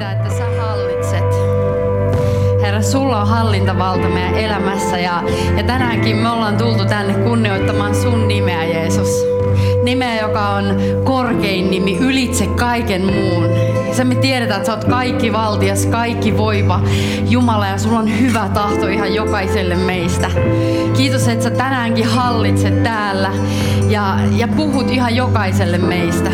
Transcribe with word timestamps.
Siitä, 0.00 0.12
että 0.12 0.28
sä 0.28 0.44
hallitset. 0.60 1.24
Herra, 2.62 2.82
sulla 2.82 3.20
on 3.20 3.28
hallintavalta 3.28 4.08
meidän 4.08 4.34
elämässä 4.34 4.98
ja, 4.98 5.22
ja 5.56 5.62
tänäänkin 5.62 6.16
me 6.16 6.30
ollaan 6.30 6.56
tultu 6.56 6.84
tänne 6.84 7.14
kunnioittamaan 7.14 7.94
sun 7.94 8.28
nimeä, 8.28 8.64
Jeesus. 8.64 9.08
Nimeä, 9.82 10.20
joka 10.20 10.48
on 10.48 10.64
korkein 11.04 11.70
nimi, 11.70 11.98
ylitse 11.98 12.46
kaiken 12.46 13.02
muun. 13.04 13.44
Sä 13.92 14.04
me 14.04 14.14
tiedetään, 14.14 14.60
että 14.60 14.66
sä 14.66 14.76
oot 14.76 14.84
kaikki 14.84 15.32
valtias, 15.32 15.86
kaikki 15.86 16.38
voiva 16.38 16.80
Jumala 17.28 17.66
ja 17.66 17.78
sulla 17.78 17.98
on 17.98 18.20
hyvä 18.20 18.50
tahto 18.54 18.88
ihan 18.88 19.14
jokaiselle 19.14 19.76
meistä. 19.76 20.30
Kiitos, 20.96 21.28
että 21.28 21.44
sä 21.44 21.50
tänäänkin 21.50 22.06
hallitset 22.06 22.82
täällä 22.82 23.32
ja, 23.88 24.18
ja 24.36 24.48
puhut 24.48 24.90
ihan 24.90 25.16
jokaiselle 25.16 25.78
meistä. 25.78 26.30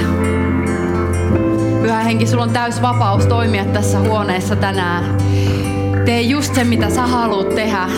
Henki, 2.07 2.27
sulla 2.27 2.43
on 2.43 2.51
täys 2.51 2.83
vapaus 2.83 3.27
toimia 3.27 3.65
tässä 3.65 3.99
huoneessa 3.99 4.57
tänään. 4.57 5.17
Tee 6.05 6.21
just 6.21 6.55
se, 6.55 6.65
mitä 6.65 6.91
sä 6.91 7.07
haluat 7.07 7.55
tehdä. 7.55 7.89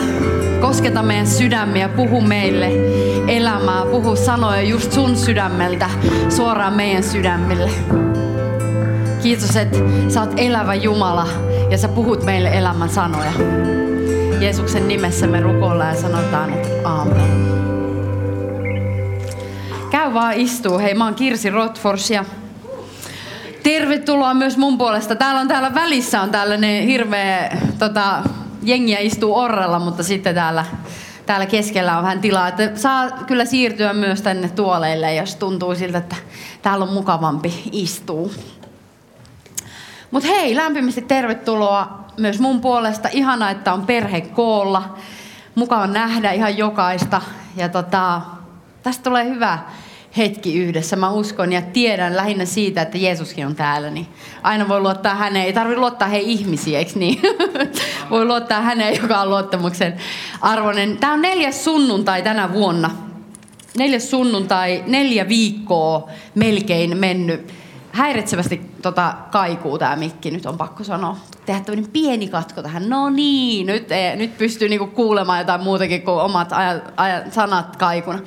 Kosketa 0.60 1.02
meidän 1.02 1.26
sydämiä, 1.26 1.88
puhu 1.88 2.20
meille 2.20 2.70
elämää, 3.26 3.82
puhu 3.90 4.16
sanoja 4.16 4.62
just 4.62 4.92
sun 4.92 5.16
sydämeltä 5.16 5.90
suoraan 6.28 6.72
meidän 6.72 7.02
sydämille. 7.02 7.70
Kiitos, 9.22 9.56
että 9.56 9.78
sä 10.08 10.20
oot 10.20 10.32
elävä 10.36 10.74
Jumala 10.74 11.26
ja 11.70 11.78
sä 11.78 11.88
puhut 11.88 12.24
meille 12.24 12.50
elämän 12.58 12.88
sanoja. 12.88 13.32
Jeesuksen 14.40 14.88
nimessä 14.88 15.26
me 15.26 15.40
rukoillaan 15.40 15.94
ja 15.94 16.00
sanotaan, 16.00 16.52
että 16.52 16.88
aamen. 16.88 17.48
Käy 19.90 20.14
vaan 20.14 20.34
istuu. 20.34 20.78
Hei, 20.78 20.94
mä 20.94 21.04
oon 21.04 21.14
Kirsi 21.14 21.50
Rotfors 21.50 22.10
ja 22.10 22.24
tervetuloa 23.72 24.34
myös 24.34 24.56
mun 24.56 24.78
puolesta. 24.78 25.16
Täällä 25.16 25.40
on 25.40 25.48
täällä 25.48 25.74
välissä 25.74 26.20
on 26.20 26.30
tällainen 26.30 26.86
hirveä 26.86 27.56
tota, 27.78 28.22
jengiä 28.62 28.98
istuu 28.98 29.38
orrella, 29.38 29.78
mutta 29.78 30.02
sitten 30.02 30.34
täällä, 30.34 30.64
täällä 31.26 31.46
keskellä 31.46 31.96
on 31.96 32.02
vähän 32.02 32.20
tilaa. 32.20 32.48
Että 32.48 32.70
saa 32.74 33.10
kyllä 33.10 33.44
siirtyä 33.44 33.92
myös 33.92 34.22
tänne 34.22 34.48
tuoleille, 34.48 35.14
jos 35.14 35.36
tuntuu 35.36 35.74
siltä, 35.74 35.98
että 35.98 36.16
täällä 36.62 36.84
on 36.84 36.92
mukavampi 36.92 37.62
istua. 37.72 38.30
Mutta 40.10 40.28
hei, 40.28 40.56
lämpimästi 40.56 41.02
tervetuloa 41.02 42.04
myös 42.16 42.40
mun 42.40 42.60
puolesta. 42.60 43.08
Ihana, 43.12 43.50
että 43.50 43.72
on 43.72 43.86
perhe 43.86 44.20
koolla. 44.20 44.96
Mukava 45.54 45.86
nähdä 45.86 46.32
ihan 46.32 46.58
jokaista. 46.58 47.22
Ja 47.56 47.68
tota, 47.68 48.20
tästä 48.82 49.02
tulee 49.02 49.24
hyvä 49.24 49.58
hetki 50.18 50.58
yhdessä. 50.58 50.96
Mä 50.96 51.10
uskon 51.10 51.52
ja 51.52 51.62
tiedän 51.62 52.16
lähinnä 52.16 52.44
siitä, 52.44 52.82
että 52.82 52.98
Jeesuskin 52.98 53.46
on 53.46 53.54
täällä. 53.54 53.90
Niin 53.90 54.06
aina 54.42 54.68
voi 54.68 54.80
luottaa 54.80 55.14
häneen. 55.14 55.46
Ei 55.46 55.52
tarvitse 55.52 55.80
luottaa 55.80 56.08
hei 56.08 56.32
ihmisiä, 56.32 56.78
eikö 56.78 56.92
niin? 56.94 57.20
voi 58.10 58.24
luottaa 58.24 58.60
häneen, 58.60 58.96
joka 59.02 59.20
on 59.20 59.30
luottamuksen 59.30 59.96
arvoinen. 60.40 60.96
Tämä 60.96 61.12
on 61.12 61.22
neljäs 61.22 61.64
sunnuntai 61.64 62.22
tänä 62.22 62.52
vuonna. 62.52 62.90
Neljäs 63.76 64.10
sunnuntai, 64.10 64.84
neljä 64.86 65.28
viikkoa 65.28 66.10
melkein 66.34 66.96
mennyt 66.96 67.52
häiritsevästi 67.92 68.60
tota, 68.82 69.14
kaikuu 69.30 69.78
tämä 69.78 69.96
mikki, 69.96 70.30
nyt 70.30 70.46
on 70.46 70.58
pakko 70.58 70.84
sanoa. 70.84 71.16
Tehdä 71.46 71.60
tämmöinen 71.60 71.90
pieni 71.90 72.28
katko 72.28 72.62
tähän. 72.62 72.88
No 72.88 73.10
niin, 73.10 73.66
nyt, 73.66 73.92
ei, 73.92 74.16
nyt 74.16 74.38
pystyy 74.38 74.68
niinku 74.68 74.86
kuulemaan 74.86 75.38
jotain 75.38 75.62
muutakin 75.62 76.02
kuin 76.02 76.20
omat 76.20 76.52
aja, 76.52 76.80
aja, 76.96 77.22
sanat 77.30 77.76
kaikuna. 77.76 78.18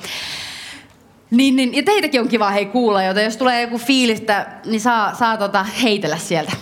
Niin, 1.32 1.56
niin, 1.56 1.74
ja 1.74 1.82
teitäkin 1.82 2.20
on 2.20 2.28
kiva 2.28 2.50
hei 2.50 2.66
kuulla, 2.66 3.02
joten 3.02 3.24
jos 3.24 3.36
tulee 3.36 3.62
joku 3.62 3.78
fiilistä, 3.78 4.46
niin 4.64 4.80
saa, 4.80 5.14
saa 5.14 5.36
tota 5.36 5.64
heitellä 5.64 6.16
sieltä. 6.16 6.52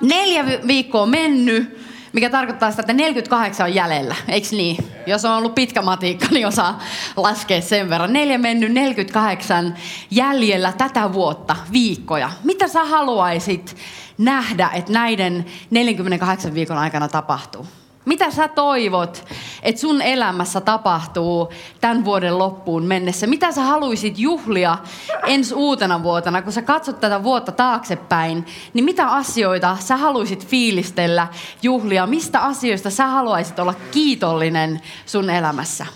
Neljä 0.00 0.46
vi- 0.46 0.60
viikkoa 0.66 1.06
mennyt, 1.06 1.78
mikä 2.12 2.30
tarkoittaa 2.30 2.70
sitä, 2.70 2.82
että 2.82 2.92
48 2.92 3.66
on 3.66 3.74
jäljellä, 3.74 4.16
eikö 4.28 4.48
niin? 4.50 4.76
Jos 5.06 5.24
on 5.24 5.36
ollut 5.36 5.54
pitkä 5.54 5.82
matiikka, 5.82 6.26
niin 6.30 6.46
osaa 6.46 6.82
laskea 7.16 7.60
sen 7.60 7.90
verran. 7.90 8.12
Neljä 8.12 8.38
mennyt, 8.38 8.72
48 8.72 9.76
jäljellä 10.10 10.72
tätä 10.72 11.12
vuotta, 11.12 11.56
viikkoja. 11.72 12.30
Mitä 12.44 12.68
sä 12.68 12.84
haluaisit 12.84 13.76
nähdä, 14.18 14.70
että 14.74 14.92
näiden 14.92 15.46
48 15.70 16.54
viikon 16.54 16.78
aikana 16.78 17.08
tapahtuu? 17.08 17.66
Mitä 18.10 18.30
sä 18.30 18.48
toivot, 18.48 19.24
että 19.62 19.80
sun 19.80 20.02
elämässä 20.02 20.60
tapahtuu 20.60 21.52
tämän 21.80 22.04
vuoden 22.04 22.38
loppuun 22.38 22.82
mennessä? 22.82 23.26
Mitä 23.26 23.52
sä 23.52 23.62
haluaisit 23.62 24.18
juhlia 24.18 24.78
ensi 25.26 25.54
uutena 25.54 26.02
vuotena, 26.02 26.42
kun 26.42 26.52
sä 26.52 26.62
katsot 26.62 27.00
tätä 27.00 27.22
vuotta 27.22 27.52
taaksepäin, 27.52 28.46
niin 28.74 28.84
mitä 28.84 29.06
asioita 29.06 29.76
sä 29.80 29.96
haluaisit 29.96 30.46
fiilistellä, 30.46 31.26
juhlia? 31.62 32.06
Mistä 32.06 32.40
asioista 32.40 32.90
sä 32.90 33.06
haluaisit 33.06 33.58
olla 33.58 33.74
kiitollinen 33.90 34.80
sun 35.06 35.30
elämässä? 35.30 35.86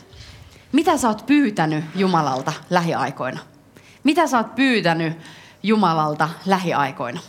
Mitä 0.73 0.97
sä 0.97 1.09
oot 1.09 1.27
pyytänyt 1.27 1.85
Jumalalta 1.95 2.53
lähiaikoina? 2.71 3.41
Mitä 4.05 4.27
sä 4.27 4.39
oot 4.39 4.55
pyytänyt 4.55 5.19
Jumalalta 5.63 6.29
lähiaikoina? 6.47 7.21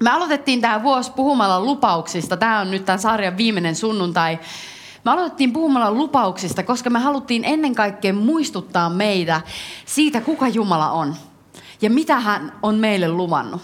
Me 0.00 0.10
aloitettiin 0.10 0.60
tämä 0.60 0.82
vuosi 0.82 1.12
puhumalla 1.12 1.60
lupauksista. 1.60 2.36
Tämä 2.36 2.60
on 2.60 2.70
nyt 2.70 2.84
tämän 2.84 2.98
sarjan 2.98 3.36
viimeinen 3.36 3.76
sunnuntai. 3.76 4.38
Me 5.04 5.10
aloitettiin 5.10 5.52
puhumalla 5.52 5.92
lupauksista, 5.92 6.62
koska 6.62 6.90
me 6.90 6.98
haluttiin 6.98 7.44
ennen 7.44 7.74
kaikkea 7.74 8.12
muistuttaa 8.12 8.90
meitä 8.90 9.40
siitä, 9.86 10.20
kuka 10.20 10.48
Jumala 10.48 10.90
on 10.90 11.14
ja 11.82 11.90
mitä 11.90 12.20
hän 12.20 12.52
on 12.62 12.74
meille 12.74 13.08
luvannut. 13.08 13.60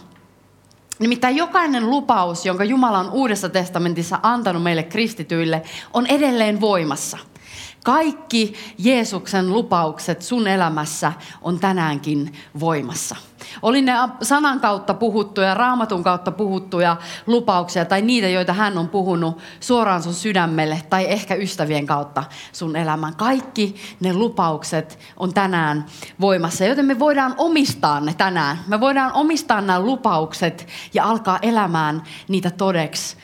Nimittäin 0.99 1.37
jokainen 1.37 1.91
lupaus, 1.91 2.47
jonka 2.47 2.65
Jumala 2.65 2.99
on 2.99 3.11
Uudessa 3.11 3.49
testamentissa 3.49 4.21
antanut 4.23 4.63
meille 4.63 4.83
kristityille, 4.83 5.63
on 5.93 6.07
edelleen 6.07 6.61
voimassa. 6.61 7.19
Kaikki 7.85 8.55
Jeesuksen 8.79 9.53
lupaukset 9.53 10.23
sun 10.23 10.47
elämässä 10.47 11.13
on 11.43 11.61
tänäänkin 11.61 12.33
voimassa. 12.61 13.17
Oli 13.63 13.83
ne 13.83 13.93
sanan 14.23 14.61
kautta 14.61 14.95
puhuttuja, 14.95 15.55
raamatun 15.55 16.05
kautta 16.05 16.31
puhuttuja 16.31 16.97
lupauksia 17.27 17.85
tai 17.85 18.03
niitä, 18.03 18.29
joita 18.29 18.53
hän 18.53 18.79
on 18.79 18.89
puhunut 18.89 19.39
suoraan 19.61 20.03
sun 20.03 20.15
sydämelle 20.15 20.83
tai 20.91 21.07
ehkä 21.09 21.35
ystävien 21.35 21.87
kautta 21.87 22.25
sun 22.53 22.77
elämään. 22.77 23.17
Kaikki 23.17 23.77
ne 24.01 24.15
lupaukset 24.15 24.99
on 25.17 25.35
tänään 25.35 25.87
voimassa, 26.21 26.65
joten 26.65 26.85
me 26.85 26.99
voidaan 26.99 27.35
omistaa 27.39 28.01
ne 28.01 28.15
tänään. 28.15 28.59
Me 28.67 28.81
voidaan 28.81 29.13
omistaa 29.13 29.61
nämä 29.61 29.81
lupaukset 29.81 30.69
ja 30.95 31.05
alkaa 31.05 31.39
elämään 31.43 32.03
niitä 32.29 32.51
todeksi 32.51 33.17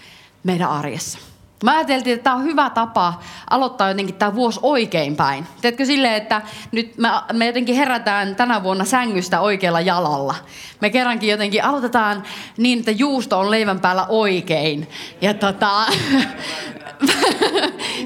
meidän 0.44 0.70
arjessa. 0.70 1.29
Mä 1.64 1.72
ajateltiin, 1.72 2.14
että 2.14 2.24
tämä 2.24 2.36
on 2.36 2.44
hyvä 2.44 2.70
tapa 2.70 3.20
aloittaa 3.50 3.88
jotenkin 3.88 4.14
tämä 4.14 4.34
vuosi 4.34 4.60
oikein 4.62 5.16
päin. 5.16 5.46
Teetkö 5.60 5.84
silleen, 5.84 6.14
että 6.14 6.42
nyt 6.72 6.98
me, 6.98 7.08
me 7.32 7.46
jotenkin 7.46 7.74
herätään 7.74 8.36
tänä 8.36 8.62
vuonna 8.62 8.84
sängystä 8.84 9.40
oikealla 9.40 9.80
jalalla. 9.80 10.34
Me 10.80 10.90
kerrankin 10.90 11.30
jotenkin 11.30 11.64
aloitetaan 11.64 12.22
niin, 12.56 12.78
että 12.78 12.90
juusto 12.90 13.38
on 13.38 13.50
leivän 13.50 13.80
päällä 13.80 14.06
oikein. 14.08 14.88
Ja 15.20 15.34
tota, 15.34 15.70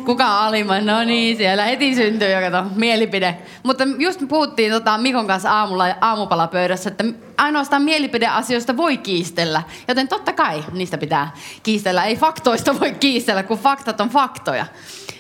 kuka 0.04 0.26
on 0.26 0.38
alimman? 0.38 0.86
No 0.86 1.04
niin, 1.04 1.36
siellä 1.36 1.64
heti 1.64 1.94
syntyy 1.94 2.32
jo 2.32 2.50
kato, 2.50 2.70
mielipide. 2.76 3.38
Mutta 3.62 3.84
just 3.98 4.20
puhuttiin 4.28 4.72
tota 4.72 4.98
Mikon 4.98 5.26
kanssa 5.26 5.52
aamulla 5.52 5.84
aamupalapöydässä, 6.00 6.90
että 6.90 7.04
ainoastaan 7.38 7.82
mielipideasioista 7.82 8.76
voi 8.76 8.96
kiistellä. 8.96 9.62
Joten 9.88 10.08
totta 10.08 10.32
kai 10.32 10.64
niistä 10.72 10.98
pitää 10.98 11.32
kiistellä. 11.62 12.04
Ei 12.04 12.16
faktoista 12.16 12.80
voi 12.80 12.92
kiistellä, 12.92 13.42
kun 13.42 13.58
faktat 13.58 14.00
on 14.00 14.08
faktoja. 14.08 14.66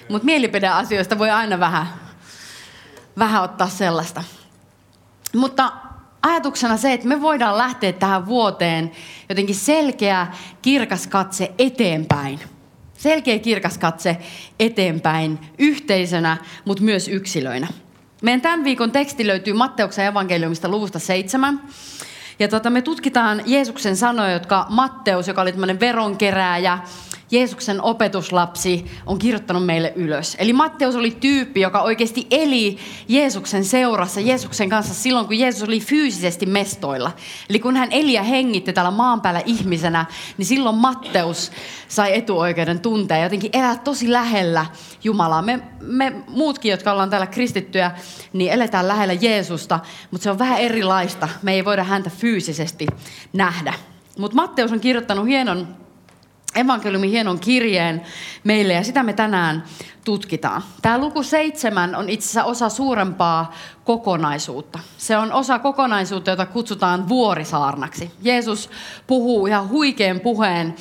Mutta 0.08 0.26
mielipideasioista 0.26 1.18
voi 1.18 1.30
aina 1.30 1.60
vähän, 1.60 1.86
vähän 3.18 3.42
ottaa 3.42 3.68
sellaista. 3.68 4.24
Mutta 5.36 5.72
ajatuksena 6.22 6.76
se, 6.76 6.92
että 6.92 7.08
me 7.08 7.20
voidaan 7.20 7.58
lähteä 7.58 7.92
tähän 7.92 8.26
vuoteen 8.26 8.92
jotenkin 9.28 9.54
selkeä, 9.54 10.26
kirkas 10.62 11.06
katse 11.06 11.54
eteenpäin. 11.58 12.40
Selkeä, 13.04 13.38
kirkas 13.38 13.78
katse 13.78 14.16
eteenpäin 14.60 15.38
yhteisönä, 15.58 16.36
mutta 16.64 16.82
myös 16.82 17.08
yksilöinä. 17.08 17.66
Meidän 18.22 18.40
tämän 18.40 18.64
viikon 18.64 18.92
teksti 18.92 19.26
löytyy 19.26 19.54
Matteuksen 19.54 20.06
evankeliumista 20.06 20.68
luvusta 20.68 20.98
7. 20.98 21.62
Ja 22.38 22.48
tota, 22.48 22.70
me 22.70 22.82
tutkitaan 22.82 23.42
Jeesuksen 23.46 23.96
sanoja, 23.96 24.32
jotka 24.32 24.66
Matteus, 24.68 25.28
joka 25.28 25.42
oli 25.42 25.52
tämmöinen 25.52 25.80
veronkerääjä, 25.80 26.78
Jeesuksen 27.30 27.82
opetuslapsi 27.82 28.84
on 29.06 29.18
kirjoittanut 29.18 29.66
meille 29.66 29.92
ylös. 29.96 30.36
Eli 30.38 30.52
Matteus 30.52 30.96
oli 30.96 31.10
tyyppi, 31.10 31.60
joka 31.60 31.82
oikeasti 31.82 32.26
eli 32.30 32.78
Jeesuksen 33.08 33.64
seurassa, 33.64 34.20
Jeesuksen 34.20 34.68
kanssa 34.68 34.94
silloin, 34.94 35.26
kun 35.26 35.38
Jeesus 35.38 35.62
oli 35.62 35.80
fyysisesti 35.80 36.46
mestoilla. 36.46 37.12
Eli 37.48 37.58
kun 37.58 37.76
hän 37.76 37.92
eli 37.92 38.12
ja 38.12 38.22
hengitti 38.22 38.72
täällä 38.72 38.90
maan 38.90 39.20
päällä 39.20 39.42
ihmisenä, 39.46 40.06
niin 40.38 40.46
silloin 40.46 40.76
Matteus 40.76 41.52
sai 41.88 42.16
etuoikeuden 42.16 42.80
tuntea 42.80 43.18
jotenkin 43.18 43.50
elää 43.52 43.76
tosi 43.76 44.12
lähellä 44.12 44.66
Jumalaa. 45.04 45.42
Me, 45.42 45.60
me 45.80 46.12
muutkin, 46.28 46.70
jotka 46.70 46.92
ollaan 46.92 47.10
täällä 47.10 47.26
kristittyjä, 47.26 47.90
niin 48.32 48.52
eletään 48.52 48.88
lähellä 48.88 49.14
Jeesusta, 49.14 49.80
mutta 50.10 50.22
se 50.22 50.30
on 50.30 50.38
vähän 50.38 50.58
erilaista. 50.58 51.28
Me 51.42 51.52
ei 51.52 51.64
voida 51.64 51.84
häntä 51.84 52.10
fyysisesti 52.10 52.86
nähdä. 53.32 53.74
Mutta 54.18 54.36
Matteus 54.36 54.72
on 54.72 54.80
kirjoittanut 54.80 55.26
hienon 55.26 55.83
evankeliumin 56.54 57.10
hienon 57.10 57.40
kirjeen 57.40 58.02
meille 58.44 58.72
ja 58.72 58.84
sitä 58.84 59.02
me 59.02 59.12
tänään 59.12 59.64
tutkitaan. 60.04 60.62
Tämä 60.82 60.98
luku 60.98 61.22
seitsemän 61.22 61.94
on 61.94 62.08
itse 62.08 62.24
asiassa 62.24 62.44
osa 62.44 62.68
suurempaa 62.68 63.52
kokonaisuutta. 63.84 64.78
Se 64.98 65.16
on 65.16 65.32
osa 65.32 65.58
kokonaisuutta, 65.58 66.30
jota 66.30 66.46
kutsutaan 66.46 67.08
vuorisaarnaksi. 67.08 68.10
Jeesus 68.22 68.70
puhuu 69.06 69.46
ihan 69.46 69.68
huikean 69.68 70.20
puheen, 70.20 70.74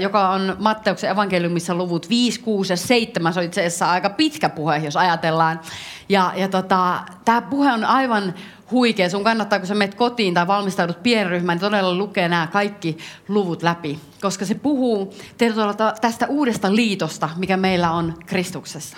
joka 0.00 0.28
on 0.28 0.56
Matteuksen 0.58 1.10
evankeliumissa 1.10 1.74
luvut 1.74 2.08
5, 2.08 2.40
6 2.40 2.72
ja 2.72 2.76
7. 2.76 3.32
Se 3.32 3.40
on 3.40 3.46
itse 3.46 3.60
asiassa 3.60 3.90
aika 3.90 4.10
pitkä 4.10 4.48
puhe, 4.48 4.76
jos 4.76 4.96
ajatellaan. 4.96 5.60
Ja, 6.08 6.32
ja 6.36 6.48
tota, 6.48 7.00
tämä 7.24 7.42
puhe 7.42 7.72
on 7.72 7.84
aivan 7.84 8.34
huikea. 8.70 9.10
Sun 9.10 9.24
kannattaa, 9.24 9.58
kun 9.58 9.68
sä 9.68 9.74
menet 9.74 9.94
kotiin 9.94 10.34
tai 10.34 10.46
valmistaudut 10.46 11.02
pienryhmään, 11.02 11.56
niin 11.56 11.60
todella 11.60 11.94
lukee 11.94 12.28
nämä 12.28 12.46
kaikki 12.46 12.98
luvut 13.28 13.62
läpi. 13.62 13.98
Koska 14.20 14.44
se 14.44 14.54
puhuu 14.54 15.14
tästä 16.00 16.26
uudesta 16.28 16.74
liitosta, 16.74 17.28
mikä 17.36 17.56
meillä 17.56 17.90
on 17.90 18.14
Kristuksessa. 18.26 18.96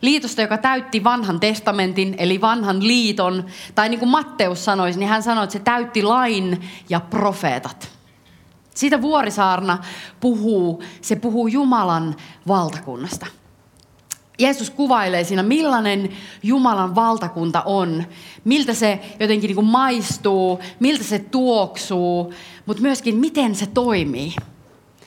Liitosta, 0.00 0.42
joka 0.42 0.58
täytti 0.58 1.04
vanhan 1.04 1.40
testamentin, 1.40 2.14
eli 2.18 2.40
vanhan 2.40 2.86
liiton. 2.86 3.44
Tai 3.74 3.88
niin 3.88 3.98
kuin 3.98 4.08
Matteus 4.08 4.64
sanoisi, 4.64 4.98
niin 4.98 5.08
hän 5.08 5.22
sanoi, 5.22 5.44
että 5.44 5.52
se 5.52 5.58
täytti 5.58 6.02
lain 6.02 6.60
ja 6.88 7.00
profeetat. 7.00 7.88
Siitä 8.74 9.02
vuorisaarna 9.02 9.78
puhuu, 10.20 10.82
se 11.00 11.16
puhuu 11.16 11.46
Jumalan 11.46 12.16
valtakunnasta. 12.48 13.26
Jeesus 14.38 14.70
kuvailee 14.70 15.24
siinä, 15.24 15.42
millainen 15.42 16.08
Jumalan 16.42 16.94
valtakunta 16.94 17.62
on, 17.62 18.04
miltä 18.44 18.74
se 18.74 19.00
jotenkin 19.20 19.56
niin 19.56 19.64
maistuu, 19.64 20.60
miltä 20.80 21.04
se 21.04 21.18
tuoksuu, 21.18 22.34
mutta 22.66 22.82
myöskin 22.82 23.16
miten 23.16 23.54
se 23.54 23.66
toimii. 23.66 24.34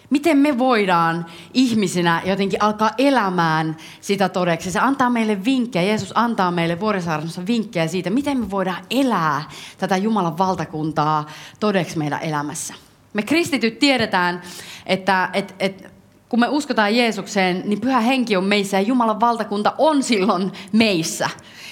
Miten 0.10 0.38
me 0.38 0.58
voidaan 0.58 1.26
ihmisinä 1.54 2.22
jotenkin 2.26 2.64
alkaa 2.64 2.92
elämään 2.98 3.78
sitä 4.02 4.30
todeksi. 4.30 4.72
Se 4.72 4.80
antaa 4.80 5.10
meille 5.10 5.46
vinkkejä, 5.46 5.84
Jeesus 5.84 6.12
antaa 6.16 6.52
meille 6.52 6.80
vuorisaarnassa 6.80 7.48
vinkkejä 7.48 7.88
siitä, 7.88 8.10
miten 8.10 8.38
me 8.38 8.52
voidaan 8.52 8.86
elää 8.90 9.44
tätä 9.78 9.98
Jumalan 9.98 10.38
valtakuntaa 10.38 11.26
todeksi 11.60 11.98
meidän 11.98 12.22
elämässä. 12.22 12.74
Me 13.14 13.22
kristityt 13.22 13.80
tiedetään, 13.80 14.42
että, 14.86 15.30
että, 15.34 15.54
että 15.60 15.89
kun 16.30 16.40
me 16.40 16.48
uskotaan 16.48 16.96
Jeesukseen, 16.96 17.62
niin 17.66 17.82
pyhä 17.82 18.00
henki 18.00 18.38
on 18.38 18.44
meissä 18.44 18.78
ja 18.78 18.82
Jumalan 18.82 19.20
valtakunta 19.20 19.74
on 19.78 20.04
silloin 20.04 20.52
meissä. 20.72 21.30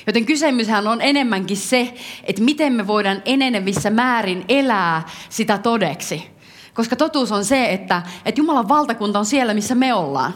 Joten 0.08 0.26
kysymyshän 0.26 0.88
on 0.88 1.02
enemmänkin 1.02 1.58
se, 1.58 1.94
että 2.24 2.42
miten 2.42 2.74
me 2.74 2.88
voidaan 2.88 3.22
enenevissä 3.26 3.90
määrin 3.90 4.46
elää 4.50 5.06
sitä 5.30 5.58
todeksi. 5.58 6.30
Koska 6.74 6.96
totuus 6.96 7.32
on 7.32 7.46
se, 7.46 7.74
että, 7.74 8.02
että 8.26 8.42
Jumalan 8.42 8.70
valtakunta 8.70 9.20
on 9.20 9.26
siellä, 9.26 9.54
missä 9.54 9.76
me 9.76 9.94
ollaan. 9.94 10.34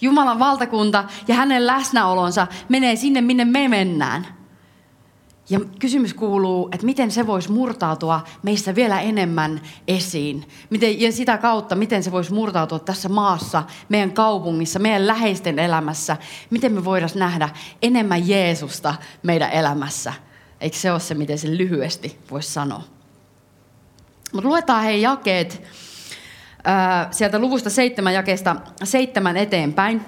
Jumalan 0.00 0.38
valtakunta 0.38 1.04
ja 1.28 1.34
hänen 1.34 1.66
läsnäolonsa 1.66 2.46
menee 2.68 2.96
sinne, 2.96 3.20
minne 3.20 3.44
me 3.44 3.68
mennään. 3.68 4.41
Ja 5.50 5.60
kysymys 5.78 6.14
kuuluu, 6.14 6.68
että 6.72 6.86
miten 6.86 7.10
se 7.10 7.26
voisi 7.26 7.52
murtautua 7.52 8.20
meistä 8.42 8.74
vielä 8.74 9.00
enemmän 9.00 9.60
esiin. 9.88 10.48
Miten, 10.70 11.00
ja 11.00 11.12
sitä 11.12 11.38
kautta, 11.38 11.74
miten 11.74 12.02
se 12.02 12.12
voisi 12.12 12.32
murtautua 12.32 12.78
tässä 12.78 13.08
maassa, 13.08 13.62
meidän 13.88 14.12
kaupungissa, 14.12 14.78
meidän 14.78 15.06
läheisten 15.06 15.58
elämässä. 15.58 16.16
Miten 16.50 16.72
me 16.72 16.84
voidaan 16.84 17.10
nähdä 17.14 17.48
enemmän 17.82 18.28
Jeesusta 18.28 18.94
meidän 19.22 19.50
elämässä. 19.50 20.12
Eikö 20.60 20.76
se 20.76 20.92
ole 20.92 21.00
se, 21.00 21.14
miten 21.14 21.38
se 21.38 21.56
lyhyesti 21.56 22.18
voisi 22.30 22.52
sanoa? 22.52 22.82
Mutta 24.32 24.48
luetaan 24.48 24.84
hei 24.84 25.02
jakeet 25.02 25.62
sieltä 27.10 27.38
luvusta 27.38 27.70
seitsemän 27.70 28.14
jakeesta 28.14 28.56
seitsemän 28.84 29.36
eteenpäin. 29.36 30.00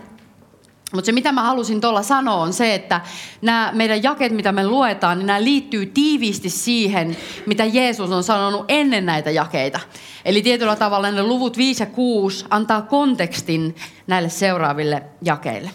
Mutta 0.93 1.07
se, 1.07 1.13
mitä 1.13 1.33
mä 1.33 1.43
halusin 1.43 1.81
tuolla 1.81 2.03
sanoa, 2.03 2.35
on 2.35 2.53
se, 2.53 2.75
että 2.75 3.01
nämä 3.43 3.71
meidän 3.75 4.03
jakeet, 4.03 4.33
mitä 4.33 4.53
me 4.53 4.67
luetaan, 4.67 5.19
niin 5.19 5.27
nämä 5.27 5.45
liittyy 5.45 5.87
tiiviisti 5.87 6.51
siihen, 6.51 7.17
mitä 7.47 7.65
Jeesus 7.65 8.11
on 8.11 8.25
sanonut 8.25 8.65
ennen 8.69 9.07
näitä 9.07 9.31
jakeita. 9.31 9.81
Eli 10.25 10.43
tietyllä 10.43 10.77
tavalla 10.77 11.11
ne 11.11 11.23
luvut 11.23 11.57
5 11.57 11.83
ja 11.83 11.87
6 11.87 12.45
antaa 12.51 12.83
kontekstin 12.83 13.77
näille 14.07 14.29
seuraaville 14.29 15.03
jakeille. 15.23 15.71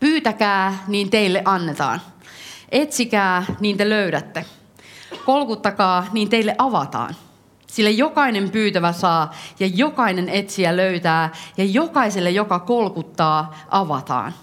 Pyytäkää, 0.00 0.84
niin 0.88 1.10
teille 1.10 1.42
annetaan. 1.44 2.00
Etsikää, 2.68 3.44
niin 3.60 3.76
te 3.76 3.88
löydätte. 3.88 4.44
Kolkuttakaa, 5.24 6.06
niin 6.12 6.28
teille 6.28 6.54
avataan. 6.58 7.14
Sillä 7.70 7.90
jokainen 7.90 8.50
pyytävä 8.50 8.92
saa 8.92 9.34
ja 9.60 9.66
jokainen 9.66 10.28
etsiä 10.28 10.76
löytää 10.76 11.32
ja 11.56 11.64
jokaiselle, 11.64 12.30
joka 12.30 12.58
kolkuttaa, 12.58 13.54
avataan. 13.68 14.34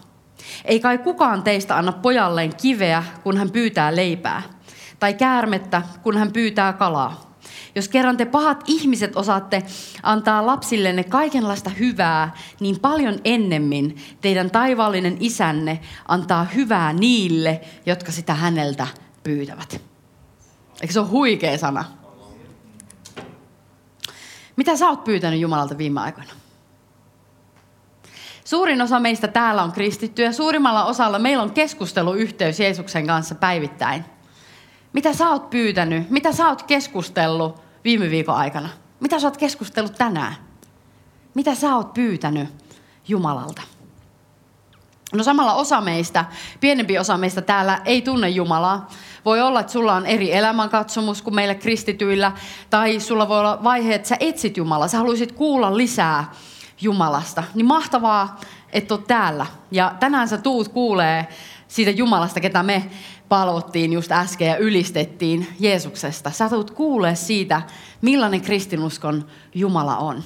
Ei 0.65 0.79
kai 0.79 0.97
kukaan 0.97 1.43
teistä 1.43 1.77
anna 1.77 1.91
pojalleen 1.91 2.55
kiveä, 2.55 3.03
kun 3.23 3.37
hän 3.37 3.51
pyytää 3.51 3.95
leipää, 3.95 4.41
tai 4.99 5.13
käärmettä, 5.13 5.81
kun 6.03 6.17
hän 6.17 6.31
pyytää 6.31 6.73
kalaa. 6.73 7.35
Jos 7.75 7.87
kerran 7.87 8.17
te 8.17 8.25
pahat 8.25 8.63
ihmiset 8.67 9.15
osaatte 9.15 9.63
antaa 10.03 10.45
lapsillenne 10.45 11.03
kaikenlaista 11.03 11.69
hyvää, 11.69 12.35
niin 12.59 12.79
paljon 12.79 13.19
ennemmin 13.25 13.97
teidän 14.21 14.51
taivaallinen 14.51 15.17
isänne 15.19 15.79
antaa 16.07 16.43
hyvää 16.43 16.93
niille, 16.93 17.61
jotka 17.85 18.11
sitä 18.11 18.33
häneltä 18.33 18.87
pyytävät. 19.23 19.81
Eikö 20.81 20.93
se 20.93 20.99
ole 20.99 21.07
huikea 21.07 21.57
sana? 21.57 21.96
Mitä 24.57 24.75
sä 24.75 24.89
oot 24.89 25.03
pyytänyt 25.03 25.39
Jumalalta 25.39 25.77
viime 25.77 26.01
aikoina? 26.01 26.31
Suurin 28.45 28.81
osa 28.81 28.99
meistä 28.99 29.27
täällä 29.27 29.63
on 29.63 29.71
kristittyjä. 29.71 30.31
Suurimmalla 30.31 30.85
osalla 30.85 31.19
meillä 31.19 31.43
on 31.43 31.51
keskusteluyhteys 31.51 32.59
Jeesuksen 32.59 33.07
kanssa 33.07 33.35
päivittäin. 33.35 34.05
Mitä 34.93 35.13
sä 35.13 35.29
oot 35.29 35.49
pyytänyt? 35.49 36.09
Mitä 36.09 36.31
sä 36.31 36.47
oot 36.47 36.63
keskustellut 36.63 37.61
viime 37.83 38.09
viikon 38.09 38.35
aikana? 38.35 38.69
Mitä 38.99 39.19
sä 39.19 39.27
oot 39.27 39.37
keskustellut 39.37 39.95
tänään? 39.97 40.35
Mitä 41.33 41.55
sä 41.55 41.75
oot 41.75 41.93
pyytänyt 41.93 42.49
Jumalalta? 43.07 43.61
No 45.13 45.23
samalla 45.23 45.53
osa 45.53 45.81
meistä, 45.81 46.25
pienempi 46.59 46.99
osa 46.99 47.17
meistä 47.17 47.41
täällä 47.41 47.81
ei 47.85 48.01
tunne 48.01 48.29
Jumalaa. 48.29 48.89
Voi 49.25 49.41
olla, 49.41 49.59
että 49.59 49.71
sulla 49.71 49.95
on 49.95 50.05
eri 50.05 50.33
elämänkatsomus 50.33 51.21
kuin 51.21 51.35
meillä 51.35 51.55
kristityillä, 51.55 52.31
tai 52.69 52.99
sulla 52.99 53.27
voi 53.27 53.39
olla 53.39 53.63
vaihe, 53.63 53.95
että 53.95 54.07
sä 54.07 54.17
etsit 54.19 54.57
Jumalaa, 54.57 54.87
sä 54.87 54.97
haluaisit 54.97 55.31
kuulla 55.31 55.77
lisää 55.77 56.31
Jumalasta. 56.81 57.43
Niin 57.53 57.65
mahtavaa, 57.65 58.39
että 58.73 58.93
oot 58.93 59.07
täällä. 59.07 59.45
Ja 59.71 59.95
tänään 59.99 60.27
sä 60.27 60.37
tuut 60.37 60.67
kuulee 60.67 61.27
siitä 61.67 61.91
Jumalasta, 61.91 62.39
ketä 62.39 62.63
me 62.63 62.89
palvottiin 63.29 63.93
just 63.93 64.11
äsken 64.11 64.47
ja 64.47 64.57
ylistettiin 64.57 65.47
Jeesuksesta. 65.59 66.31
Sä 66.31 66.49
tuut 66.49 66.71
kuulee 66.71 67.15
siitä, 67.15 67.61
millainen 68.01 68.41
kristinuskon 68.41 69.25
Jumala 69.55 69.97
on. 69.97 70.23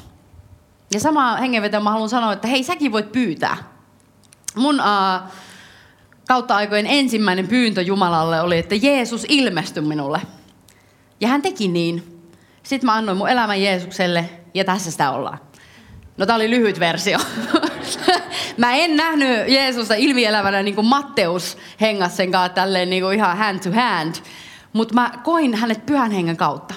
Ja 0.94 1.00
sama 1.00 1.36
hengenveto 1.36 1.80
mä 1.80 1.92
haluan 1.92 2.10
sanoa, 2.10 2.34
että 2.34 2.48
hei, 2.48 2.64
säkin 2.64 2.92
voit 2.92 3.12
pyytää. 3.12 3.71
Mun 4.55 4.75
uh, 4.79 5.31
kautta 6.27 6.55
aikojen 6.55 6.88
ensimmäinen 6.88 7.48
pyyntö 7.48 7.81
Jumalalle 7.81 8.41
oli, 8.41 8.58
että 8.58 8.75
Jeesus 8.75 9.25
ilmestyi 9.29 9.84
minulle. 9.84 10.22
Ja 11.22 11.27
hän 11.27 11.41
teki 11.41 11.67
niin. 11.67 12.22
Sitten 12.63 12.86
mä 12.86 12.93
annoin 12.93 13.17
mun 13.17 13.29
elämän 13.29 13.62
Jeesukselle 13.62 14.29
ja 14.53 14.65
tässä 14.65 14.91
sitä 14.91 15.12
ollaan. 15.12 15.39
No 16.17 16.25
tää 16.25 16.36
oli 16.36 16.50
lyhyt 16.50 16.79
versio. 16.79 17.20
mä 18.58 18.74
en 18.75 18.96
nähnyt 18.96 19.48
Jeesusta 19.48 19.93
ilmielävänä 19.93 20.63
niin 20.63 20.75
kuin 20.75 20.88
Matteus 20.88 21.58
hengas 21.81 22.17
sen 22.17 22.31
kanssa 22.31 22.53
tälleen 22.53 22.89
niin 22.89 23.03
kuin 23.03 23.17
ihan 23.17 23.38
hand 23.38 23.60
to 23.60 23.72
hand. 23.72 24.15
Mutta 24.74 24.93
mä 24.93 25.12
koin 25.24 25.55
hänet 25.55 25.86
pyhän 25.86 26.12
hengen 26.12 26.38
kautta. 26.38 26.74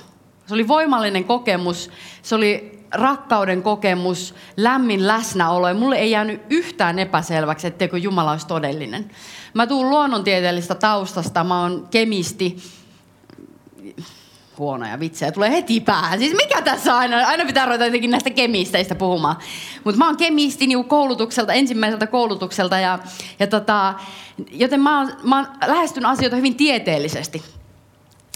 Se 0.46 0.54
oli 0.54 0.68
voimallinen 0.68 1.24
kokemus. 1.24 1.90
Se 2.22 2.34
oli 2.34 2.73
rakkauden 2.94 3.62
kokemus, 3.62 4.34
lämmin 4.56 5.06
läsnäolo. 5.06 5.68
Ja 5.68 5.74
mulle 5.74 5.96
ei 5.96 6.10
jäänyt 6.10 6.42
yhtään 6.50 6.98
epäselväksi, 6.98 7.66
etteikö 7.66 7.98
Jumala 7.98 8.30
olisi 8.30 8.46
todellinen. 8.46 9.10
Mä 9.54 9.66
tuun 9.66 9.90
luonnontieteellistä 9.90 10.74
taustasta, 10.74 11.44
mä 11.44 11.60
oon 11.60 11.88
kemisti. 11.90 12.56
huonoja 14.58 15.00
vitsejä 15.00 15.32
tulee 15.32 15.50
heti 15.50 15.80
päähän. 15.80 16.18
Siis 16.18 16.36
mikä 16.36 16.62
tässä 16.62 16.96
aina? 16.96 17.26
Aina 17.26 17.44
pitää 17.44 17.66
ruveta 17.66 17.84
jotenkin 17.84 18.10
näistä 18.10 18.30
kemisteistä 18.30 18.94
puhumaan. 18.94 19.36
Mutta 19.84 19.98
mä 19.98 20.06
oon 20.06 20.16
kemisti 20.16 20.66
niin 20.66 20.84
koulutukselta, 20.84 21.52
ensimmäiseltä 21.52 22.06
koulutukselta. 22.06 22.78
Ja, 22.78 22.98
ja 23.38 23.46
tota, 23.46 23.94
joten 24.50 24.80
mä 24.80 24.98
oon, 24.98 25.12
mä 25.22 25.36
oon 25.36 25.46
lähestyn 25.66 26.06
asioita 26.06 26.36
hyvin 26.36 26.54
tieteellisesti. 26.54 27.42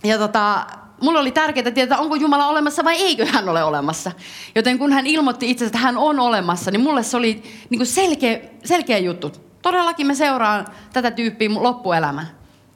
Ja 0.05 0.19
tota, 0.19 0.67
mulla 1.01 1.21
oli 1.21 1.31
tärkeää 1.31 1.71
tietää, 1.71 1.99
onko 1.99 2.15
Jumala 2.15 2.47
olemassa 2.47 2.85
vai 2.85 2.97
eikö 2.97 3.27
hän 3.27 3.49
ole 3.49 3.65
olemassa. 3.65 4.13
Joten 4.55 4.79
kun 4.79 4.93
hän 4.93 5.07
ilmoitti 5.07 5.51
itse, 5.51 5.65
että 5.65 5.79
hän 5.79 5.97
on 5.97 6.21
olemassa, 6.21 6.71
niin 6.71 6.81
mulle 6.81 7.03
se 7.03 7.17
oli 7.17 7.43
niin 7.71 7.79
kuin 7.79 7.87
selkeä, 7.87 8.41
selkeä 8.65 8.99
juttu. 8.99 9.33
Todellakin 9.63 10.07
me 10.07 10.15
seuraan 10.15 10.67
tätä 10.93 11.11
tyyppiä 11.11 11.51
loppuelämän. 11.55 12.27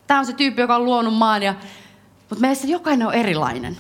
Tämä 0.07 0.21
on 0.21 0.27
se 0.27 0.33
tyyppi, 0.33 0.61
joka 0.61 0.77
on 0.77 0.85
luonut 0.85 1.15
maan 1.15 1.43
ja 1.43 1.55
mutta 2.31 2.41
meistä 2.41 2.67
jokainen 2.67 3.07
on 3.07 3.15
erilainen. 3.15 3.77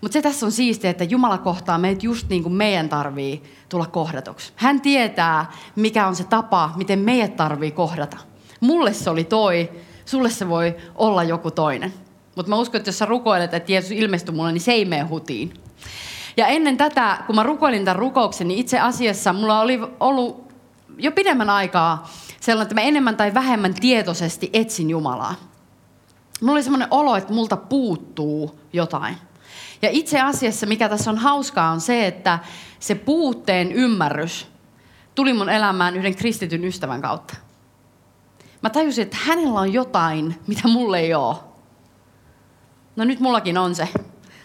Mutta 0.00 0.12
se 0.12 0.22
tässä 0.22 0.46
on 0.46 0.52
siistiä, 0.52 0.90
että 0.90 1.04
Jumala 1.04 1.38
kohtaa 1.38 1.78
meitä 1.78 2.06
just 2.06 2.28
niin 2.28 2.42
kuin 2.42 2.52
meidän 2.52 2.88
tarvii 2.88 3.42
tulla 3.68 3.86
kohdatuksi. 3.86 4.52
Hän 4.56 4.80
tietää, 4.80 5.52
mikä 5.76 6.06
on 6.06 6.16
se 6.16 6.24
tapa, 6.24 6.72
miten 6.76 6.98
meidät 6.98 7.36
tarvii 7.36 7.70
kohdata. 7.70 8.16
Mulle 8.60 8.92
se 8.92 9.10
oli 9.10 9.24
toi, 9.24 9.70
sulle 10.04 10.30
se 10.30 10.48
voi 10.48 10.76
olla 10.94 11.22
joku 11.22 11.50
toinen. 11.50 11.94
Mutta 12.40 12.50
mä 12.50 12.56
uskon, 12.56 12.78
että 12.78 12.88
jos 12.88 12.98
sä 12.98 13.06
rukoilet, 13.06 13.54
että 13.54 13.72
Jeesus 13.72 13.90
ilmestyy 13.90 14.34
mulle, 14.34 14.52
niin 14.52 14.60
se 14.60 14.72
ei 14.72 14.84
mene 14.84 15.02
hutiin. 15.02 15.54
Ja 16.36 16.46
ennen 16.46 16.76
tätä, 16.76 17.18
kun 17.26 17.34
mä 17.36 17.42
rukoilin 17.42 17.84
tämän 17.84 17.98
rukouksen, 17.98 18.48
niin 18.48 18.60
itse 18.60 18.80
asiassa 18.80 19.32
mulla 19.32 19.60
oli 19.60 19.80
ollut 20.00 20.52
jo 20.98 21.12
pidemmän 21.12 21.50
aikaa 21.50 22.10
sellainen, 22.40 22.62
että 22.62 22.74
mä 22.74 22.80
enemmän 22.80 23.16
tai 23.16 23.34
vähemmän 23.34 23.74
tietoisesti 23.74 24.50
etsin 24.52 24.90
Jumalaa. 24.90 25.34
Mulla 26.40 26.52
oli 26.52 26.62
semmoinen 26.62 26.88
olo, 26.90 27.16
että 27.16 27.32
multa 27.32 27.56
puuttuu 27.56 28.60
jotain. 28.72 29.16
Ja 29.82 29.88
itse 29.92 30.20
asiassa, 30.20 30.66
mikä 30.66 30.88
tässä 30.88 31.10
on 31.10 31.18
hauskaa, 31.18 31.70
on 31.70 31.80
se, 31.80 32.06
että 32.06 32.38
se 32.78 32.94
puutteen 32.94 33.72
ymmärrys 33.72 34.46
tuli 35.14 35.32
mun 35.32 35.48
elämään 35.48 35.96
yhden 35.96 36.16
kristityn 36.16 36.64
ystävän 36.64 37.02
kautta. 37.02 37.34
Mä 38.62 38.70
tajusin, 38.70 39.02
että 39.02 39.16
hänellä 39.24 39.60
on 39.60 39.72
jotain, 39.72 40.36
mitä 40.46 40.68
mulle 40.68 40.98
ei 40.98 41.14
ole. 41.14 41.49
No 42.96 43.04
nyt 43.04 43.20
mullakin 43.20 43.58
on 43.58 43.74
se. 43.74 43.88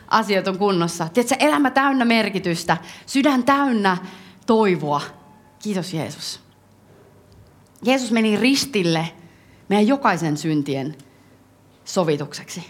Asiat 0.08 0.48
on 0.48 0.58
kunnossa. 0.58 1.08
Tiedätkö, 1.14 1.36
elämä 1.40 1.72
täynnä 1.72 2.06
merkitystä, 2.06 2.78
sydän 3.06 3.44
täynnä 3.44 3.98
toivoa. 4.46 5.02
Kiitos 5.64 5.94
Jeesus. 5.94 6.40
Jeesus 7.84 8.12
meni 8.12 8.38
ristille 8.38 9.08
meidän 9.70 9.88
jokaisen 9.88 10.38
syntien 10.38 10.96
sovitukseksi. 11.86 12.64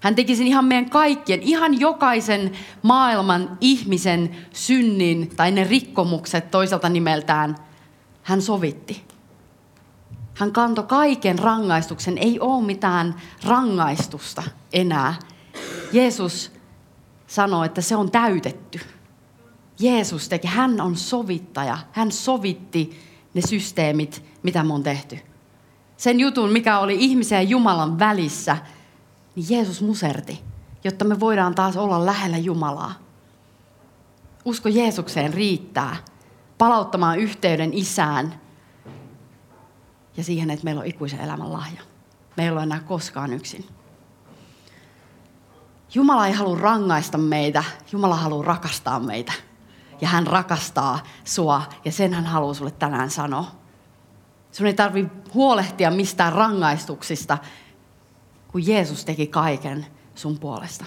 Hän 0.00 0.14
teki 0.14 0.36
sen 0.36 0.46
ihan 0.46 0.64
meidän 0.64 0.90
kaikkien, 0.90 1.42
ihan 1.42 1.80
jokaisen 1.80 2.52
maailman 2.82 3.58
ihmisen 3.60 4.36
synnin 4.52 5.36
tai 5.36 5.50
ne 5.50 5.64
rikkomukset 5.64 6.50
toiselta 6.50 6.88
nimeltään. 6.88 7.56
Hän 8.22 8.42
sovitti. 8.42 9.04
Hän 10.38 10.52
kantoi 10.52 10.84
kaiken 10.84 11.38
rangaistuksen. 11.38 12.18
Ei 12.18 12.40
ole 12.40 12.64
mitään 12.64 13.14
rangaistusta 13.44 14.42
enää. 14.72 15.14
Jeesus 15.92 16.52
sanoi, 17.26 17.66
että 17.66 17.80
se 17.80 17.96
on 17.96 18.10
täytetty. 18.10 18.80
Jeesus 19.80 20.28
teki, 20.28 20.48
hän 20.48 20.80
on 20.80 20.96
sovittaja. 20.96 21.78
Hän 21.92 22.12
sovitti 22.12 23.00
ne 23.34 23.40
systeemit, 23.40 24.24
mitä 24.42 24.64
me 24.64 24.74
on 24.74 24.82
tehty 24.82 25.18
sen 25.98 26.20
jutun, 26.20 26.52
mikä 26.52 26.78
oli 26.78 26.96
ihmisen 26.98 27.36
ja 27.36 27.42
Jumalan 27.42 27.98
välissä, 27.98 28.56
niin 29.34 29.46
Jeesus 29.50 29.82
muserti, 29.82 30.40
jotta 30.84 31.04
me 31.04 31.20
voidaan 31.20 31.54
taas 31.54 31.76
olla 31.76 32.06
lähellä 32.06 32.38
Jumalaa. 32.38 32.94
Usko 34.44 34.68
Jeesukseen 34.68 35.34
riittää 35.34 35.96
palauttamaan 36.58 37.18
yhteyden 37.18 37.74
isään 37.74 38.40
ja 40.18 40.24
siihen, 40.24 40.50
että 40.50 40.64
meillä 40.64 40.80
on 40.80 40.86
ikuisen 40.86 41.20
elämän 41.20 41.52
lahja. 41.52 41.82
Me 42.36 42.44
ei 42.44 42.50
ole 42.50 42.62
enää 42.62 42.80
koskaan 42.80 43.32
yksin. 43.32 43.64
Jumala 45.94 46.26
ei 46.26 46.32
halua 46.32 46.58
rangaista 46.58 47.18
meitä, 47.18 47.64
Jumala 47.92 48.16
haluaa 48.16 48.44
rakastaa 48.44 49.00
meitä. 49.00 49.32
Ja 50.00 50.08
hän 50.08 50.26
rakastaa 50.26 51.02
sua 51.24 51.62
ja 51.84 51.92
sen 51.92 52.14
hän 52.14 52.26
haluaa 52.26 52.54
sulle 52.54 52.70
tänään 52.70 53.10
sanoa. 53.10 53.50
Sun 54.52 54.66
ei 54.66 54.74
tarvi 54.74 55.06
huolehtia 55.34 55.90
mistään 55.90 56.32
rangaistuksista, 56.32 57.38
kun 58.48 58.66
Jeesus 58.66 59.04
teki 59.04 59.26
kaiken 59.26 59.86
sun 60.14 60.38
puolesta. 60.38 60.84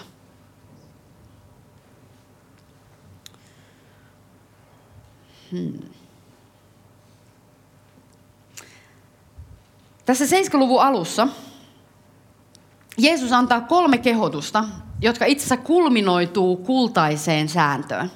Hmm. 5.50 6.01
Tässä 10.04 10.24
70-luvun 10.24 10.82
alussa 10.82 11.28
Jeesus 12.98 13.32
antaa 13.32 13.60
kolme 13.60 13.98
kehotusta, 13.98 14.64
jotka 15.00 15.24
itse 15.24 15.46
asiassa 15.46 15.64
kulminoituu 15.64 16.56
kultaiseen 16.56 17.48
sääntöön. 17.48 18.10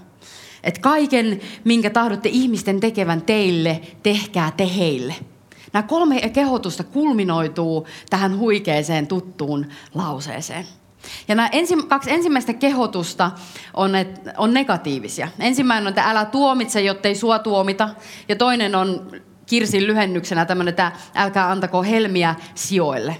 Että 0.62 0.80
kaiken, 0.80 1.40
minkä 1.64 1.90
tahdotte 1.90 2.28
ihmisten 2.28 2.80
tekevän 2.80 3.22
teille, 3.22 3.80
tehkää 4.02 4.52
te 4.56 4.70
heille. 4.76 5.14
Nämä 5.72 5.82
kolme 5.82 6.20
kehotusta 6.20 6.84
kulminoituu 6.84 7.86
tähän 8.10 8.38
huikeeseen 8.38 9.06
tuttuun 9.06 9.66
lauseeseen. 9.94 10.66
Ja 11.28 11.34
nämä 11.34 11.48
ensi, 11.52 11.74
kaksi 11.88 12.10
ensimmäistä 12.10 12.52
kehotusta 12.52 13.30
on, 13.74 13.94
et, 13.94 14.20
on 14.36 14.54
negatiivisia. 14.54 15.28
Ensimmäinen 15.38 15.86
on, 15.86 15.88
että 15.88 16.10
älä 16.10 16.24
tuomitse, 16.24 16.80
jottei 16.80 17.14
sua 17.14 17.38
tuomita. 17.38 17.88
Ja 18.28 18.36
toinen 18.36 18.74
on 18.74 19.10
Kirsin 19.46 19.86
lyhennyksenä 19.86 20.44
tämmöinen, 20.44 20.72
että 20.72 20.92
älkää 21.14 21.50
antako 21.50 21.82
helmiä 21.82 22.34
sijoille. 22.54 23.16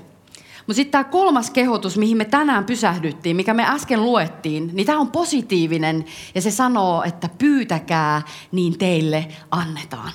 Mutta 0.66 0.76
sitten 0.76 0.92
tämä 0.92 1.04
kolmas 1.04 1.50
kehotus, 1.50 1.98
mihin 1.98 2.16
me 2.16 2.24
tänään 2.24 2.64
pysähdyttiin, 2.64 3.36
mikä 3.36 3.54
me 3.54 3.66
äsken 3.66 4.02
luettiin, 4.02 4.70
niin 4.72 4.86
tämä 4.86 4.98
on 4.98 5.10
positiivinen 5.10 6.04
ja 6.34 6.42
se 6.42 6.50
sanoo, 6.50 7.02
että 7.02 7.28
pyytäkää, 7.38 8.22
niin 8.52 8.78
teille 8.78 9.28
annetaan 9.50 10.12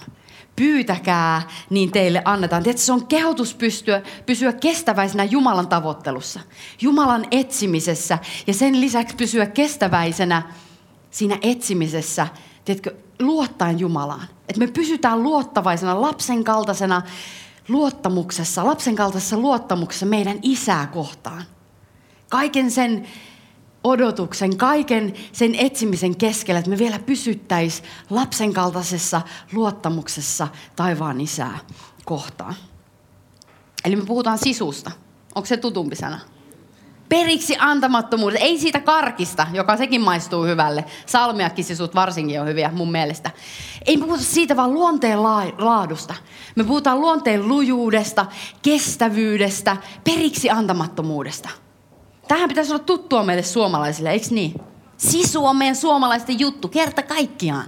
pyytäkää, 0.56 1.42
niin 1.70 1.92
teille 1.92 2.22
annetaan. 2.26 2.64
Tiedätkö, 2.64 2.82
se 2.82 2.94
on 2.94 3.08
kehotus 3.08 3.56
pystyä, 3.56 4.02
pysyä 4.26 4.54
kestäväisenä 4.54 5.24
Jumalan 5.24 5.68
tavoittelussa, 5.68 6.40
Jumalan 6.82 7.26
etsimisessä 7.32 8.18
ja 8.48 8.54
sen 8.54 8.82
lisäksi 8.82 9.16
pysyä 9.16 9.46
kestäväisenä 9.46 10.44
siinä 11.12 11.38
etsimisessä, 11.42 12.28
tiedätkö, 12.66 12.96
luottaen 13.20 13.80
Jumalaan. 13.80 14.28
Että 14.52 14.60
me 14.60 14.68
pysytään 14.68 15.24
luottavaisena, 15.24 16.02
lapsen 16.02 16.44
kaltaisena 16.44 17.02
luottamuksessa, 17.68 18.66
lapsen 18.66 18.96
kaltaisessa 18.96 19.38
luottamuksessa 19.38 20.06
meidän 20.06 20.40
isää 20.42 20.88
kohtaan. 20.88 21.44
Kaiken 22.30 22.72
sen 22.72 23.08
odotuksen, 23.84 24.58
kaiken 24.58 25.14
sen 25.32 25.56
etsimisen 25.56 26.16
keskellä, 26.16 26.60
että 26.60 26.72
me 26.72 26.78
vielä 26.78 27.00
pysyttäisiin 27.00 27.90
lapsen 28.10 28.54
kaltaisessa 28.54 29.22
luottamuksessa 29.54 30.48
taivaan 30.76 31.22
isää 31.22 31.60
kohtaan. 32.06 32.56
Eli 33.86 33.96
me 33.96 34.06
puhutaan 34.06 34.38
sisusta. 34.38 34.92
Onko 35.36 35.46
se 35.46 35.58
tutumpi 35.58 35.96
sana? 35.96 36.20
Periksi 37.12 37.56
antamattomuus. 37.60 38.34
Ei 38.34 38.60
siitä 38.60 38.80
karkista, 38.80 39.48
joka 39.54 39.78
sekin 39.78 40.02
maistuu 40.02 40.44
hyvälle. 40.44 40.86
Salmiakkisisut 41.06 41.96
varsinkin 41.96 42.42
on 42.42 42.48
hyviä 42.48 42.72
mun 42.74 42.92
mielestä. 42.92 43.32
Ei 43.86 43.98
puhuta 43.98 44.24
siitä, 44.24 44.56
vaan 44.56 44.74
luonteen 44.74 45.24
laadusta. 45.58 46.14
Me 46.56 46.64
puhutaan 46.64 47.02
luonteen 47.02 47.48
lujuudesta, 47.48 48.26
kestävyydestä, 48.62 49.78
periksi 50.04 50.50
antamattomuudesta. 50.50 51.50
Tähän 52.28 52.50
pitäisi 52.50 52.72
olla 52.72 52.84
tuttua 52.84 53.24
meille 53.24 53.44
suomalaisille, 53.44 54.12
eikö 54.12 54.28
niin? 54.30 54.62
Sisu 54.98 55.46
on 55.46 55.56
meidän 55.56 55.76
suomalaisten 55.76 56.40
juttu, 56.40 56.68
kerta 56.68 57.04
kaikkiaan. 57.04 57.66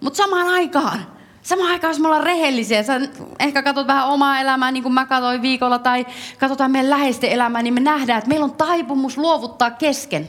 Mutta 0.00 0.16
samaan 0.16 0.48
aikaan, 0.48 1.06
samaan 1.46 1.70
aikaan, 1.70 1.90
jos 1.90 2.00
me 2.00 2.06
ollaan 2.06 2.24
rehellisiä, 2.24 2.82
sä 2.82 3.00
ehkä 3.40 3.62
katsot 3.62 3.86
vähän 3.86 4.08
omaa 4.08 4.40
elämää, 4.40 4.70
niin 4.70 4.82
kuin 4.82 4.92
mä 4.92 5.06
katsoin 5.06 5.42
viikolla, 5.42 5.78
tai 5.78 6.06
katsotaan 6.38 6.70
meidän 6.70 6.90
läheisten 6.90 7.30
elämää, 7.30 7.62
niin 7.62 7.74
me 7.74 7.80
nähdään, 7.80 8.18
että 8.18 8.28
meillä 8.28 8.44
on 8.44 8.54
taipumus 8.54 9.18
luovuttaa 9.18 9.70
kesken. 9.70 10.28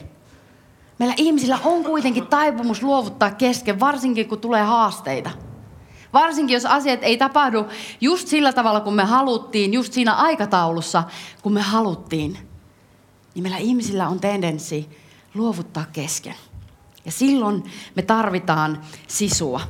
Meillä 0.98 1.14
ihmisillä 1.18 1.58
on 1.64 1.84
kuitenkin 1.84 2.26
taipumus 2.26 2.82
luovuttaa 2.82 3.30
kesken, 3.30 3.80
varsinkin 3.80 4.28
kun 4.28 4.40
tulee 4.40 4.62
haasteita. 4.62 5.30
Varsinkin 6.12 6.54
jos 6.54 6.66
asiat 6.66 7.00
ei 7.02 7.16
tapahdu 7.16 7.66
just 8.00 8.28
sillä 8.28 8.52
tavalla, 8.52 8.80
kun 8.80 8.94
me 8.94 9.04
haluttiin, 9.04 9.72
just 9.72 9.92
siinä 9.92 10.14
aikataulussa, 10.14 11.04
kun 11.42 11.52
me 11.52 11.60
haluttiin 11.60 12.38
niin 13.34 13.42
meillä 13.42 13.58
ihmisillä 13.58 14.08
on 14.08 14.20
tendenssi 14.20 14.88
luovuttaa 15.34 15.84
kesken. 15.92 16.34
Ja 17.04 17.12
silloin 17.12 17.64
me 17.94 18.02
tarvitaan 18.02 18.80
sisua. 19.08 19.60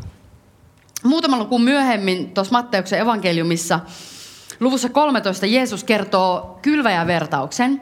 Muutama 1.09 1.39
luku 1.39 1.59
myöhemmin 1.59 2.35
tuossa 2.35 2.53
Matteuksen 2.53 2.99
evankeliumissa 2.99 3.81
luvussa 4.61 4.89
13 4.89 5.47
Jeesus 5.47 5.85
kertoo 5.85 6.59
kylväjävertauksen. 6.63 7.81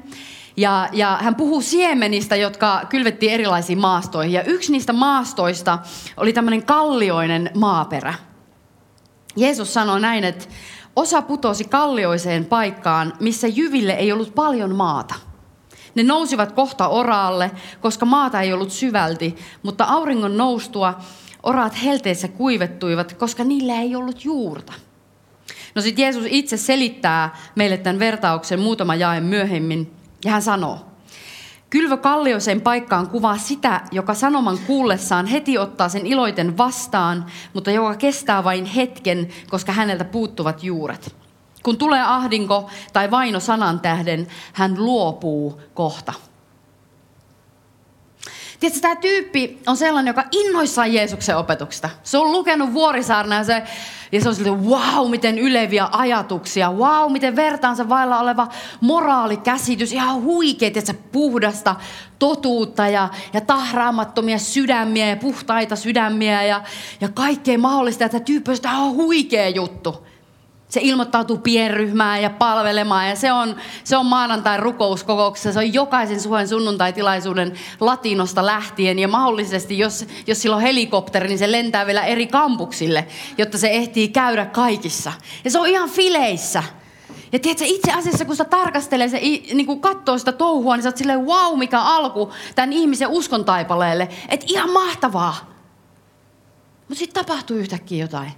Ja, 0.56 0.88
ja 0.92 1.18
hän 1.22 1.34
puhuu 1.34 1.60
siemenistä, 1.60 2.36
jotka 2.36 2.82
kylvettiin 2.88 3.32
erilaisiin 3.32 3.78
maastoihin. 3.78 4.32
Ja 4.32 4.42
yksi 4.42 4.72
niistä 4.72 4.92
maastoista 4.92 5.78
oli 6.16 6.32
tämmöinen 6.32 6.66
kallioinen 6.66 7.50
maaperä. 7.54 8.14
Jeesus 9.36 9.74
sanoi 9.74 10.00
näin, 10.00 10.24
että 10.24 10.44
osa 10.96 11.22
putosi 11.22 11.64
kallioiseen 11.64 12.44
paikkaan, 12.44 13.12
missä 13.20 13.48
jyville 13.48 13.92
ei 13.92 14.12
ollut 14.12 14.34
paljon 14.34 14.74
maata. 14.74 15.14
Ne 15.94 16.02
nousivat 16.02 16.52
kohta 16.52 16.88
oraalle, 16.88 17.50
koska 17.80 18.06
maata 18.06 18.40
ei 18.40 18.52
ollut 18.52 18.70
syvälti, 18.70 19.36
mutta 19.62 19.84
auringon 19.84 20.36
noustua 20.36 20.94
oraat 21.46 21.82
helteessä 21.84 22.28
kuivettuivat, 22.28 23.12
koska 23.12 23.44
niillä 23.44 23.74
ei 23.74 23.96
ollut 23.96 24.24
juurta. 24.24 24.72
No 25.74 25.82
sitten 25.82 26.02
Jeesus 26.02 26.24
itse 26.26 26.56
selittää 26.56 27.36
meille 27.54 27.76
tämän 27.76 27.98
vertauksen 27.98 28.60
muutama 28.60 28.94
jae 28.94 29.20
myöhemmin, 29.20 29.90
ja 30.24 30.30
hän 30.30 30.42
sanoo, 30.42 30.86
Kylvö 31.70 31.96
kallioiseen 31.96 32.60
paikkaan 32.60 33.08
kuvaa 33.08 33.38
sitä, 33.38 33.80
joka 33.92 34.14
sanoman 34.14 34.58
kuullessaan 34.66 35.26
heti 35.26 35.58
ottaa 35.58 35.88
sen 35.88 36.06
iloiten 36.06 36.58
vastaan, 36.58 37.26
mutta 37.54 37.70
joka 37.70 37.94
kestää 37.94 38.44
vain 38.44 38.64
hetken, 38.64 39.28
koska 39.50 39.72
häneltä 39.72 40.04
puuttuvat 40.04 40.64
juuret. 40.64 41.16
Kun 41.62 41.76
tulee 41.76 42.02
ahdinko 42.02 42.70
tai 42.92 43.10
vaino 43.10 43.40
sanan 43.40 43.80
tähden, 43.80 44.26
hän 44.52 44.74
luopuu 44.78 45.60
kohta. 45.74 46.12
Tiedätkö, 48.60 48.80
tämä 48.80 48.96
tyyppi 48.96 49.58
on 49.66 49.76
sellainen, 49.76 50.10
joka 50.10 50.24
innoissaan 50.32 50.92
Jeesuksen 50.92 51.36
opetuksesta. 51.36 51.90
Se 52.02 52.18
on 52.18 52.32
lukenut 52.32 52.72
vuorisaarna 52.72 53.34
ja 53.34 53.44
se, 53.44 53.62
ja 54.12 54.20
se 54.20 54.28
on 54.28 54.34
silleen, 54.34 54.64
wow, 54.64 55.10
miten 55.10 55.38
yleviä 55.38 55.88
ajatuksia, 55.92 56.72
wow, 56.72 57.12
miten 57.12 57.36
vertaansa 57.36 57.88
vailla 57.88 58.20
oleva 58.20 58.48
moraalikäsitys, 58.80 59.92
ihan 59.92 60.22
huikea, 60.22 60.70
että 60.74 60.94
puhdasta 61.12 61.76
totuutta 62.18 62.88
ja, 62.88 63.08
ja 63.32 63.40
tahraamattomia 63.40 64.38
sydämiä 64.38 65.06
ja 65.06 65.16
puhtaita 65.16 65.76
sydämiä 65.76 66.42
ja, 66.42 66.62
ja 67.00 67.08
kaikkea 67.08 67.58
mahdollista. 67.58 68.04
Että 68.04 68.20
tyyppi 68.20 68.50
on, 68.50 68.60
tämä 68.62 68.82
on 68.82 68.94
huikea 68.94 69.48
juttu. 69.48 70.06
Se 70.76 70.80
ilmoittautuu 70.82 71.38
pienryhmään 71.38 72.22
ja 72.22 72.30
palvelemaan 72.30 73.08
ja 73.08 73.16
se 73.16 73.32
on, 73.32 73.56
se 73.84 73.96
on 73.96 74.06
maanantai 74.06 74.56
rukouskokouksessa. 74.56 75.52
Se 75.52 75.58
on 75.58 75.74
jokaisen 75.74 76.20
suhen 76.20 76.48
sunnuntaitilaisuuden 76.48 77.52
latinosta 77.80 78.46
lähtien 78.46 78.98
ja 78.98 79.08
mahdollisesti, 79.08 79.78
jos, 79.78 80.06
jos 80.26 80.42
sillä 80.42 80.56
on 80.56 80.62
helikopteri, 80.62 81.28
niin 81.28 81.38
se 81.38 81.52
lentää 81.52 81.86
vielä 81.86 82.04
eri 82.04 82.26
kampuksille, 82.26 83.06
jotta 83.38 83.58
se 83.58 83.70
ehtii 83.70 84.08
käydä 84.08 84.46
kaikissa. 84.46 85.12
Ja 85.44 85.50
se 85.50 85.58
on 85.58 85.66
ihan 85.66 85.90
fileissä. 85.90 86.62
Ja 87.32 87.38
tiedätkö, 87.38 87.64
itse 87.66 87.92
asiassa 87.92 88.24
kun 88.24 88.36
sä 88.36 88.44
tarkastelee, 88.44 89.08
se, 89.08 89.18
niin 89.18 89.66
kun 89.66 89.80
katsoo 89.80 90.18
sitä 90.18 90.32
touhua, 90.32 90.76
niin 90.76 90.82
sä 90.82 90.88
oot 90.88 90.96
silleen, 90.96 91.26
wow, 91.26 91.58
mikä 91.58 91.80
alku 91.80 92.32
tämän 92.54 92.72
ihmisen 92.72 93.08
uskon 93.08 93.44
taipaleelle. 93.44 94.08
Että 94.28 94.46
ihan 94.48 94.70
mahtavaa. 94.70 95.36
Mutta 96.88 96.98
sitten 96.98 97.24
tapahtuu 97.24 97.56
yhtäkkiä 97.56 98.04
jotain. 98.04 98.32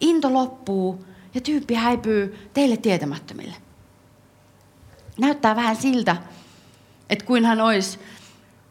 Into 0.00 0.32
loppuu, 0.32 1.04
ja 1.34 1.40
tyyppi 1.40 1.74
häipyy 1.74 2.48
teille 2.54 2.76
tietämättömille. 2.76 3.54
Näyttää 5.18 5.56
vähän 5.56 5.76
siltä, 5.76 6.16
että 7.10 7.24
kuin 7.24 7.44
hän 7.44 7.60
olisi, 7.60 7.98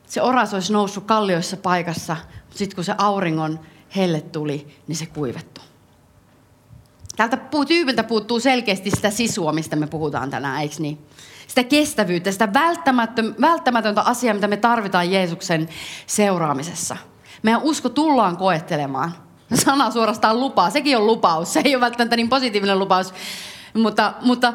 se 0.05 0.21
oras 0.21 0.53
olisi 0.53 0.73
noussut 0.73 1.03
kallioissa 1.03 1.57
paikassa, 1.57 2.17
mutta 2.35 2.57
sitten 2.57 2.75
kun 2.75 2.83
se 2.83 2.95
auringon 2.97 3.59
helle 3.95 4.21
tuli, 4.21 4.77
niin 4.87 4.95
se 4.95 5.05
kuivettu. 5.05 5.61
Tältä 7.15 7.37
tyypiltä 7.67 8.03
puuttuu 8.03 8.39
selkeästi 8.39 8.91
sitä 8.91 9.09
sisua, 9.09 9.51
mistä 9.51 9.75
me 9.75 9.87
puhutaan 9.87 10.29
tänään, 10.29 10.61
eikö 10.61 10.75
niin? 10.79 10.97
Sitä 11.47 11.63
kestävyyttä, 11.63 12.31
sitä 12.31 12.53
välttämätöntä 13.41 14.01
asiaa, 14.01 14.33
mitä 14.33 14.47
me 14.47 14.57
tarvitaan 14.57 15.11
Jeesuksen 15.11 15.69
seuraamisessa. 16.07 16.97
Meidän 17.43 17.61
usko 17.61 17.89
tullaan 17.89 18.37
koettelemaan 18.37 19.11
sana 19.57 19.91
suorastaan 19.91 20.39
lupaa. 20.39 20.69
Sekin 20.69 20.97
on 20.97 21.07
lupaus. 21.07 21.53
Se 21.53 21.61
ei 21.65 21.75
ole 21.75 21.81
välttämättä 21.81 22.15
niin 22.15 22.29
positiivinen 22.29 22.79
lupaus. 22.79 23.13
Mutta, 23.73 24.13
mutta 24.21 24.53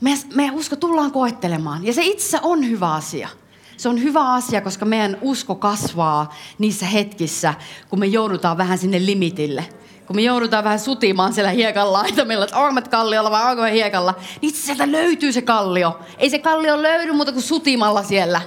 meidän, 0.00 0.20
meidän 0.34 0.54
usko 0.54 0.76
tullaan 0.76 1.12
koettelemaan. 1.12 1.86
Ja 1.86 1.92
se 1.92 2.02
itse 2.04 2.38
on 2.42 2.68
hyvä 2.68 2.92
asia. 2.92 3.28
Se 3.76 3.88
on 3.88 4.02
hyvä 4.02 4.32
asia, 4.32 4.60
koska 4.60 4.84
meidän 4.84 5.18
usko 5.20 5.54
kasvaa 5.54 6.34
niissä 6.58 6.86
hetkissä, 6.86 7.54
kun 7.88 7.98
me 7.98 8.06
joudutaan 8.06 8.58
vähän 8.58 8.78
sinne 8.78 9.06
limitille. 9.06 9.68
Kun 10.06 10.16
me 10.16 10.22
joudutaan 10.22 10.64
vähän 10.64 10.80
sutimaan 10.80 11.32
siellä 11.32 11.50
hiekan 11.50 11.92
laitamilla, 11.92 12.44
että 12.44 12.58
onko 12.58 12.80
kalliolla 12.90 13.30
vai 13.30 13.50
onko 13.50 13.62
hiekalla, 13.62 14.14
niin 14.42 14.52
sieltä 14.52 14.92
löytyy 14.92 15.32
se 15.32 15.42
kallio. 15.42 15.98
Ei 16.18 16.30
se 16.30 16.38
kallio 16.38 16.82
löydy 16.82 17.12
muuta 17.12 17.32
kuin 17.32 17.42
sutimalla 17.42 18.02
siellä. 18.02 18.40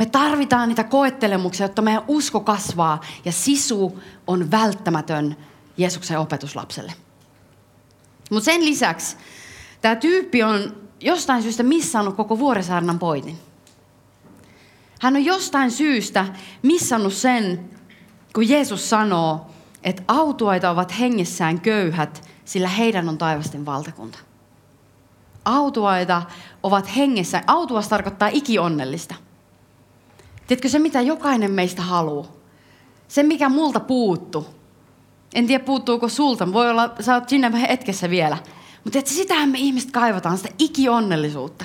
Me 0.00 0.06
tarvitaan 0.06 0.68
niitä 0.68 0.84
koettelemuksia, 0.84 1.64
jotta 1.64 1.82
meidän 1.82 2.02
usko 2.08 2.40
kasvaa 2.40 3.00
ja 3.24 3.32
sisu 3.32 4.00
on 4.26 4.50
välttämätön 4.50 5.36
Jeesuksen 5.76 6.18
opetuslapselle. 6.18 6.92
Mutta 8.30 8.44
sen 8.44 8.64
lisäksi 8.64 9.16
tämä 9.80 9.96
tyyppi 9.96 10.42
on 10.42 10.76
jostain 11.00 11.42
syystä 11.42 11.62
missannut 11.62 12.16
koko 12.16 12.38
Vuorisaarnan 12.38 12.98
pointin. 12.98 13.38
Hän 15.00 15.16
on 15.16 15.24
jostain 15.24 15.70
syystä 15.70 16.26
missannut 16.62 17.12
sen, 17.12 17.70
kun 18.34 18.48
Jeesus 18.48 18.90
sanoo, 18.90 19.46
että 19.82 20.02
autuaita 20.08 20.70
ovat 20.70 20.98
hengessään 21.00 21.60
köyhät, 21.60 22.28
sillä 22.44 22.68
heidän 22.68 23.08
on 23.08 23.18
taivasten 23.18 23.66
valtakunta. 23.66 24.18
Autuaita 25.44 26.22
ovat 26.62 26.96
hengessä. 26.96 27.42
Autuas 27.46 27.88
tarkoittaa 27.88 28.28
ikionnellista. 28.32 29.14
Tiedätkö 30.50 30.68
se, 30.68 30.78
mitä 30.78 31.00
jokainen 31.00 31.50
meistä 31.50 31.82
haluaa? 31.82 32.26
Se, 33.08 33.22
mikä 33.22 33.48
multa 33.48 33.80
puuttu. 33.80 34.46
En 35.34 35.46
tiedä, 35.46 35.64
puuttuuko 35.64 36.08
sulta. 36.08 36.52
Voi 36.52 36.70
olla, 36.70 36.94
sä 37.00 37.14
oot 37.14 37.28
sinne 37.28 37.52
hetkessä 37.68 38.10
vielä. 38.10 38.38
Mutta 38.84 38.98
että 38.98 39.10
sitähän 39.10 39.48
me 39.48 39.58
ihmiset 39.58 39.90
kaivataan, 39.90 40.36
sitä 40.36 40.48
ikionnellisuutta. 40.58 41.64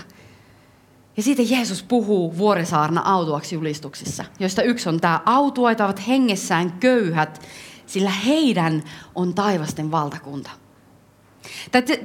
Ja 1.17 1.24
siitä 1.24 1.41
Jeesus 1.41 1.84
puhuu 1.84 2.38
Vuorisaarna 2.38 3.02
autuaksi 3.06 3.56
julistuksissa, 3.56 4.26
joista 4.39 4.62
yksi 4.62 4.89
on 4.89 5.00
tämä, 5.00 5.19
autuaita 5.26 5.86
ovat 5.86 6.08
hengessään 6.08 6.71
köyhät, 6.71 7.41
sillä 7.86 8.10
heidän 8.10 8.84
on 9.15 9.34
taivasten 9.34 9.91
valtakunta. 9.91 10.50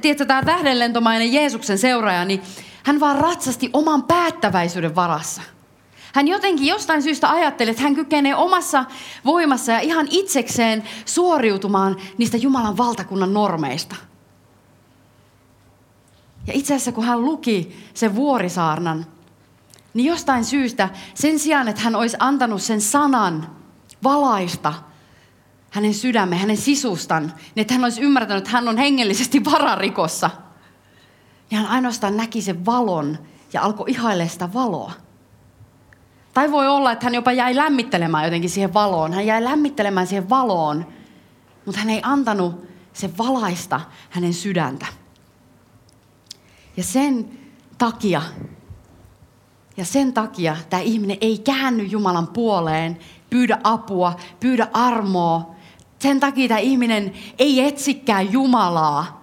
Tiedätkö, 0.01 0.25
tämä 0.25 0.43
tähdenlentomainen 0.43 1.33
Jeesuksen 1.33 1.77
seuraaja, 1.77 2.25
niin 2.25 2.41
hän 2.83 2.99
vaan 2.99 3.17
ratsasti 3.17 3.69
oman 3.73 4.03
päättäväisyyden 4.03 4.95
varassa– 4.95 5.41
hän 6.13 6.27
jotenkin 6.27 6.67
jostain 6.67 7.03
syystä 7.03 7.29
ajatteli, 7.29 7.69
että 7.69 7.83
hän 7.83 7.95
kykenee 7.95 8.35
omassa 8.35 8.85
voimassa 9.25 9.71
ja 9.71 9.79
ihan 9.79 10.07
itsekseen 10.09 10.83
suoriutumaan 11.05 11.97
niistä 12.17 12.37
Jumalan 12.37 12.77
valtakunnan 12.77 13.33
normeista. 13.33 13.95
Ja 16.47 16.53
itse 16.53 16.73
asiassa 16.73 16.91
kun 16.91 17.03
hän 17.03 17.25
luki 17.25 17.85
sen 17.93 18.15
vuorisaarnan, 18.15 19.05
niin 19.93 20.05
jostain 20.05 20.45
syystä 20.45 20.89
sen 21.13 21.39
sijaan, 21.39 21.67
että 21.67 21.81
hän 21.81 21.95
olisi 21.95 22.17
antanut 22.19 22.61
sen 22.61 22.81
sanan 22.81 23.55
valaista 24.03 24.73
hänen 25.69 25.93
sydämen, 25.93 26.39
hänen 26.39 26.57
sisustan, 26.57 27.23
niin 27.23 27.61
että 27.61 27.73
hän 27.73 27.83
olisi 27.83 28.01
ymmärtänyt, 28.01 28.37
että 28.43 28.51
hän 28.57 28.67
on 28.67 28.77
hengellisesti 28.77 29.45
vararikossa, 29.45 30.29
niin 31.49 31.61
hän 31.61 31.67
ainoastaan 31.67 32.17
näki 32.17 32.41
sen 32.41 32.65
valon 32.65 33.17
ja 33.53 33.61
alkoi 33.61 33.89
ihailemaan 33.89 34.29
sitä 34.29 34.53
valoa. 34.53 34.91
Tai 36.33 36.51
voi 36.51 36.67
olla, 36.67 36.91
että 36.91 37.05
hän 37.05 37.15
jopa 37.15 37.31
jäi 37.31 37.55
lämmittelemään 37.55 38.23
jotenkin 38.23 38.49
siihen 38.49 38.73
valoon. 38.73 39.13
Hän 39.13 39.25
jäi 39.25 39.43
lämmittelemään 39.43 40.07
siihen 40.07 40.29
valoon, 40.29 40.85
mutta 41.65 41.79
hän 41.79 41.89
ei 41.89 41.99
antanut 42.03 42.67
se 42.93 43.17
valaista 43.17 43.81
hänen 44.09 44.33
sydäntä. 44.33 44.85
Ja 46.77 46.83
sen 46.83 47.29
takia, 47.77 48.21
ja 49.77 49.85
sen 49.85 50.13
takia 50.13 50.57
tämä 50.69 50.81
ihminen 50.81 51.17
ei 51.21 51.37
käänny 51.37 51.83
Jumalan 51.83 52.27
puoleen, 52.27 52.97
pyydä 53.29 53.59
apua, 53.63 54.15
pyydä 54.39 54.67
armoa. 54.73 55.55
Sen 55.99 56.19
takia 56.19 56.47
tämä 56.47 56.59
ihminen 56.59 57.13
ei 57.39 57.67
etsikään 57.67 58.31
Jumalaa, 58.31 59.21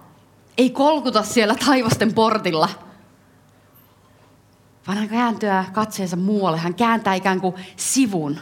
ei 0.57 0.69
kolkuta 0.69 1.23
siellä 1.23 1.55
taivasten 1.55 2.13
portilla– 2.13 2.69
vaan 4.87 4.97
hän 4.97 5.09
kääntyy 5.09 5.49
katseensa 5.73 6.15
muualle. 6.15 6.57
Hän 6.57 6.75
kääntää 6.75 7.13
ikään 7.13 7.41
kuin 7.41 7.55
sivun. 7.75 8.37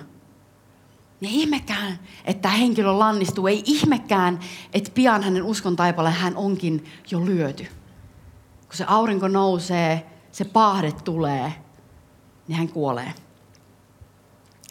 Ja 1.21 1.30
ihmekään, 1.32 2.00
että 2.26 2.50
henkilö 2.50 2.91
lannistuu. 2.91 3.47
Ei 3.47 3.63
ihmekään, 3.65 4.39
että 4.73 4.91
pian 4.93 5.23
hänen 5.23 5.43
uskon 5.43 5.76
taipalle 5.76 6.12
hän 6.12 6.36
onkin 6.36 6.86
jo 7.12 7.26
lyöty. 7.26 7.63
Kun 8.67 8.76
se 8.76 8.86
aurinko 8.88 9.28
nousee, 9.28 10.06
se 10.32 10.45
paahde 10.45 10.91
tulee, 10.91 11.54
niin 12.47 12.58
hän 12.58 12.67
kuolee. 12.67 13.13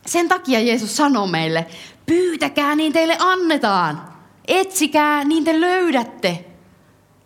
Sen 0.07 0.29
takia 0.29 0.61
Jeesus 0.61 0.97
sanoo 0.97 1.27
meille, 1.27 1.67
pyytäkää 2.07 2.75
niin 2.75 2.93
teille 2.93 3.17
annetaan. 3.21 4.09
Etsikää 4.49 5.25
niin 5.25 5.45
te 5.45 5.61
löydätte. 5.61 6.47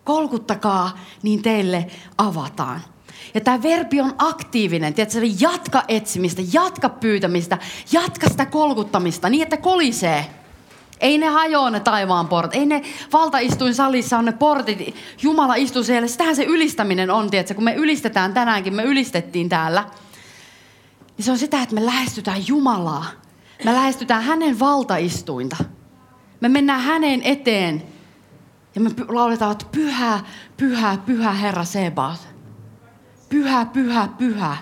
Kolkuttakaa 0.03 0.99
niin 1.23 1.41
teille 1.41 1.87
avataan. 2.17 2.81
Ja 3.33 3.41
tämä 3.41 3.63
verbi 3.63 4.01
on 4.01 4.13
aktiivinen, 4.17 4.93
tiedätkö, 4.93 5.19
jatka 5.39 5.83
etsimistä, 5.87 6.41
jatka 6.53 6.89
pyytämistä, 6.89 7.57
jatka 7.91 8.29
sitä 8.29 8.45
kolkuttamista 8.45 9.29
niin, 9.29 9.43
että 9.43 9.57
kolisee. 9.57 10.25
Ei 10.99 11.17
ne 11.17 11.27
hajoa 11.27 11.69
ne 11.69 11.79
taivaan 11.79 12.27
portit, 12.27 12.59
ei 12.59 12.65
ne 12.65 12.81
valtaistuin 13.13 13.75
salissa 13.75 14.17
on 14.17 14.25
ne 14.25 14.31
portit, 14.31 14.95
Jumala 15.21 15.55
istuu 15.55 15.83
siellä. 15.83 16.07
Sitähän 16.07 16.35
se 16.35 16.43
ylistäminen 16.43 17.11
on, 17.11 17.29
tiedätkö, 17.29 17.53
kun 17.53 17.63
me 17.63 17.73
ylistetään 17.73 18.33
tänäänkin, 18.33 18.75
me 18.75 18.83
ylistettiin 18.83 19.49
täällä. 19.49 19.83
Niin 21.17 21.25
se 21.25 21.31
on 21.31 21.37
sitä, 21.37 21.61
että 21.61 21.75
me 21.75 21.85
lähestytään 21.85 22.47
Jumalaa. 22.47 23.05
Me 23.65 23.73
lähestytään 23.73 24.23
hänen 24.23 24.59
valtaistuinta. 24.59 25.57
Me 26.41 26.49
mennään 26.49 26.81
hänen 26.81 27.21
eteen 27.23 27.83
ja 28.75 28.81
me 28.81 28.89
lauletaan, 29.07 29.51
että 29.51 29.65
pyhä, 29.71 30.19
pyhä, 30.57 30.97
pyhä 31.05 31.31
Herra 31.31 31.63
Sebaot. 31.63 32.30
Pyhä, 33.31 33.65
pyhä, 33.65 34.09
pyhä. 34.17 34.57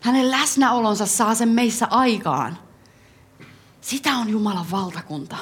Hänen 0.00 0.30
läsnäolonsa 0.30 1.06
saa 1.06 1.34
sen 1.34 1.48
meissä 1.48 1.86
aikaan. 1.90 2.58
Sitä 3.80 4.16
on 4.16 4.28
Jumalan 4.28 4.70
valtakunta. 4.70 5.36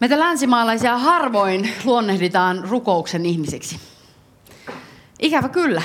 Meitä 0.00 0.18
länsimaalaisia 0.18 0.98
harvoin 0.98 1.70
luonnehditaan 1.84 2.64
rukouksen 2.68 3.26
ihmisiksi. 3.26 3.80
Ikävä 5.18 5.48
kyllä. 5.48 5.82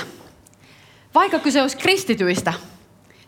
Vaikka 1.14 1.38
kyse 1.38 1.62
olisi 1.62 1.76
kristityistä, 1.76 2.52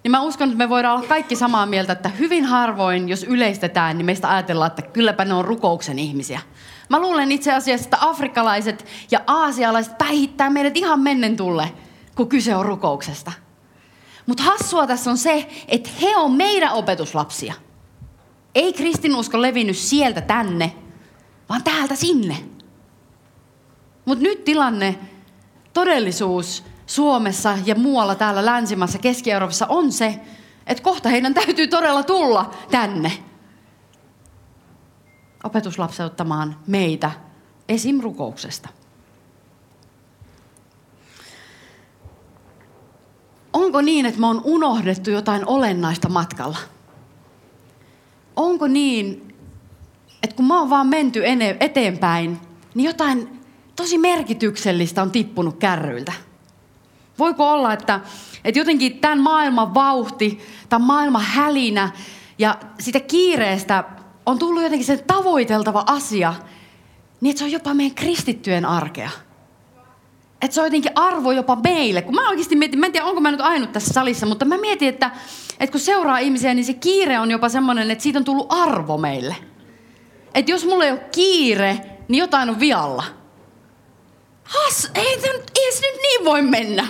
niin 0.04 0.10
mä 0.10 0.20
uskon, 0.20 0.48
että 0.48 0.58
me 0.58 0.68
voidaan 0.68 0.98
olla 0.98 1.08
kaikki 1.08 1.36
samaa 1.36 1.66
mieltä, 1.66 1.92
että 1.92 2.08
hyvin 2.08 2.44
harvoin, 2.44 3.08
jos 3.08 3.24
yleistetään, 3.24 3.98
niin 3.98 4.06
meistä 4.06 4.30
ajatellaan, 4.30 4.70
että 4.70 4.82
kylläpä 4.82 5.24
ne 5.24 5.34
on 5.34 5.44
rukouksen 5.44 5.98
ihmisiä. 5.98 6.40
Mä 6.90 7.00
luulen 7.00 7.32
itse 7.32 7.52
asiassa, 7.52 7.84
että 7.84 7.98
afrikkalaiset 8.00 8.86
ja 9.10 9.20
aasialaiset 9.26 9.98
päihittää 9.98 10.50
meidät 10.50 10.76
ihan 10.76 11.00
mennen 11.00 11.36
tulle, 11.36 11.72
kun 12.14 12.28
kyse 12.28 12.56
on 12.56 12.66
rukouksesta. 12.66 13.32
Mutta 14.26 14.42
hassua 14.42 14.86
tässä 14.86 15.10
on 15.10 15.18
se, 15.18 15.48
että 15.68 15.90
he 16.02 16.16
on 16.16 16.32
meidän 16.32 16.72
opetuslapsia. 16.72 17.54
Ei 18.54 18.72
kristinusko 18.72 19.42
levinnyt 19.42 19.76
sieltä 19.76 20.20
tänne, 20.20 20.72
vaan 21.48 21.64
täältä 21.64 21.94
sinne. 21.94 22.36
Mutta 24.04 24.22
nyt 24.24 24.44
tilanne, 24.44 24.98
todellisuus 25.72 26.64
Suomessa 26.86 27.58
ja 27.64 27.74
muualla 27.74 28.14
täällä 28.14 28.46
länsimässä, 28.46 28.98
Keski-Euroopassa 28.98 29.66
on 29.68 29.92
se, 29.92 30.20
että 30.66 30.82
kohta 30.82 31.08
heidän 31.08 31.34
täytyy 31.34 31.66
todella 31.66 32.02
tulla 32.02 32.54
tänne 32.70 33.12
opetuslapseuttamaan 35.44 36.56
meitä 36.66 37.10
esimrukouksesta. 37.68 38.68
Onko 43.52 43.80
niin, 43.80 44.06
että 44.06 44.20
me 44.20 44.26
on 44.26 44.40
unohdettu 44.44 45.10
jotain 45.10 45.46
olennaista 45.46 46.08
matkalla? 46.08 46.58
Onko 48.36 48.68
niin, 48.68 49.34
että 50.22 50.36
kun 50.36 50.46
mä 50.46 50.58
oon 50.58 50.70
vaan 50.70 50.86
menty 50.86 51.22
eteenpäin, 51.60 52.40
niin 52.74 52.86
jotain 52.86 53.40
tosi 53.76 53.98
merkityksellistä 53.98 55.02
on 55.02 55.10
tippunut 55.10 55.56
kärryiltä? 55.56 56.12
Voiko 57.18 57.52
olla, 57.52 57.72
että, 57.72 58.00
että 58.44 58.60
jotenkin 58.60 58.98
tämän 58.98 59.20
maailman 59.20 59.74
vauhti, 59.74 60.40
tämän 60.68 60.86
maailman 60.86 61.24
hälinä 61.24 61.90
ja 62.38 62.58
sitä 62.78 63.00
kiireestä 63.00 63.84
on 64.26 64.38
tullut 64.38 64.62
jotenkin 64.62 64.86
sen 64.86 65.04
tavoiteltava 65.06 65.84
asia, 65.86 66.34
niin 67.20 67.30
että 67.30 67.38
se 67.38 67.44
on 67.44 67.52
jopa 67.52 67.74
meidän 67.74 67.94
kristittyjen 67.94 68.64
arkea. 68.64 69.10
Että 70.42 70.54
se 70.54 70.60
on 70.60 70.66
jotenkin 70.66 70.92
arvo 70.94 71.32
jopa 71.32 71.56
meille. 71.56 72.02
Kun 72.02 72.14
mä 72.14 72.28
oikeasti 72.28 72.56
mietin, 72.56 72.80
mä 72.80 72.86
en 72.86 72.92
tiedä 72.92 73.06
onko 73.06 73.20
mä 73.20 73.30
nyt 73.30 73.40
ainut 73.40 73.72
tässä 73.72 73.94
salissa, 73.94 74.26
mutta 74.26 74.44
mä 74.44 74.58
mietin, 74.58 74.88
että, 74.88 75.10
että 75.60 75.72
kun 75.72 75.80
seuraa 75.80 76.18
ihmisiä, 76.18 76.54
niin 76.54 76.64
se 76.64 76.74
kiire 76.74 77.20
on 77.20 77.30
jopa 77.30 77.48
semmoinen, 77.48 77.90
että 77.90 78.02
siitä 78.02 78.18
on 78.18 78.24
tullut 78.24 78.52
arvo 78.52 78.98
meille. 78.98 79.36
Että 80.34 80.50
jos 80.50 80.64
mulla 80.64 80.84
ei 80.84 80.92
ole 80.92 81.04
kiire, 81.12 81.80
niin 82.08 82.18
jotain 82.18 82.50
on 82.50 82.60
vialla. 82.60 83.04
Has, 84.44 84.90
ei, 84.94 85.06
ei 85.06 85.72
se 85.72 85.86
nyt 85.90 86.00
niin 86.02 86.24
voi 86.24 86.42
mennä. 86.42 86.86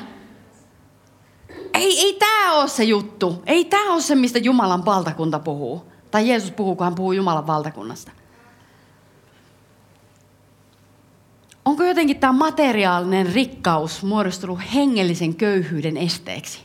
Ei, 1.75 2.01
ei 2.01 2.13
tämä 2.13 2.55
ole 2.55 2.69
se 2.69 2.85
juttu. 2.85 3.43
Ei 3.47 3.65
tämä 3.65 3.93
ole 3.93 4.03
se, 4.03 4.15
mistä 4.15 4.39
Jumalan 4.39 4.85
valtakunta 4.85 5.39
puhuu. 5.39 5.90
Tai 6.11 6.29
Jeesus 6.29 6.51
puhuu, 6.51 6.77
kun 6.77 6.85
hän 6.85 6.95
puhuu 6.95 7.13
Jumalan 7.13 7.47
valtakunnasta. 7.47 8.13
Onko 11.65 11.85
jotenkin 11.85 12.21
tämä 12.21 12.33
materiaalinen 12.33 13.33
rikkaus 13.33 14.03
muodostunut 14.03 14.59
hengellisen 14.75 15.35
köyhyyden 15.35 15.97
esteeksi? 15.97 16.61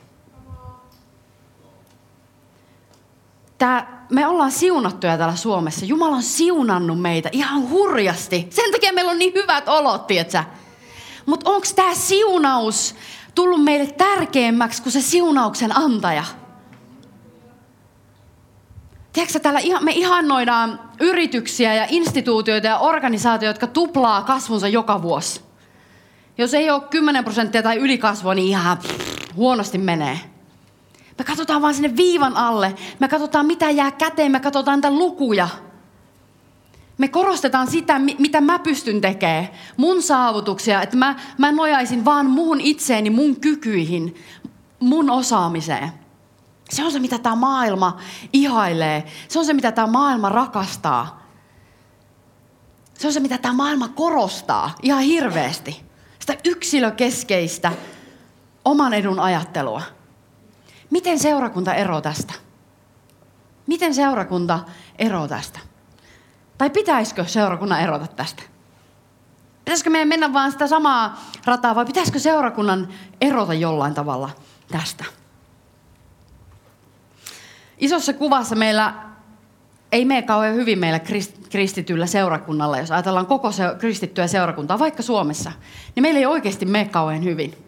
Tää, 3.57 4.05
me 4.09 4.27
ollaan 4.27 4.51
siunattuja 4.51 5.17
täällä 5.17 5.35
Suomessa. 5.35 5.85
Jumala 5.85 6.15
on 6.15 6.23
siunannut 6.23 7.01
meitä 7.01 7.29
ihan 7.31 7.69
hurjasti. 7.69 8.47
Sen 8.49 8.71
takia 8.71 8.93
meillä 8.93 9.11
on 9.11 9.19
niin 9.19 9.33
hyvät 9.33 9.69
olot, 9.69 10.07
tietsä. 10.07 10.43
Mutta 11.25 11.49
onko 11.49 11.67
tämä 11.75 11.95
siunaus 11.95 12.95
tullut 13.35 13.63
meille 13.63 13.91
tärkeämmäksi 13.91 14.81
kuin 14.81 14.93
se 14.93 15.01
siunauksen 15.01 15.77
antaja. 15.77 16.23
Tiedätkö, 19.15 19.39
täällä 19.39 19.79
me 19.81 19.91
ihannoidaan 19.91 20.79
yrityksiä 20.99 21.73
ja 21.73 21.87
instituutioita 21.89 22.67
ja 22.67 22.77
organisaatioita, 22.77 23.55
jotka 23.55 23.67
tuplaa 23.67 24.21
kasvunsa 24.21 24.67
joka 24.67 25.01
vuosi. 25.01 25.41
Jos 26.37 26.53
ei 26.53 26.69
ole 26.69 26.81
10 26.89 27.23
prosenttia 27.23 27.63
tai 27.63 27.77
ylikasvua, 27.77 28.35
niin 28.35 28.47
ihan 28.47 28.77
huonosti 29.35 29.77
menee. 29.77 30.19
Me 31.17 31.23
katsotaan 31.23 31.61
vaan 31.61 31.73
sinne 31.73 31.95
viivan 31.95 32.37
alle. 32.37 32.75
Me 32.99 33.07
katsotaan, 33.07 33.45
mitä 33.45 33.69
jää 33.69 33.91
käteen. 33.91 34.31
Me 34.31 34.39
katsotaan 34.39 34.77
niitä 34.77 34.91
lukuja. 34.91 35.47
Me 36.97 37.07
korostetaan 37.07 37.67
sitä, 37.67 37.99
mitä 37.99 38.41
mä 38.41 38.59
pystyn 38.59 39.01
tekemään, 39.01 39.47
mun 39.77 40.01
saavutuksia, 40.01 40.81
että 40.81 40.97
mä, 40.97 41.15
mä 41.37 41.51
nojaisin 41.51 42.05
vaan 42.05 42.25
muun 42.25 42.61
itseeni, 42.61 43.09
mun 43.09 43.35
kykyihin, 43.35 44.15
mun 44.79 45.09
osaamiseen. 45.09 46.04
Se 46.69 46.83
on 46.85 46.91
se, 46.91 46.99
mitä 46.99 47.19
tämä 47.19 47.35
maailma 47.35 47.97
ihailee. 48.33 49.05
Se 49.27 49.39
on 49.39 49.45
se, 49.45 49.53
mitä 49.53 49.71
tämä 49.71 49.87
maailma 49.87 50.29
rakastaa. 50.29 51.25
Se 52.93 53.07
on 53.07 53.13
se, 53.13 53.19
mitä 53.19 53.37
tämä 53.37 53.53
maailma 53.53 53.87
korostaa 53.87 54.75
ihan 54.81 55.03
hirveästi. 55.03 55.85
Sitä 56.19 56.37
yksilökeskeistä 56.45 57.71
oman 58.65 58.93
edun 58.93 59.19
ajattelua. 59.19 59.81
Miten 60.89 61.19
seurakunta 61.19 61.73
eroaa 61.73 62.01
tästä? 62.01 62.33
Miten 63.67 63.93
seurakunta 63.93 64.59
eroaa 64.99 65.27
tästä? 65.27 65.59
Tai 66.57 66.69
pitäisikö 66.69 67.25
seurakunnan 67.27 67.81
erota 67.81 68.07
tästä? 68.07 68.43
Pitäisikö 69.65 69.89
meidän 69.89 70.07
mennä 70.07 70.33
vaan 70.33 70.51
sitä 70.51 70.67
samaa 70.67 71.21
rataa 71.45 71.75
vai 71.75 71.85
pitäisikö 71.85 72.19
seurakunnan 72.19 72.87
erota 73.21 73.53
jollain 73.53 73.93
tavalla 73.93 74.29
tästä? 74.71 75.05
Isossa 77.77 78.13
kuvassa 78.13 78.55
meillä 78.55 78.93
ei 79.91 80.05
mene 80.05 80.21
kauhean 80.21 80.55
hyvin 80.55 80.79
meillä 80.79 80.99
kristityllä 81.49 82.05
seurakunnalla, 82.05 82.77
jos 82.77 82.91
ajatellaan 82.91 83.25
koko 83.25 83.51
se, 83.51 83.63
kristittyä 83.77 84.27
seurakuntaa, 84.27 84.79
vaikka 84.79 85.03
Suomessa, 85.03 85.51
niin 85.95 86.01
meillä 86.01 86.19
ei 86.19 86.25
oikeasti 86.25 86.65
mene 86.65 86.85
kauhean 86.85 87.23
hyvin. 87.23 87.65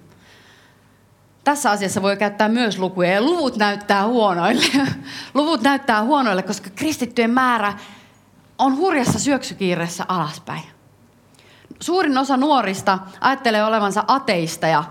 Tässä 1.43 1.72
asiassa 1.72 2.02
voi 2.02 2.17
käyttää 2.17 2.50
myös 2.50 2.80
lukuja, 2.80 3.12
ja 3.12 3.22
luvut 3.22 3.58
näyttää 3.58 4.08
huonoille. 4.08 4.65
luvut 5.34 5.62
näyttää 5.62 6.04
huonoille, 6.04 6.43
koska 6.43 6.70
kristittyjen 6.76 7.32
määrä 7.32 7.74
on 8.58 8.78
hurjassa 8.78 9.20
syöksykiireessä 9.20 10.06
alaspäin. 10.08 10.63
Suurin 11.80 12.17
osa 12.17 12.38
nuorista 12.38 13.00
ajattelee 13.22 13.65
olevansa 13.65 14.04
ateisteja 14.08 14.84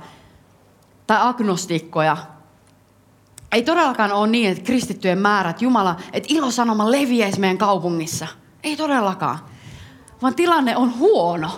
tai 1.07 1.19
agnostikkoja. 1.21 2.17
Ei 3.57 3.63
todellakaan 3.63 4.13
ole 4.13 4.27
niin, 4.27 4.51
että 4.51 4.65
kristittyjen 4.65 5.19
määrät, 5.19 5.63
Jumala, 5.63 5.97
että 6.13 6.35
ilosanoma 6.35 6.91
leviäisi 6.91 7.41
meidän 7.41 7.59
kaupungissa. 7.59 8.27
Ei 8.63 8.77
todellakaan. 8.77 9.39
Vaan 10.23 10.35
tilanne 10.35 10.77
on 10.77 10.99
huono. 10.99 11.51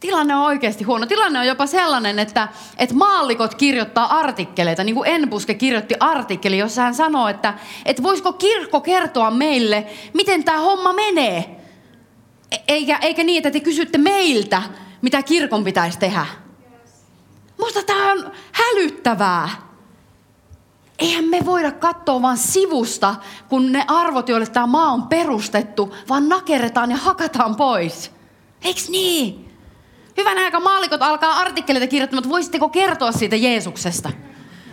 Tilanne 0.00 0.36
on 0.36 0.42
oikeasti 0.42 0.84
huono. 0.84 1.06
Tilanne 1.06 1.38
on 1.38 1.46
jopa 1.46 1.66
sellainen, 1.66 2.18
että, 2.18 2.48
että 2.78 2.94
maallikot 2.94 3.54
kirjoittaa 3.54 4.18
artikkeleita, 4.18 4.84
niin 4.84 4.94
kuin 4.94 5.08
Enbuske 5.08 5.54
kirjoitti 5.54 5.94
artikkeli, 6.00 6.58
jossa 6.58 6.82
hän 6.82 6.94
sanoo, 6.94 7.28
että, 7.28 7.54
että 7.84 8.02
voisiko 8.02 8.32
kirkko 8.32 8.80
kertoa 8.80 9.30
meille, 9.30 9.86
miten 10.14 10.44
tämä 10.44 10.58
homma 10.58 10.92
menee. 10.92 11.60
E- 12.52 12.56
eikä, 12.68 12.98
eikä 13.02 13.24
niin, 13.24 13.36
että 13.36 13.50
te 13.50 13.60
kysytte 13.60 13.98
meiltä, 13.98 14.62
mitä 15.02 15.22
kirkon 15.22 15.64
pitäisi 15.64 15.98
tehdä. 15.98 16.26
Mutta 17.58 17.82
tämä 17.82 18.12
on 18.12 18.32
hälyttävää. 18.52 19.65
Eihän 20.98 21.24
me 21.24 21.40
voida 21.44 21.72
katsoa 21.72 22.22
vaan 22.22 22.38
sivusta, 22.38 23.14
kun 23.48 23.72
ne 23.72 23.84
arvot, 23.88 24.28
joille 24.28 24.46
tämä 24.46 24.66
maa 24.66 24.92
on 24.92 25.02
perustettu, 25.02 25.94
vaan 26.08 26.28
nakeretaan 26.28 26.90
ja 26.90 26.96
hakataan 26.96 27.56
pois. 27.56 28.10
Eiks 28.62 28.88
niin? 28.88 29.48
Hyvänä 30.16 30.44
aika 30.44 30.60
maalikot 30.60 31.02
alkaa 31.02 31.32
artikkeleita 31.32 31.86
kirjoittamaan, 31.86 32.22
että 32.22 32.32
voisitteko 32.32 32.68
kertoa 32.68 33.12
siitä 33.12 33.36
Jeesuksesta? 33.36 34.10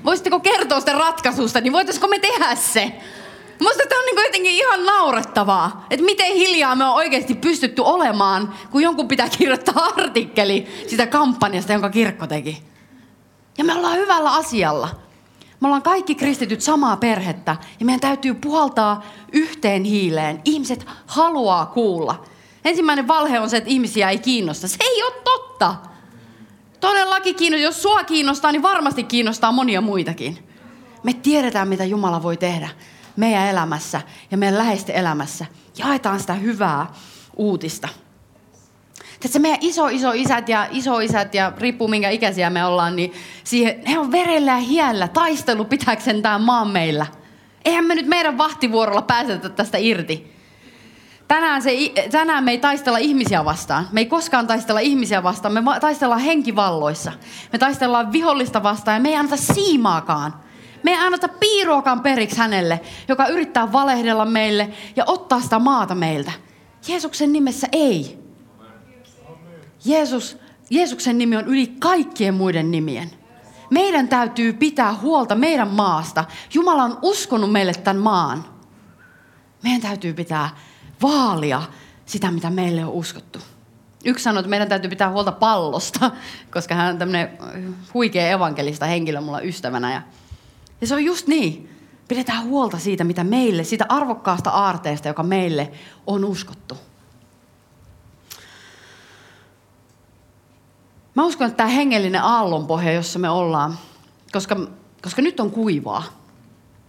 Voisitteko 0.06 0.40
kertoa 0.40 0.80
sitä 0.80 0.94
ratkaisusta, 0.94 1.62
niin 1.62 1.74
voitaisiko 1.74 2.08
me 2.08 2.20
tehdä 2.20 2.56
se? 2.56 2.92
Musta 3.62 3.84
tämä 3.90 4.00
on 4.00 4.06
niin 4.06 4.26
jotenkin 4.26 4.52
ihan 4.52 4.86
naurettavaa, 4.86 5.86
että 5.90 6.06
miten 6.06 6.34
hiljaa 6.34 6.76
me 6.76 6.86
on 6.86 6.94
oikeasti 6.94 7.36
pystytty 7.36 7.82
olemaan, 7.82 8.54
kun 8.72 8.82
jonkun 8.82 9.08
pitää 9.08 9.30
kirjoittaa 9.30 9.86
artikkeli 9.98 10.68
sitä 10.88 11.08
kampanjasta, 11.08 11.74
jonka 11.74 11.90
kirkko 11.90 12.28
teki. 12.28 12.64
Ja 13.58 13.64
me 13.64 13.74
ollaan 13.74 13.98
hyvällä 13.98 14.32
asialla. 14.32 14.90
Me 15.64 15.68
ollaan 15.68 15.82
kaikki 15.84 16.16
kristityt 16.16 16.62
samaa 16.62 16.98
perhettä 16.98 17.56
ja 17.80 17.86
meidän 17.86 18.00
täytyy 18.00 18.34
puhaltaa 18.34 19.04
yhteen 19.32 19.84
hiileen. 19.84 20.42
Ihmiset 20.46 20.86
haluaa 21.08 21.66
kuulla. 21.66 22.26
Ensimmäinen 22.66 23.08
valhe 23.08 23.40
on 23.40 23.50
se, 23.50 23.58
että 23.58 23.70
ihmisiä 23.70 24.10
ei 24.10 24.20
kiinnosta. 24.20 24.68
Se 24.68 24.78
ei 24.80 25.04
ole 25.04 25.14
totta. 25.24 25.76
Todellakin 26.80 27.36
kiinnostaa. 27.36 27.66
Jos 27.66 27.82
sua 27.82 28.04
kiinnostaa, 28.04 28.52
niin 28.52 28.62
varmasti 28.62 29.04
kiinnostaa 29.04 29.52
monia 29.52 29.82
muitakin. 29.82 30.48
Me 31.04 31.14
tiedetään, 31.14 31.68
mitä 31.68 31.86
Jumala 31.86 32.24
voi 32.24 32.38
tehdä 32.38 32.70
meidän 33.16 33.48
elämässä 33.48 34.02
ja 34.32 34.38
meidän 34.38 34.58
läheisten 34.58 34.96
elämässä. 34.96 35.46
Jaetaan 35.78 36.20
sitä 36.20 36.34
hyvää 36.34 36.94
uutista. 37.36 37.90
Tässä 39.24 39.40
meidän 39.40 39.60
iso 39.62 39.88
iso 39.88 40.12
isät 40.12 40.50
ja 40.50 40.68
iso 40.72 41.00
isät 41.00 41.34
ja 41.34 41.54
riippuu 41.58 41.88
minkä 41.88 42.10
ikäisiä 42.10 42.50
me 42.50 42.66
ollaan, 42.66 42.96
niin 42.96 43.14
siihen, 43.44 43.86
he 43.88 44.00
on 44.00 44.12
verellä 44.12 44.52
ja 44.52 44.58
hiellä 44.58 45.08
taistelu 45.08 45.66
pitääkseen 45.66 46.22
tämä 46.22 46.40
maan 46.40 46.68
meillä. 46.68 47.06
Eihän 47.66 47.86
me 47.86 47.96
nyt 47.96 48.08
meidän 48.08 48.38
vahtivuorolla 48.38 49.02
pääsetä 49.02 49.50
tästä 49.50 49.78
irti. 49.78 50.34
Tänään, 51.28 51.62
se, 51.62 51.72
tänään 52.12 52.44
me 52.44 52.52
ei 52.52 52.58
taistella 52.58 52.98
ihmisiä 52.98 53.46
vastaan. 53.46 53.88
Me 53.92 54.02
ei 54.02 54.06
koskaan 54.06 54.48
taistella 54.48 54.80
ihmisiä 54.80 55.24
vastaan. 55.24 55.54
Me 55.54 55.62
taistellaan 55.82 56.22
henkivalloissa. 56.22 57.12
Me 57.52 57.60
taistellaan 57.60 58.12
vihollista 58.12 58.64
vastaan 58.64 58.96
ja 58.96 59.02
me 59.02 59.10
ei 59.10 59.16
anneta 59.16 59.38
siimaakaan. 59.38 60.34
Me 60.84 60.92
ei 60.92 60.98
anneta 60.98 61.28
piiruakaan 61.28 62.02
periksi 62.02 62.38
hänelle, 62.38 62.82
joka 63.08 63.28
yrittää 63.28 63.72
valehdella 63.72 64.26
meille 64.26 64.70
ja 64.96 65.04
ottaa 65.08 65.42
sitä 65.42 65.60
maata 65.60 65.96
meiltä. 65.96 66.32
Jeesuksen 66.88 67.34
nimessä 67.34 67.68
ei. 67.72 68.23
Jeesus, 69.86 70.38
Jeesuksen 70.70 71.18
nimi 71.18 71.38
on 71.38 71.48
yli 71.48 71.68
kaikkien 71.68 72.34
muiden 72.34 72.72
nimien. 72.72 73.12
Meidän 73.70 74.08
täytyy 74.08 74.54
pitää 74.54 74.94
huolta 74.94 75.36
meidän 75.36 75.68
maasta. 75.68 76.26
Jumala 76.54 76.84
on 76.84 77.00
uskonut 77.02 77.52
meille 77.52 77.74
tämän 77.74 78.02
maan. 78.02 78.46
Meidän 79.64 79.82
täytyy 79.82 80.14
pitää 80.14 80.50
vaalia 81.02 81.62
sitä, 82.06 82.32
mitä 82.32 82.50
meille 82.50 82.86
on 82.86 82.92
uskottu. 82.92 83.40
Yksi 84.06 84.24
sanoi, 84.24 84.40
että 84.40 84.50
meidän 84.50 84.70
täytyy 84.70 84.90
pitää 84.90 85.10
huolta 85.10 85.32
pallosta, 85.32 86.12
koska 86.54 86.76
hän 86.76 86.90
on 86.90 86.98
tämmöinen 86.98 87.30
huikea 87.94 88.30
evankelista 88.30 88.86
henkilö 88.86 89.22
mulla 89.22 89.42
ystävänä. 89.42 89.94
Ja, 89.94 90.02
ja 90.82 90.88
se 90.88 90.96
on 90.96 91.06
just 91.06 91.28
niin. 91.28 91.70
Pidetään 92.08 92.44
huolta 92.44 92.80
siitä, 92.80 93.04
mitä 93.04 93.24
meille, 93.24 93.64
siitä 93.64 93.86
arvokkaasta 93.90 94.50
aarteesta, 94.50 95.08
joka 95.08 95.24
meille 95.24 95.72
on 96.08 96.26
uskottu. 96.26 96.78
Mä 101.16 101.24
uskon, 101.24 101.48
että 101.48 101.58
tämä 101.58 101.70
hengellinen 101.70 102.22
aallonpohja, 102.22 102.92
jossa 102.92 103.20
me 103.20 103.30
ollaan, 103.30 103.78
koska, 104.32 104.58
koska 105.02 105.22
nyt 105.22 105.40
on 105.40 105.52
kuivaa. 105.52 106.04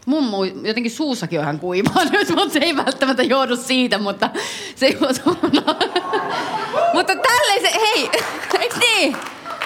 Mun 0.06 0.26
jotenkin 0.66 0.92
suussakin 0.92 1.38
on 1.38 1.42
ihan 1.42 1.60
kuivaa 1.60 2.04
nyt, 2.12 2.28
mutta 2.28 2.52
se 2.52 2.58
ei 2.58 2.76
välttämättä 2.76 3.22
johdu 3.22 3.56
siitä, 3.56 3.98
mutta 3.98 4.30
se 4.76 4.88
johtuu... 4.88 5.38
mutta 6.94 7.12
tälleen 7.16 7.60
se, 7.60 7.72
hei, 7.80 8.10
eikö 8.60 8.76
niin? 8.78 9.16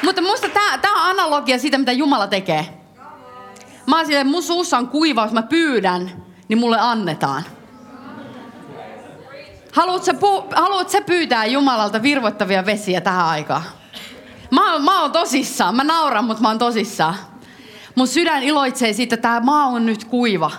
Mutta 0.02 0.22
musta 0.22 0.48
tämä 0.82 1.04
on 1.04 1.10
analogia 1.10 1.58
siitä, 1.58 1.78
mitä 1.78 1.92
Jumala 1.92 2.26
tekee. 2.26 2.66
Mä 3.86 3.96
oon 3.96 4.06
silleen, 4.06 4.26
mun 4.26 4.42
suussa 4.42 4.78
on 4.78 4.88
kuiva, 4.88 5.22
jos 5.22 5.32
mä 5.32 5.42
pyydän, 5.42 6.24
niin 6.48 6.58
mulle 6.58 6.78
annetaan. 6.80 7.42
Haluatko 9.72 10.04
sä, 10.04 10.12
pu- 10.12 10.60
haluat 10.60 10.90
sä 10.90 11.00
pyytää 11.00 11.46
Jumalalta 11.46 12.02
virvoittavia 12.02 12.66
vesiä 12.66 13.00
tähän 13.00 13.26
aikaan? 13.26 13.62
Mä, 14.50 14.78
mä 14.78 15.02
oon 15.02 15.12
tosissaan. 15.12 15.76
Mä 15.76 15.84
nauran, 15.84 16.24
mutta 16.24 16.42
mä 16.42 16.48
oon 16.48 16.58
tosissaan. 16.58 17.14
Mun 17.94 18.08
sydän 18.08 18.42
iloitsee 18.42 18.92
siitä, 18.92 19.14
että 19.14 19.28
tämä 19.28 19.40
maa 19.40 19.66
on 19.66 19.86
nyt 19.86 20.04
kuiva. 20.04 20.50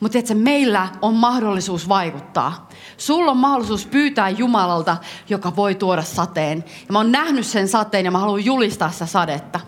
Mutta 0.00 0.18
että 0.18 0.34
meillä 0.34 0.88
on 1.02 1.14
mahdollisuus 1.14 1.88
vaikuttaa. 1.88 2.68
Sulla 2.96 3.30
on 3.30 3.36
mahdollisuus 3.36 3.86
pyytää 3.86 4.30
Jumalalta, 4.30 4.96
joka 5.28 5.56
voi 5.56 5.74
tuoda 5.74 6.02
sateen. 6.02 6.64
Ja 6.68 6.92
mä 6.92 6.98
oon 6.98 7.12
nähnyt 7.12 7.46
sen 7.46 7.68
sateen 7.68 8.04
ja 8.04 8.10
mä 8.10 8.18
haluan 8.18 8.44
julistaa 8.44 8.90
sitä 8.90 9.06
sadetta. 9.06 9.60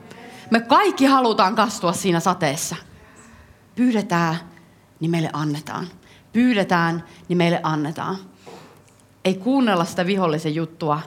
Me 0.51 0.61
kaikki 0.61 1.05
halutaan 1.05 1.55
kastua 1.55 1.93
siinä 1.93 2.21
sateessa. 2.21 2.77
Pyydetään, 3.75 4.37
niin 5.01 5.11
meille 5.11 5.31
annetaan. 5.33 5.87
Pyydetään, 6.33 7.05
niin 7.29 7.37
meille 7.37 7.61
annetaan. 7.63 8.17
Ei 9.25 9.35
kuunnella 9.35 9.85
sitä 9.85 10.07
vihollisen 10.07 10.55
juttua, 10.55 11.01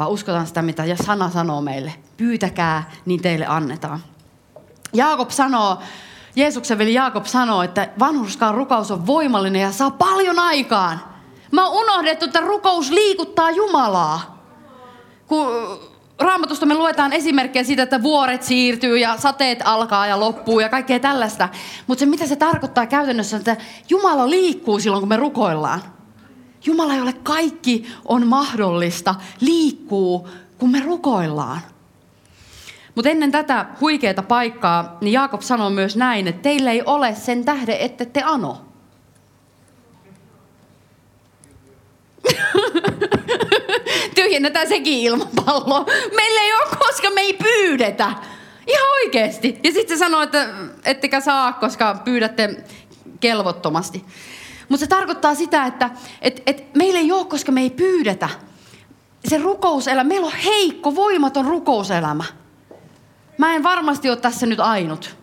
vaan 0.00 0.10
uskotaan 0.10 0.46
sitä, 0.46 0.62
mitä 0.62 0.82
sana 1.04 1.30
sanoo 1.30 1.60
meille. 1.60 1.92
Pyytäkää, 2.16 2.90
niin 3.06 3.22
teille 3.22 3.46
annetaan. 3.46 4.00
Jaakob 4.92 5.30
sanoo, 5.30 5.78
Jeesuksen 6.36 6.78
veli 6.78 6.94
Jaakob 6.94 7.24
sanoo, 7.24 7.62
että 7.62 7.88
vanhurskaan 7.98 8.54
rukous 8.54 8.90
on 8.90 9.06
voimallinen 9.06 9.62
ja 9.62 9.72
saa 9.72 9.90
paljon 9.90 10.38
aikaan. 10.38 11.00
Mä 11.52 11.66
oon 11.66 11.84
unohdettu, 11.84 12.24
että 12.24 12.40
rukous 12.40 12.90
liikuttaa 12.90 13.50
Jumalaa. 13.50 14.44
Kun 15.26 15.46
Raamatusta 16.20 16.66
me 16.66 16.74
luetaan 16.74 17.12
esimerkkejä 17.12 17.64
siitä, 17.64 17.82
että 17.82 18.02
vuoret 18.02 18.42
siirtyy 18.42 18.98
ja 18.98 19.18
sateet 19.18 19.58
alkaa 19.64 20.06
ja 20.06 20.20
loppuu 20.20 20.60
ja 20.60 20.68
kaikkea 20.68 20.98
tällaista. 20.98 21.48
Mutta 21.86 22.00
se 22.00 22.06
mitä 22.06 22.26
se 22.26 22.36
tarkoittaa 22.36 22.86
käytännössä, 22.86 23.36
että 23.36 23.56
Jumala 23.88 24.30
liikkuu 24.30 24.80
silloin, 24.80 25.00
kun 25.00 25.08
me 25.08 25.16
rukoillaan. 25.16 25.99
Jumala, 26.64 26.94
jolle 26.94 27.12
kaikki 27.12 27.86
on 28.04 28.26
mahdollista, 28.26 29.14
liikkuu, 29.40 30.28
kun 30.58 30.70
me 30.70 30.80
rukoillaan. 30.80 31.60
Mutta 32.94 33.10
ennen 33.10 33.32
tätä 33.32 33.66
huikeata 33.80 34.22
paikkaa, 34.22 34.98
niin 35.00 35.12
Jaakob 35.12 35.40
sanoo 35.40 35.70
myös 35.70 35.96
näin, 35.96 36.28
että 36.28 36.42
teillä 36.42 36.70
ei 36.70 36.82
ole 36.86 37.14
sen 37.14 37.44
tähden, 37.44 37.76
että 37.76 38.04
te 38.04 38.22
ano. 38.22 38.64
Tyhjennetään 44.14 44.68
sekin 44.68 44.98
ilmapallo. 44.98 45.86
Meillä 46.16 46.40
ei 46.40 46.52
ole, 46.52 46.76
koska 46.78 47.10
me 47.10 47.20
ei 47.20 47.32
pyydetä. 47.32 48.12
Ihan 48.66 48.90
oikeasti. 49.04 49.60
Ja 49.62 49.72
sitten 49.72 49.98
se 49.98 50.04
sanoo, 50.04 50.22
että 50.22 50.48
ettekä 50.84 51.20
saa, 51.20 51.52
koska 51.52 52.00
pyydätte 52.04 52.64
kelvottomasti. 53.20 54.04
Mutta 54.70 54.80
se 54.80 54.86
tarkoittaa 54.86 55.34
sitä, 55.34 55.66
että 55.66 55.90
et, 56.22 56.42
et 56.46 56.74
meillä 56.74 56.98
ei 56.98 57.12
ole, 57.12 57.24
koska 57.24 57.52
me 57.52 57.60
ei 57.60 57.70
pyydetä. 57.70 58.28
Se 59.28 59.38
rukouselämä, 59.38 60.08
meillä 60.08 60.26
on 60.26 60.32
heikko, 60.44 60.94
voimaton 60.94 61.44
rukouselämä. 61.44 62.24
Mä 63.38 63.54
en 63.54 63.62
varmasti 63.62 64.08
ole 64.08 64.16
tässä 64.16 64.46
nyt 64.46 64.60
ainut. 64.60 65.16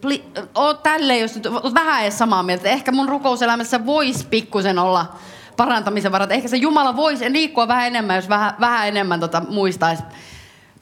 Pli, 0.00 0.24
oot 0.54 0.82
tälleen, 0.82 1.20
jos 1.20 1.34
nyt 1.34 1.46
oot 1.46 1.74
vähän 1.74 2.02
edes 2.02 2.18
samaa 2.18 2.42
mieltä. 2.42 2.68
Ehkä 2.68 2.92
mun 2.92 3.08
rukouselämässä 3.08 3.86
voisi 3.86 4.26
pikkusen 4.26 4.78
olla 4.78 5.06
parantamisen 5.56 6.12
varat. 6.12 6.32
Ehkä 6.32 6.48
se 6.48 6.56
Jumala 6.56 6.96
voisi 6.96 7.32
liikkua 7.32 7.68
vähän 7.68 7.86
enemmän, 7.86 8.16
jos 8.16 8.28
vähän, 8.28 8.54
vähän 8.60 8.88
enemmän 8.88 9.20
tota 9.20 9.42
muistaisi 9.48 10.02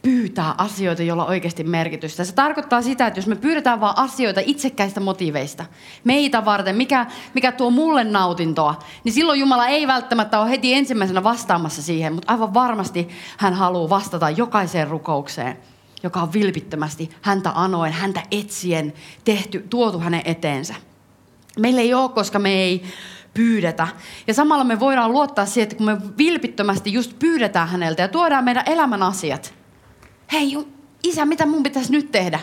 pyytää 0.04 0.54
asioita, 0.58 1.02
joilla 1.02 1.24
on 1.24 1.28
oikeasti 1.28 1.64
merkitystä. 1.64 2.24
Se 2.24 2.34
tarkoittaa 2.34 2.82
sitä, 2.82 3.06
että 3.06 3.18
jos 3.18 3.26
me 3.26 3.36
pyydetään 3.36 3.80
vain 3.80 3.98
asioita 3.98 4.40
itsekkäistä 4.44 5.00
motiiveista, 5.00 5.64
meitä 6.04 6.44
varten, 6.44 6.76
mikä, 6.76 7.06
mikä 7.34 7.52
tuo 7.52 7.70
mulle 7.70 8.04
nautintoa, 8.04 8.78
niin 9.04 9.12
silloin 9.12 9.40
Jumala 9.40 9.66
ei 9.66 9.86
välttämättä 9.86 10.40
ole 10.40 10.50
heti 10.50 10.74
ensimmäisenä 10.74 11.22
vastaamassa 11.22 11.82
siihen, 11.82 12.12
mutta 12.12 12.32
aivan 12.32 12.54
varmasti 12.54 13.08
hän 13.36 13.54
haluaa 13.54 13.90
vastata 13.90 14.30
jokaiseen 14.30 14.88
rukoukseen, 14.88 15.58
joka 16.02 16.22
on 16.22 16.32
vilpittömästi 16.32 17.10
häntä 17.22 17.52
anoen, 17.54 17.92
häntä 17.92 18.22
etsien 18.30 18.92
tehty, 19.24 19.66
tuotu 19.70 19.98
hänen 19.98 20.22
eteensä. 20.24 20.74
Meillä 21.58 21.80
ei 21.80 21.94
ole, 21.94 22.08
koska 22.08 22.38
me 22.38 22.50
ei 22.50 22.82
pyydetä. 23.34 23.88
Ja 24.26 24.34
samalla 24.34 24.64
me 24.64 24.80
voidaan 24.80 25.12
luottaa 25.12 25.46
siihen, 25.46 25.62
että 25.62 25.76
kun 25.76 25.86
me 25.86 25.96
vilpittömästi 26.18 26.92
just 26.92 27.18
pyydetään 27.18 27.68
häneltä 27.68 28.02
ja 28.02 28.08
tuodaan 28.08 28.44
meidän 28.44 28.64
elämän 28.66 29.02
asiat, 29.02 29.54
hei 30.32 30.56
isä, 31.02 31.24
mitä 31.24 31.46
mun 31.46 31.62
pitäisi 31.62 31.92
nyt 31.92 32.12
tehdä? 32.12 32.40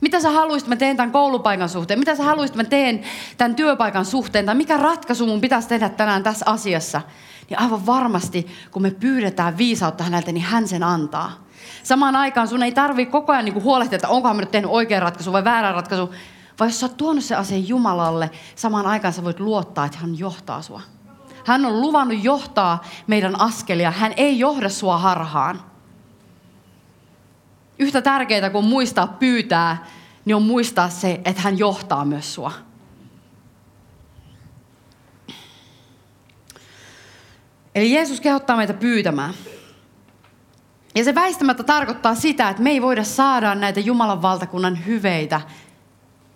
Mitä 0.00 0.20
sä 0.20 0.30
haluaisit, 0.30 0.68
mä 0.68 0.76
teen 0.76 0.96
tämän 0.96 1.12
koulupaikan 1.12 1.68
suhteen? 1.68 1.98
Mitä 1.98 2.14
sä 2.14 2.24
haluaisit, 2.24 2.56
mä 2.56 2.64
teen 2.64 3.02
tämän 3.38 3.54
työpaikan 3.54 4.04
suhteen? 4.04 4.46
Tai 4.46 4.54
mikä 4.54 4.76
ratkaisu 4.76 5.26
mun 5.26 5.40
pitäisi 5.40 5.68
tehdä 5.68 5.88
tänään 5.88 6.22
tässä 6.22 6.44
asiassa? 6.48 7.00
Niin 7.50 7.60
aivan 7.60 7.86
varmasti, 7.86 8.46
kun 8.70 8.82
me 8.82 8.90
pyydetään 8.90 9.58
viisautta 9.58 10.04
häneltä, 10.04 10.32
niin 10.32 10.44
hän 10.44 10.68
sen 10.68 10.82
antaa. 10.82 11.32
Samaan 11.82 12.16
aikaan 12.16 12.48
sun 12.48 12.62
ei 12.62 12.72
tarvi 12.72 13.06
koko 13.06 13.32
ajan 13.32 13.44
niin 13.44 13.62
huolehtia, 13.62 13.96
että 13.96 14.08
onkohan 14.08 14.36
mä 14.36 14.42
nyt 14.42 14.50
tehnyt 14.50 14.70
oikean 14.70 15.02
ratkaisu 15.02 15.32
vai 15.32 15.44
väärä 15.44 15.72
ratkaisu. 15.72 16.14
Vai 16.60 16.68
jos 16.68 16.80
sä 16.80 16.86
oot 16.86 16.96
tuonut 16.96 17.24
sen 17.24 17.38
asian 17.38 17.68
Jumalalle, 17.68 18.30
samaan 18.56 18.86
aikaan 18.86 19.14
sä 19.14 19.24
voit 19.24 19.40
luottaa, 19.40 19.84
että 19.84 19.98
hän 19.98 20.18
johtaa 20.18 20.62
sua. 20.62 20.80
hän 21.44 21.64
on 21.64 21.80
luvannut 21.80 22.24
johtaa 22.24 22.84
meidän 23.06 23.40
askelia. 23.40 23.90
Hän 23.90 24.12
ei 24.16 24.38
johda 24.38 24.68
sua 24.68 24.98
harhaan. 24.98 25.73
Yhtä 27.78 28.02
tärkeää 28.02 28.50
kuin 28.50 28.64
muistaa 28.64 29.06
pyytää, 29.06 29.86
niin 30.24 30.36
on 30.36 30.42
muistaa 30.42 30.88
se, 30.88 31.20
että 31.24 31.42
hän 31.42 31.58
johtaa 31.58 32.04
myös 32.04 32.34
sua. 32.34 32.52
Eli 37.74 37.92
Jeesus 37.92 38.20
kehottaa 38.20 38.56
meitä 38.56 38.74
pyytämään. 38.74 39.34
Ja 40.94 41.04
se 41.04 41.14
väistämättä 41.14 41.62
tarkoittaa 41.62 42.14
sitä, 42.14 42.48
että 42.48 42.62
me 42.62 42.70
ei 42.70 42.82
voida 42.82 43.04
saada 43.04 43.54
näitä 43.54 43.80
Jumalan 43.80 44.22
valtakunnan 44.22 44.86
hyveitä 44.86 45.40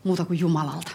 muuta 0.04 0.24
kuin 0.24 0.38
Jumalalta. 0.38 0.90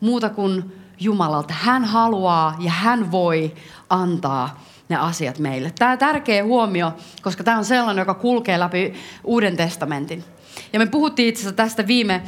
Muuta 0.00 0.30
kuin 0.30 0.72
Jumalalta. 1.00 1.54
Hän 1.54 1.84
haluaa 1.84 2.56
ja 2.58 2.70
hän 2.70 3.10
voi 3.10 3.54
antaa 3.90 4.60
ne 4.88 4.96
asiat 4.96 5.38
meille. 5.38 5.72
Tämä 5.78 5.92
on 5.92 5.98
tärkeä 5.98 6.44
huomio, 6.44 6.92
koska 7.22 7.44
tämä 7.44 7.58
on 7.58 7.64
sellainen, 7.64 8.02
joka 8.02 8.14
kulkee 8.14 8.58
läpi 8.58 8.94
Uuden 9.24 9.56
testamentin. 9.56 10.24
Ja 10.72 10.78
me 10.78 10.86
puhuttiin 10.86 11.28
itse 11.28 11.40
asiassa 11.40 11.56
tästä 11.56 11.86
viime 11.86 12.22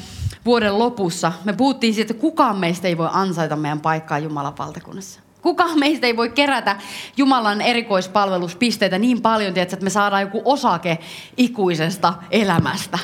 vuoden 0.45 0.79
lopussa. 0.79 1.33
Me 1.45 1.53
puhuttiin 1.53 1.95
siitä, 1.95 2.12
että 2.12 2.21
kukaan 2.21 2.57
meistä 2.57 2.88
ei 2.88 2.99
voi 2.99 3.09
ansaita 3.12 3.57
meidän 3.57 3.81
paikkaa 3.81 4.19
Jumalan 4.19 4.59
valtakunnassa. 4.59 5.21
Kukaan 5.42 5.79
meistä 5.79 6.07
ei 6.07 6.16
voi 6.16 6.29
kerätä 6.29 6.77
Jumalan 7.16 7.61
erikoispalveluspisteitä 7.61 8.99
niin 8.99 9.23
paljon, 9.23 9.59
että 9.59 9.77
me 9.81 9.90
saadaan 9.90 10.23
joku 10.23 10.42
osake 10.45 10.99
ikuisesta 11.37 12.14
elämästä. 12.31 12.99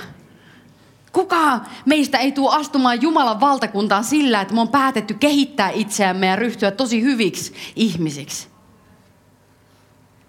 Kukaan 1.13 1.67
meistä 1.87 2.19
ei 2.19 2.33
tule 2.33 2.55
astumaan 2.55 3.03
Jumalan 3.03 3.41
valtakuntaan 3.41 4.05
sillä, 4.05 4.41
että 4.41 4.55
me 4.55 4.61
on 4.61 4.69
päätetty 4.69 5.15
kehittää 5.15 5.71
itseämme 5.71 6.27
ja 6.27 6.37
ryhtyä 6.37 6.71
tosi 6.71 7.03
hyviksi 7.03 7.55
ihmisiksi. 7.77 8.52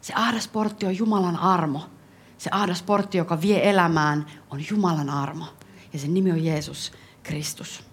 Se 0.04 0.14
ahdasportti 0.16 0.86
on 0.86 0.98
Jumalan 0.98 1.38
armo. 1.38 1.82
Se 2.38 2.50
ahdasportti, 2.54 3.18
joka 3.18 3.42
vie 3.42 3.70
elämään, 3.70 4.26
on 4.50 4.66
Jumalan 4.70 5.10
armo. 5.10 5.46
Ja 5.94 6.00
sen 6.00 6.14
nimi 6.14 6.32
on 6.32 6.46
Jeesus 6.46 6.92
Kristus. 7.24 7.84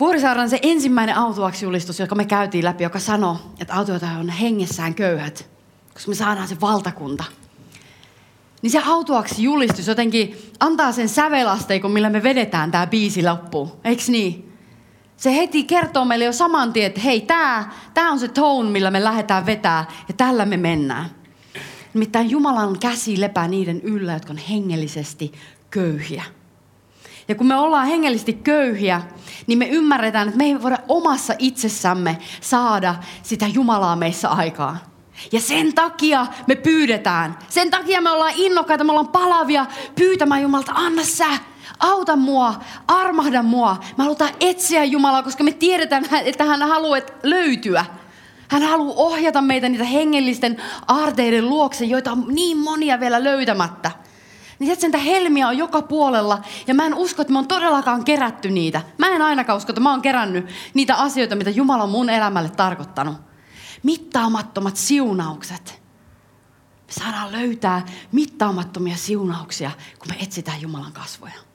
Vuorisaaren 0.00 0.50
se 0.50 0.58
ensimmäinen 0.62 1.16
autuaksi 1.16 1.64
julistus, 1.64 2.00
joka 2.00 2.14
me 2.14 2.24
käytiin 2.24 2.64
läpi, 2.64 2.84
joka 2.84 2.98
sanoi, 2.98 3.36
että 3.60 3.74
autoita 3.74 4.06
on 4.06 4.28
hengessään 4.28 4.94
köyhät, 4.94 5.50
koska 5.94 6.08
me 6.08 6.14
saadaan 6.14 6.48
se 6.48 6.60
valtakunta. 6.60 7.24
Niin 8.62 8.70
se 8.70 8.82
autuaksi 8.86 9.42
julistus 9.42 9.86
jotenkin 9.86 10.52
antaa 10.60 10.92
sen 10.92 11.08
sävelasteikon, 11.08 11.90
millä 11.90 12.10
me 12.10 12.22
vedetään 12.22 12.70
tämä 12.70 12.86
biisi 12.86 13.22
loppuun. 13.22 13.72
Eiks 13.84 14.08
niin? 14.08 14.49
Se 15.20 15.36
heti 15.36 15.64
kertoo 15.64 16.04
meille 16.04 16.24
jo 16.24 16.32
saman 16.32 16.72
tien, 16.72 16.86
että 16.86 17.00
hei, 17.00 17.20
tämä 17.20 17.70
tää 17.94 18.10
on 18.10 18.18
se 18.18 18.28
tone, 18.28 18.70
millä 18.70 18.90
me 18.90 19.04
lähdetään 19.04 19.46
vetää 19.46 19.84
ja 20.08 20.14
tällä 20.14 20.46
me 20.46 20.56
mennään. 20.56 21.10
Nimittäin 21.94 22.30
Jumalan 22.30 22.78
käsi 22.78 23.20
lepää 23.20 23.48
niiden 23.48 23.80
yllä, 23.80 24.12
jotka 24.12 24.32
on 24.32 24.38
hengellisesti 24.38 25.32
köyhiä. 25.70 26.22
Ja 27.28 27.34
kun 27.34 27.46
me 27.46 27.56
ollaan 27.56 27.86
hengellisesti 27.86 28.32
köyhiä, 28.32 29.02
niin 29.46 29.58
me 29.58 29.68
ymmärretään, 29.68 30.28
että 30.28 30.38
me 30.38 30.44
ei 30.44 30.62
voida 30.62 30.78
omassa 30.88 31.34
itsessämme 31.38 32.18
saada 32.40 32.94
sitä 33.22 33.46
Jumalaa 33.46 33.96
meissä 33.96 34.28
aikaa. 34.28 34.76
Ja 35.32 35.40
sen 35.40 35.74
takia 35.74 36.26
me 36.46 36.54
pyydetään. 36.56 37.38
Sen 37.48 37.70
takia 37.70 38.00
me 38.00 38.10
ollaan 38.10 38.32
innokkaita, 38.36 38.84
me 38.84 38.92
ollaan 38.92 39.08
palavia 39.08 39.66
pyytämään 39.94 40.42
Jumalta, 40.42 40.72
anna 40.74 41.04
sä, 41.04 41.28
auta 41.80 42.16
mua, 42.16 42.54
armahda 42.88 43.42
mua. 43.42 43.76
Me 43.96 44.04
halutaan 44.04 44.30
etsiä 44.40 44.84
Jumalaa, 44.84 45.22
koska 45.22 45.44
me 45.44 45.52
tiedetään, 45.52 46.04
että 46.24 46.44
hän 46.44 46.62
haluaa 46.62 47.00
löytyä. 47.22 47.84
Hän 48.48 48.62
haluaa 48.62 48.96
ohjata 48.96 49.42
meitä 49.42 49.68
niitä 49.68 49.84
hengellisten 49.84 50.62
aarteiden 50.88 51.48
luokse, 51.48 51.84
joita 51.84 52.12
on 52.12 52.24
niin 52.28 52.58
monia 52.58 53.00
vielä 53.00 53.24
löytämättä. 53.24 53.90
Niin 54.58 54.72
että 54.72 54.80
sen 54.80 55.00
helmiä 55.00 55.48
on 55.48 55.58
joka 55.58 55.82
puolella. 55.82 56.38
Ja 56.66 56.74
mä 56.74 56.86
en 56.86 56.94
usko, 56.94 57.22
että 57.22 57.32
me 57.32 57.38
on 57.38 57.48
todellakaan 57.48 58.04
kerätty 58.04 58.50
niitä. 58.50 58.82
Mä 58.98 59.08
en 59.08 59.22
ainakaan 59.22 59.56
usko, 59.56 59.72
että 59.72 59.80
mä 59.80 59.90
oon 59.90 60.02
kerännyt 60.02 60.46
niitä 60.74 60.94
asioita, 60.94 61.36
mitä 61.36 61.50
Jumala 61.50 61.82
on 61.82 61.90
mun 61.90 62.10
elämälle 62.10 62.48
tarkoittanut. 62.48 63.16
Mittaamattomat 63.82 64.76
siunaukset. 64.76 65.82
Me 66.86 67.04
saadaan 67.04 67.32
löytää 67.32 67.86
mittaamattomia 68.12 68.96
siunauksia, 68.96 69.70
kun 69.98 70.08
me 70.08 70.16
etsitään 70.22 70.60
Jumalan 70.62 70.92
kasvoja. 70.92 71.49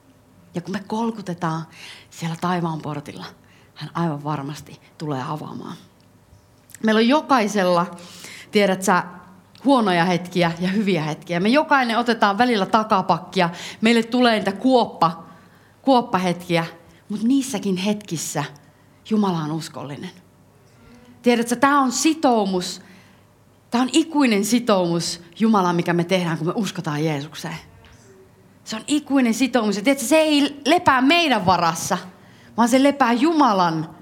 Ja 0.56 0.62
kun 0.62 0.74
me 0.74 0.84
kolkutetaan 0.88 1.66
siellä 2.10 2.36
taivaan 2.42 2.82
portilla, 2.82 3.26
hän 3.76 3.90
aivan 3.94 4.24
varmasti 4.24 4.82
tulee 4.98 5.24
avaamaan. 5.28 5.76
Meillä 6.84 7.00
on 7.00 7.08
jokaisella, 7.08 7.96
tiedät 8.52 8.84
sä, 8.84 9.04
huonoja 9.66 10.06
hetkiä 10.06 10.52
ja 10.60 10.70
hyviä 10.70 11.04
hetkiä. 11.04 11.40
Me 11.40 11.50
jokainen 11.50 11.98
otetaan 11.98 12.38
välillä 12.38 12.66
takapakkia. 12.66 13.50
Meille 13.82 14.04
tulee 14.04 14.36
niitä 14.36 14.52
kuoppa, 14.52 15.24
kuoppahetkiä, 15.82 16.66
mutta 17.10 17.28
niissäkin 17.28 17.78
hetkissä 17.78 18.44
Jumala 19.10 19.38
on 19.38 19.52
uskollinen. 19.52 20.12
Tiedätkö, 21.22 21.56
tämä 21.56 21.82
on 21.82 21.92
sitoumus, 21.92 22.82
tämä 23.72 23.82
on 23.82 23.90
ikuinen 23.94 24.46
sitoumus 24.46 25.22
Jumala, 25.40 25.74
mikä 25.74 25.94
me 25.94 26.04
tehdään, 26.04 26.38
kun 26.38 26.48
me 26.48 26.54
uskotaan 26.56 27.06
Jeesukseen. 27.06 27.58
Se 28.66 28.76
on 28.76 28.82
ikuinen 28.88 29.34
sitoumus. 29.34 29.76
Ja 29.76 29.82
tiedätkö, 29.82 30.08
se 30.08 30.18
ei 30.18 30.62
lepää 30.66 31.02
meidän 31.02 31.46
varassa, 31.46 31.98
vaan 32.58 32.70
se 32.70 32.84
lepää 32.84 33.14
Jumalan 33.14 33.96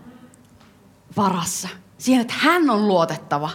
varassa. 1.17 1.69
Siihen, 1.97 2.21
että 2.21 2.33
hän 2.37 2.69
on 2.69 2.87
luotettava. 2.87 3.49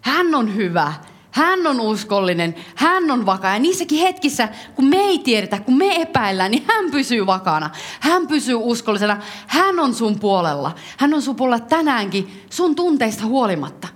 Hän 0.00 0.34
on 0.34 0.56
hyvä. 0.56 0.92
Hän 1.30 1.66
on 1.66 1.80
uskollinen, 1.80 2.54
hän 2.74 3.10
on 3.10 3.26
vakaa. 3.26 3.52
Ja 3.52 3.58
niissäkin 3.58 3.98
hetkissä, 3.98 4.48
kun 4.74 4.84
me 4.84 4.96
ei 4.96 5.18
tiedetä, 5.18 5.60
kun 5.60 5.78
me 5.78 6.02
epäillään, 6.02 6.50
niin 6.50 6.64
hän 6.68 6.90
pysyy 6.90 7.26
vakana. 7.26 7.70
Hän 8.00 8.26
pysyy 8.26 8.54
uskollisena. 8.54 9.16
Hän 9.46 9.80
on 9.80 9.94
sun 9.94 10.18
puolella. 10.18 10.74
Hän 10.96 11.14
on 11.14 11.22
sun 11.22 11.36
puolella 11.36 11.64
tänäänkin 11.64 12.44
sun 12.50 12.74
tunteista 12.74 13.24
huolimatta. 13.24 13.88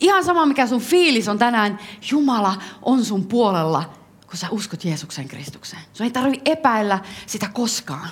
Ihan 0.00 0.24
sama, 0.24 0.46
mikä 0.46 0.66
sun 0.66 0.80
fiilis 0.80 1.28
on 1.28 1.38
tänään, 1.38 1.78
Jumala 2.10 2.54
on 2.82 3.04
sun 3.04 3.26
puolella, 3.26 3.97
kun 4.28 4.36
sä 4.36 4.46
uskot 4.50 4.84
Jeesuksen 4.84 5.28
Kristukseen. 5.28 5.82
Sun 5.92 6.04
ei 6.04 6.10
tarvi 6.10 6.40
epäillä 6.44 6.98
sitä 7.26 7.48
koskaan. 7.52 8.08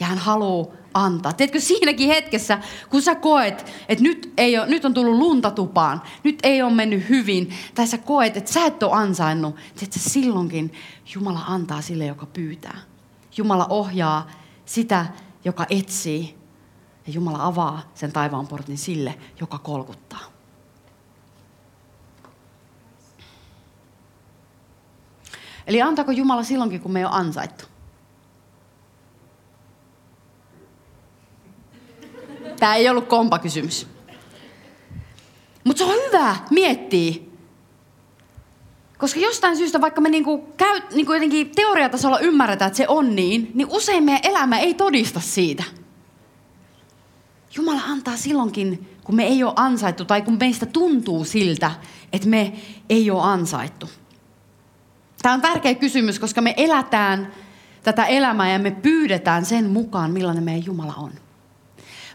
Ja 0.00 0.06
hän 0.06 0.18
haluaa 0.18 0.66
antaa. 0.94 1.32
Tiedätkö, 1.32 1.60
siinäkin 1.60 2.08
hetkessä, 2.08 2.58
kun 2.90 3.02
sä 3.02 3.14
koet, 3.14 3.72
että 3.88 4.04
nyt, 4.04 4.32
ei 4.36 4.58
ole, 4.58 4.66
nyt 4.66 4.84
on 4.84 4.94
tullut 4.94 5.18
lunta 5.18 5.50
tupaan, 5.50 6.02
nyt 6.24 6.38
ei 6.42 6.62
ole 6.62 6.72
mennyt 6.72 7.08
hyvin, 7.08 7.54
tai 7.74 7.86
sä 7.86 7.98
koet, 7.98 8.36
että 8.36 8.52
sä 8.52 8.66
et 8.66 8.82
ole 8.82 8.92
ansainnut, 8.92 9.56
tiedätkö, 9.56 9.98
silloinkin 9.98 10.72
Jumala 11.14 11.40
antaa 11.46 11.82
sille, 11.82 12.06
joka 12.06 12.26
pyytää. 12.26 12.78
Jumala 13.36 13.66
ohjaa 13.70 14.30
sitä, 14.66 15.06
joka 15.44 15.66
etsii, 15.70 16.38
ja 17.06 17.12
Jumala 17.12 17.46
avaa 17.46 17.90
sen 17.94 18.12
taivaan 18.12 18.46
portin 18.46 18.78
sille, 18.78 19.18
joka 19.40 19.58
kolkuttaa. 19.58 20.31
Eli 25.66 25.82
antaako 25.82 26.12
Jumala 26.12 26.42
silloinkin, 26.42 26.80
kun 26.80 26.92
me 26.92 26.98
ei 26.98 27.04
ole 27.04 27.14
ansaittu? 27.14 27.64
Tämä 32.58 32.74
ei 32.74 32.88
ollut 32.88 33.08
kompakysymys. 33.08 33.86
Mutta 35.64 35.84
se 35.84 35.90
on 35.90 35.96
hyvä 36.06 36.36
miettiä. 36.50 37.14
Koska 38.98 39.20
jostain 39.20 39.56
syystä, 39.56 39.80
vaikka 39.80 40.00
me 40.00 40.08
niinku 40.08 40.38
käy, 40.56 40.80
niinku 40.92 41.12
jotenkin 41.12 41.50
teoriatasolla 41.56 42.18
ymmärretään, 42.18 42.66
että 42.66 42.76
se 42.76 42.88
on 42.88 43.16
niin, 43.16 43.50
niin 43.54 43.68
usein 43.70 44.04
meidän 44.04 44.20
elämä 44.24 44.58
ei 44.58 44.74
todista 44.74 45.20
siitä. 45.20 45.64
Jumala 47.56 47.80
antaa 47.80 48.16
silloinkin, 48.16 48.96
kun 49.04 49.14
me 49.14 49.24
ei 49.24 49.44
ole 49.44 49.52
ansaittu 49.56 50.04
tai 50.04 50.22
kun 50.22 50.36
meistä 50.40 50.66
tuntuu 50.66 51.24
siltä, 51.24 51.70
että 52.12 52.28
me 52.28 52.52
ei 52.88 53.10
ole 53.10 53.22
ansaittu. 53.22 53.88
Tämä 55.22 55.34
on 55.34 55.40
tärkeä 55.40 55.74
kysymys, 55.74 56.18
koska 56.18 56.40
me 56.40 56.54
elätään 56.56 57.32
tätä 57.82 58.04
elämää 58.04 58.52
ja 58.52 58.58
me 58.58 58.70
pyydetään 58.70 59.44
sen 59.44 59.70
mukaan, 59.70 60.10
millainen 60.10 60.44
meidän 60.44 60.66
Jumala 60.66 60.94
on. 60.96 61.12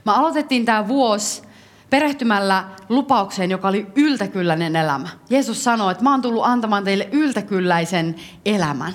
Me 0.06 0.12
aloitettiin 0.12 0.66
tämä 0.66 0.88
vuosi 0.88 1.42
perehtymällä 1.90 2.64
lupaukseen, 2.90 3.52
joka 3.52 3.68
oli 3.68 3.88
yltäkylläinen 3.96 4.76
elämä. 4.76 5.08
Jeesus 5.30 5.64
sanoi, 5.64 5.92
että 5.92 6.04
mä 6.04 6.12
oon 6.12 6.22
tullut 6.22 6.46
antamaan 6.46 6.84
teille 6.84 7.10
yltäkylläisen 7.12 8.16
elämän. 8.46 8.94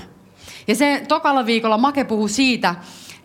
Ja 0.68 0.74
se 0.74 1.04
tokalla 1.08 1.46
viikolla 1.46 1.78
Make 1.78 2.04
puhui 2.04 2.28
siitä, 2.28 2.74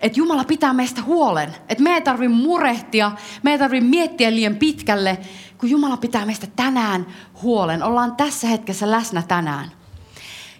että 0.02 0.20
Jumala 0.20 0.44
pitää 0.44 0.74
meistä 0.74 1.02
huolen. 1.02 1.56
Että 1.70 1.84
me 1.84 1.94
ei 1.94 2.02
tarvitse 2.02 2.36
murehtia, 2.36 3.12
me 3.44 3.52
ei 3.52 3.60
tarvitse 3.60 3.90
miettiä 3.90 4.32
liian 4.32 4.56
pitkälle, 4.56 5.18
kun 5.58 5.70
Jumala 5.70 5.98
pitää 5.98 6.26
meistä 6.26 6.48
tänään 6.56 7.06
huolen. 7.42 7.84
Ollaan 7.84 8.16
tässä 8.16 8.48
hetkessä 8.48 8.92
läsnä 8.92 9.24
tänään. 9.28 9.77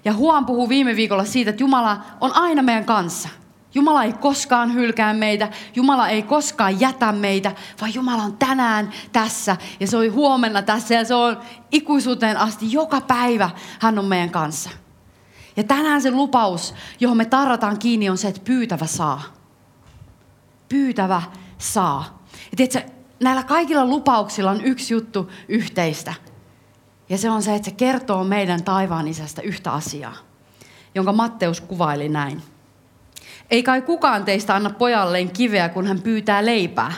Ja 0.08 0.14
Huon 0.14 0.46
puhuu 0.46 0.70
viime 0.70 0.96
viikolla 0.96 1.26
siitä, 1.26 1.50
että 1.50 1.64
Jumala 1.64 2.02
on 2.22 2.36
aina 2.36 2.62
meidän 2.62 2.86
kanssa. 2.86 3.30
Jumala 3.74 4.04
ei 4.04 4.14
koskaan 4.14 4.74
hylkää 4.74 5.14
meitä, 5.14 5.50
Jumala 5.76 6.10
ei 6.10 6.24
koskaan 6.24 6.80
jätä 6.80 7.12
meitä, 7.12 7.52
vaan 7.82 7.94
Jumala 7.94 8.24
on 8.24 8.38
tänään 8.38 8.92
tässä 9.12 9.58
ja 9.80 9.88
se 9.88 9.98
on 9.98 10.14
huomenna 10.14 10.62
tässä 10.62 10.94
ja 10.94 11.06
se 11.06 11.16
on 11.16 11.38
ikuisuuteen 11.72 12.38
asti 12.38 12.72
joka 12.72 13.02
päivä 13.02 13.50
hän 13.80 14.00
on 14.00 14.06
meidän 14.06 14.30
kanssa. 14.30 14.70
Ja 15.58 15.64
tänään 15.64 16.02
se 16.02 16.12
lupaus, 16.12 16.74
johon 17.00 17.18
me 17.18 17.26
tarrataan 17.26 17.80
kiinni, 17.80 18.10
on 18.10 18.18
se, 18.18 18.28
että 18.28 18.42
pyytävä 18.44 18.86
saa. 18.86 19.22
Pyytävä 20.70 21.22
saa. 21.58 22.24
Ja 22.52 22.58
tiedätkö, 22.58 22.92
näillä 23.24 23.44
kaikilla 23.44 23.86
lupauksilla 23.86 24.52
on 24.52 24.66
yksi 24.66 24.94
juttu 24.94 25.32
yhteistä. 25.48 26.14
Ja 27.10 27.18
se 27.18 27.30
on 27.30 27.44
se, 27.44 27.56
että 27.56 27.70
se 27.70 27.76
kertoo 27.76 28.24
meidän 28.24 28.64
taivaan 28.64 29.08
isästä 29.08 29.42
yhtä 29.42 29.72
asiaa, 29.72 30.14
jonka 30.96 31.14
Matteus 31.14 31.62
kuvaili 31.62 32.10
näin. 32.10 32.42
Ei 33.50 33.64
kai 33.64 33.82
kukaan 33.82 34.26
teistä 34.26 34.56
anna 34.56 34.70
pojalleen 34.70 35.32
kiveä, 35.32 35.70
kun 35.70 35.88
hän 35.88 36.02
pyytää 36.02 36.46
leipää. 36.46 36.94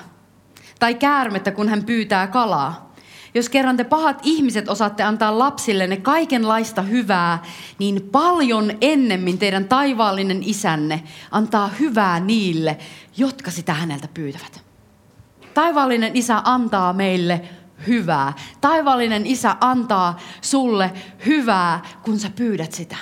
Tai 0.80 0.96
käärmettä, 0.96 1.52
kun 1.52 1.70
hän 1.70 1.84
pyytää 1.84 2.28
kalaa. 2.28 2.90
Jos 3.34 3.50
kerran 3.50 3.78
te 3.78 3.84
pahat 3.84 4.20
ihmiset 4.24 4.70
osaatte 4.70 5.04
antaa 5.04 5.40
lapsillenne 5.40 5.98
kaikenlaista 5.98 6.82
hyvää, 6.82 7.44
niin 7.80 8.10
paljon 8.12 8.72
ennemmin 8.82 9.38
teidän 9.38 9.66
taivaallinen 9.66 10.44
isänne 10.44 11.04
antaa 11.32 11.68
hyvää 11.68 12.20
niille, 12.20 12.78
jotka 13.18 13.52
sitä 13.52 13.74
häneltä 13.74 14.08
pyytävät. 14.14 14.64
Taivaallinen 15.54 16.16
isä 16.16 16.42
antaa 16.44 16.94
meille 16.94 17.42
hyvää. 17.88 18.34
Taivaallinen 18.62 19.26
isä 19.26 19.56
antaa 19.62 20.20
sulle 20.42 20.94
hyvää, 21.26 21.82
kun 22.04 22.20
sä 22.20 22.30
pyydät 22.30 22.72
sitä. 22.72 22.96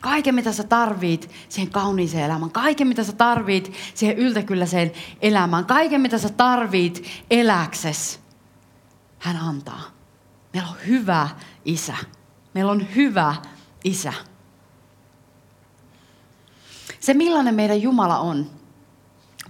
Kaiken, 0.00 0.34
mitä 0.34 0.52
sä 0.52 0.64
tarvit 0.64 1.30
siihen 1.48 1.72
kauniiseen 1.72 2.24
elämään. 2.24 2.50
Kaiken, 2.50 2.86
mitä 2.86 3.04
sä 3.04 3.12
tarvit 3.12 3.72
siihen 3.94 4.18
yltäkylläiseen 4.18 4.92
elämään. 5.20 5.64
Kaiken, 5.64 6.00
mitä 6.00 6.18
sä 6.18 6.28
tarvit 6.28 7.04
eläkses. 7.30 8.20
Hän 9.18 9.36
antaa. 9.36 9.82
Meillä 10.52 10.68
on 10.68 10.76
hyvä 10.86 11.28
isä. 11.64 11.96
Meillä 12.54 12.72
on 12.72 12.86
hyvä 12.94 13.34
isä. 13.84 14.12
Se, 17.00 17.14
millainen 17.14 17.54
meidän 17.54 17.82
Jumala 17.82 18.18
on, 18.18 18.50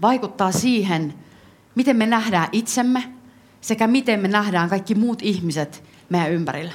vaikuttaa 0.02 0.52
siihen, 0.52 1.14
miten 1.74 1.96
me 1.96 2.06
nähdään 2.06 2.48
itsemme 2.52 3.12
sekä 3.62 3.86
miten 3.86 4.20
me 4.20 4.28
nähdään 4.28 4.68
kaikki 4.68 4.94
muut 4.94 5.22
ihmiset 5.22 5.84
meidän 6.08 6.32
ympärillä. 6.32 6.72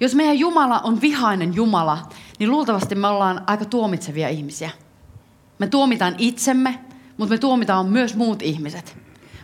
Jos 0.00 0.14
meidän 0.14 0.38
Jumala 0.38 0.78
on 0.78 1.00
vihainen 1.00 1.54
Jumala, 1.54 2.08
niin 2.38 2.50
luultavasti 2.50 2.94
me 2.94 3.06
ollaan 3.06 3.44
aika 3.46 3.64
tuomitsevia 3.64 4.28
ihmisiä. 4.28 4.70
Me 5.58 5.66
tuomitaan 5.66 6.14
itsemme, 6.18 6.78
mutta 7.16 7.34
me 7.34 7.38
tuomitaan 7.38 7.86
myös 7.86 8.16
muut 8.16 8.42
ihmiset. 8.42 8.98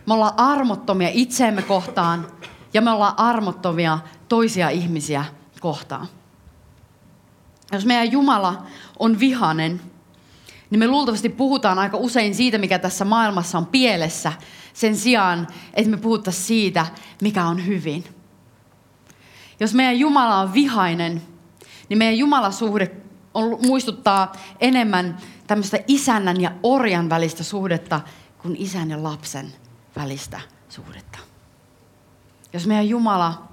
Me 0.05 0.13
ollaan 0.13 0.39
armottomia 0.39 1.09
itseemme 1.13 1.61
kohtaan 1.61 2.27
ja 2.73 2.81
me 2.81 2.91
ollaan 2.91 3.19
armottomia 3.19 3.99
toisia 4.27 4.69
ihmisiä 4.69 5.25
kohtaan. 5.59 6.07
Jos 7.71 7.85
meidän 7.85 8.11
Jumala 8.11 8.65
on 8.99 9.19
vihainen, 9.19 9.81
niin 10.69 10.79
me 10.79 10.87
luultavasti 10.87 11.29
puhutaan 11.29 11.79
aika 11.79 11.97
usein 11.97 12.35
siitä, 12.35 12.57
mikä 12.57 12.79
tässä 12.79 13.05
maailmassa 13.05 13.57
on 13.57 13.65
pielessä, 13.65 14.33
sen 14.75 14.97
sijaan, 14.97 15.47
että 15.73 15.91
me 15.91 15.97
puhuttaisiin 15.97 16.45
siitä, 16.45 16.85
mikä 17.21 17.45
on 17.45 17.65
hyvin. 17.65 18.03
Jos 19.59 19.73
meidän 19.73 19.99
Jumala 19.99 20.39
on 20.39 20.53
vihainen, 20.53 21.21
niin 21.89 21.97
meidän 21.97 22.17
Jumalasuhde 22.17 22.91
on, 23.33 23.59
muistuttaa 23.65 24.31
enemmän 24.59 25.17
tämmöistä 25.47 25.77
isännän 25.87 26.41
ja 26.41 26.51
orjan 26.63 27.09
välistä 27.09 27.43
suhdetta 27.43 28.01
kuin 28.37 28.55
isän 28.55 28.89
ja 28.89 29.03
lapsen 29.03 29.53
välistä 29.95 30.41
suhdetta. 30.69 31.19
Jos 32.53 32.67
meidän 32.67 32.89
Jumala 32.89 33.47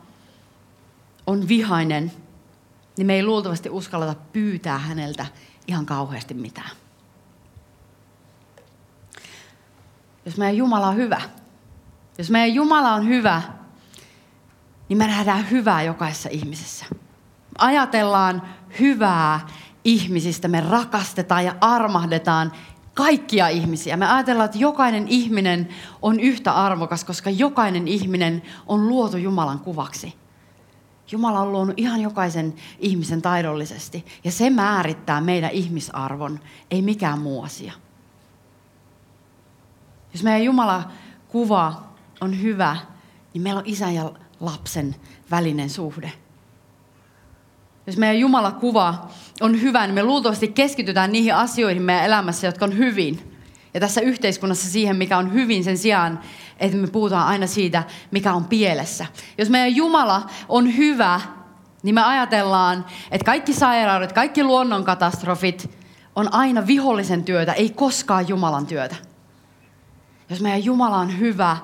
on 1.27 1.49
vihainen, 1.49 2.13
niin 2.97 3.07
me 3.07 3.15
ei 3.15 3.25
luultavasti 3.25 3.71
uskalleta 3.71 4.15
pyytää 4.33 4.79
häneltä 4.79 5.27
ihan 5.67 5.87
kauheasti 5.87 6.35
mitään. 6.35 6.82
Jos 10.25 10.37
meidän 10.37 10.57
Jumala 10.57 10.89
on 10.89 10.97
hyvä, 10.97 11.21
jos 12.19 12.31
meidän 12.31 12.55
Jumala 12.55 12.95
on 12.95 13.09
hyvä, 13.09 13.43
niin 14.89 14.99
me 14.99 15.07
nähdään 15.07 15.51
hyvää 15.51 15.83
jokaisessa 15.83 16.29
ihmisessä. 16.33 16.87
Ajatellaan 17.59 18.43
hyvää 18.81 19.41
ihmisistä, 19.85 20.49
me 20.49 20.61
rakastetaan 20.61 21.45
ja 21.45 21.55
armahdetaan 21.61 22.53
kaikkia 22.95 23.49
ihmisiä. 23.49 23.97
Me 23.97 24.13
ajatellaan, 24.13 24.45
että 24.45 24.59
jokainen 24.59 25.09
ihminen 25.09 25.69
on 26.03 26.21
yhtä 26.21 26.53
arvokas, 26.53 27.05
koska 27.05 27.31
jokainen 27.31 27.89
ihminen 27.89 28.43
on 28.67 28.89
luotu 28.89 29.17
Jumalan 29.17 29.61
kuvaksi. 29.61 30.15
Jumala 31.13 31.41
on 31.41 31.53
luonut 31.53 31.75
ihan 31.77 32.01
jokaisen 32.01 32.55
ihmisen 32.79 33.23
taidollisesti. 33.23 34.07
Ja 34.25 34.33
se 34.33 34.51
määrittää 34.51 35.21
meidän 35.21 35.51
ihmisarvon, 35.51 36.41
ei 36.71 36.83
mikään 36.83 37.19
muu 37.19 37.43
asia. 37.43 37.73
Jos 40.13 40.23
meidän 40.23 40.45
Jumala 40.45 40.91
kuva 41.29 41.83
on 42.21 42.43
hyvä, 42.43 42.77
niin 43.35 43.43
meillä 43.43 43.59
on 43.59 43.67
isän 43.67 43.95
ja 43.95 44.13
lapsen 44.41 44.97
välinen 45.31 45.71
suhde. 45.71 46.13
Jos 47.87 47.97
meidän 47.97 48.19
Jumala 48.19 48.51
kuva 48.51 49.09
on 49.41 49.63
hyvä, 49.63 49.87
niin 49.87 49.95
me 49.95 50.03
luultavasti 50.03 50.49
keskitytään 50.49 51.13
niihin 51.13 51.35
asioihin 51.35 51.83
meidän 51.83 52.05
elämässä, 52.05 52.47
jotka 52.47 52.65
on 52.65 52.79
hyvin. 52.79 53.39
Ja 53.75 53.81
tässä 53.81 54.01
yhteiskunnassa 54.01 54.71
siihen, 54.71 54.97
mikä 54.97 55.19
on 55.19 55.33
hyvin 55.33 55.65
sen 55.65 55.79
sijaan, 55.79 56.21
että 56.59 56.77
me 56.77 56.87
puhutaan 56.87 57.29
aina 57.29 57.47
siitä, 57.47 57.85
mikä 58.11 58.35
on 58.35 58.45
pielessä. 58.45 59.07
Jos 59.39 59.51
meidän 59.51 59.77
Jumala 59.77 60.31
on 60.49 60.77
hyvä, 60.77 61.21
niin 61.83 61.95
me 61.95 62.03
ajatellaan, 62.03 62.87
että 63.11 63.25
kaikki 63.25 63.53
sairaudet, 63.53 64.13
kaikki 64.13 64.45
luonnonkatastrofit 64.45 65.71
on 66.17 66.35
aina 66.35 66.67
vihollisen 66.67 67.25
työtä, 67.25 67.53
ei 67.53 67.71
koskaan 67.71 68.29
Jumalan 68.29 68.67
työtä. 68.67 68.97
Jos 70.33 70.41
meidän 70.41 70.65
Jumala 70.65 70.97
on 70.97 71.19
hyvä, 71.19 71.57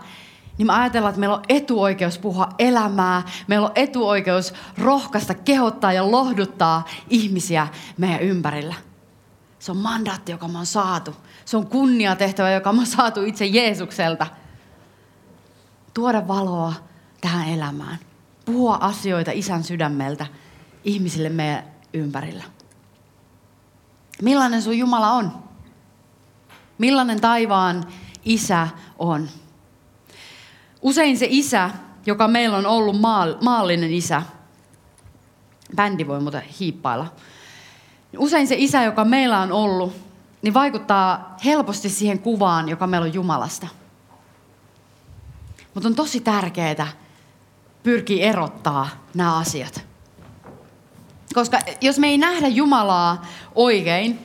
niin 0.59 0.67
me 0.67 0.73
ajatellaan, 0.73 1.11
että 1.11 1.21
meillä 1.21 1.37
on 1.37 1.43
etuoikeus 1.49 2.19
puhua 2.19 2.49
elämää, 2.59 3.23
meillä 3.47 3.67
on 3.67 3.73
etuoikeus 3.75 4.55
rohkaista, 4.79 5.35
kehottaa 5.35 5.93
ja 5.93 6.11
lohduttaa 6.11 6.85
ihmisiä 7.11 7.69
meidän 7.99 8.21
ympärillä. 8.21 8.75
Se 9.59 9.71
on 9.71 9.77
mandaatti, 9.77 10.33
joka 10.33 10.49
me 10.49 10.59
on 10.59 10.67
saatu. 10.67 11.17
Se 11.45 11.57
on 11.57 11.67
kunniatehtävä, 11.67 12.51
joka 12.51 12.73
me 12.73 12.81
on 12.81 12.87
saatu 12.87 13.23
itse 13.25 13.47
Jeesukselta. 13.47 14.27
Tuoda 15.95 16.29
valoa 16.29 16.73
tähän 17.21 17.49
elämään. 17.49 17.99
Puhua 18.45 18.79
asioita 18.81 19.31
isän 19.35 19.65
sydämeltä 19.65 20.27
ihmisille 20.85 21.29
meidän 21.29 21.65
ympärillä. 21.93 22.45
Millainen 24.23 24.63
sun 24.63 24.79
Jumala 24.79 25.11
on? 25.11 25.33
Millainen 26.79 27.21
taivaan 27.21 27.85
isä 28.29 28.69
on? 28.99 29.29
Usein 30.83 31.19
se 31.19 31.27
isä, 31.31 31.71
joka 32.07 32.29
meillä 32.29 32.57
on 32.57 32.67
ollut 32.67 32.97
maallinen 33.41 33.93
isä, 33.93 34.23
bändi 35.77 36.07
voi 36.07 36.21
muuten 36.21 36.43
hiippailla, 36.43 37.07
usein 38.19 38.49
se 38.49 38.55
isä, 38.59 38.83
joka 38.83 39.05
meillä 39.05 39.41
on 39.41 39.53
ollut, 39.53 39.93
niin 40.43 40.55
vaikuttaa 40.55 41.37
helposti 41.45 41.89
siihen 41.89 42.19
kuvaan, 42.19 42.69
joka 42.69 42.87
meillä 42.87 43.05
on 43.05 43.15
Jumalasta. 43.15 43.67
Mutta 45.75 45.89
on 45.89 45.95
tosi 45.95 46.21
tärkeää 46.21 46.87
pyrkiä 47.83 48.27
erottaa 48.27 48.89
nämä 49.15 49.37
asiat. 49.37 49.85
Koska 51.35 51.59
jos 51.81 51.99
me 51.99 52.07
ei 52.07 52.19
nähdä 52.19 52.49
Jumalaa 52.49 53.27
oikein, 53.55 54.19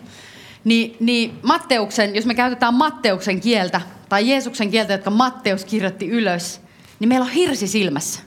niin, 0.64 0.98
niin 1.00 1.40
Matteuksen, 1.44 2.16
jos 2.16 2.26
me 2.26 2.36
käytetään 2.36 2.74
Matteuksen 2.74 3.42
kieltä, 3.42 3.82
tai 4.10 4.30
Jeesuksen 4.30 4.72
kieltä, 4.72 4.94
jotka 4.94 5.10
Matteus 5.10 5.66
kirjoitti 5.66 6.08
ylös, 6.08 6.62
niin 7.00 7.10
meillä 7.10 7.26
on 7.26 7.32
hirsi 7.32 7.68
silmässä. 7.68 8.22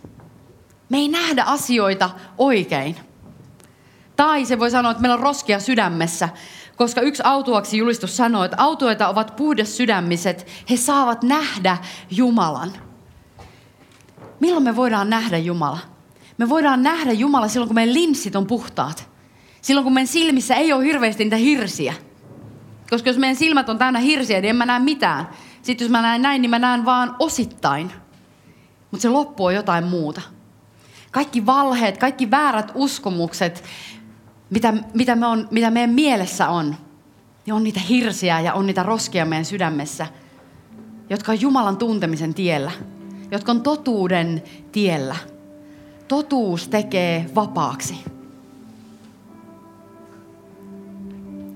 Me 0.88 0.96
ei 0.96 1.08
nähdä 1.08 1.44
asioita 1.44 2.10
oikein. 2.38 2.96
Tai 4.16 4.44
se 4.44 4.58
voi 4.58 4.70
sanoa, 4.70 4.90
että 4.90 5.00
meillä 5.00 5.14
on 5.14 5.22
roskia 5.22 5.60
sydämessä, 5.60 6.28
koska 6.76 7.00
yksi 7.00 7.22
autuaksi 7.24 7.78
julistus 7.78 8.16
sanoo, 8.16 8.44
että 8.44 8.56
autuita 8.60 9.08
ovat 9.08 9.36
puhdas 9.36 9.76
sydämiset, 9.76 10.46
he 10.70 10.76
saavat 10.76 11.22
nähdä 11.22 11.76
Jumalan. 12.10 12.72
Milloin 14.40 14.64
me 14.64 14.76
voidaan 14.76 15.10
nähdä 15.10 15.38
Jumala? 15.38 15.78
Me 16.38 16.48
voidaan 16.48 16.82
nähdä 16.82 17.12
Jumala 17.12 17.48
silloin, 17.48 17.68
kun 17.68 17.74
meidän 17.74 17.94
linssit 17.94 18.36
on 18.36 18.46
puhtaat. 18.46 19.10
Silloin, 19.62 19.84
kun 19.84 19.94
meidän 19.94 20.08
silmissä 20.08 20.54
ei 20.54 20.72
ole 20.72 20.84
hirveästi 20.84 21.24
niitä 21.24 21.36
hirsiä. 21.36 21.94
Koska 22.90 23.08
jos 23.08 23.18
meidän 23.18 23.36
silmät 23.36 23.68
on 23.68 23.78
täynnä 23.78 23.98
hirsiä, 23.98 24.40
niin 24.40 24.50
en 24.50 24.56
mä 24.56 24.66
näe 24.66 24.78
mitään. 24.78 25.28
Sitten 25.62 25.84
jos 25.84 25.90
mä 25.90 26.02
näen 26.02 26.22
näin, 26.22 26.42
niin 26.42 26.50
mä 26.50 26.58
näen 26.58 26.84
vaan 26.84 27.16
osittain. 27.18 27.92
Mutta 28.90 29.02
se 29.02 29.08
loppu 29.08 29.44
on 29.44 29.54
jotain 29.54 29.84
muuta. 29.84 30.22
Kaikki 31.10 31.46
valheet, 31.46 31.98
kaikki 31.98 32.30
väärät 32.30 32.72
uskomukset, 32.74 33.64
mitä, 34.50 34.74
mitä, 34.94 35.16
me 35.16 35.26
on, 35.26 35.48
mitä 35.50 35.70
meidän 35.70 35.90
mielessä 35.90 36.48
on, 36.48 36.76
niin 37.46 37.54
on 37.54 37.64
niitä 37.64 37.80
hirsiä 37.80 38.40
ja 38.40 38.54
on 38.54 38.66
niitä 38.66 38.82
roskia 38.82 39.24
meidän 39.24 39.44
sydämessä, 39.44 40.06
jotka 41.10 41.32
on 41.32 41.40
Jumalan 41.40 41.76
tuntemisen 41.76 42.34
tiellä, 42.34 42.70
jotka 43.30 43.52
on 43.52 43.62
totuuden 43.62 44.42
tiellä. 44.72 45.16
Totuus 46.08 46.68
tekee 46.68 47.30
vapaaksi. 47.34 48.15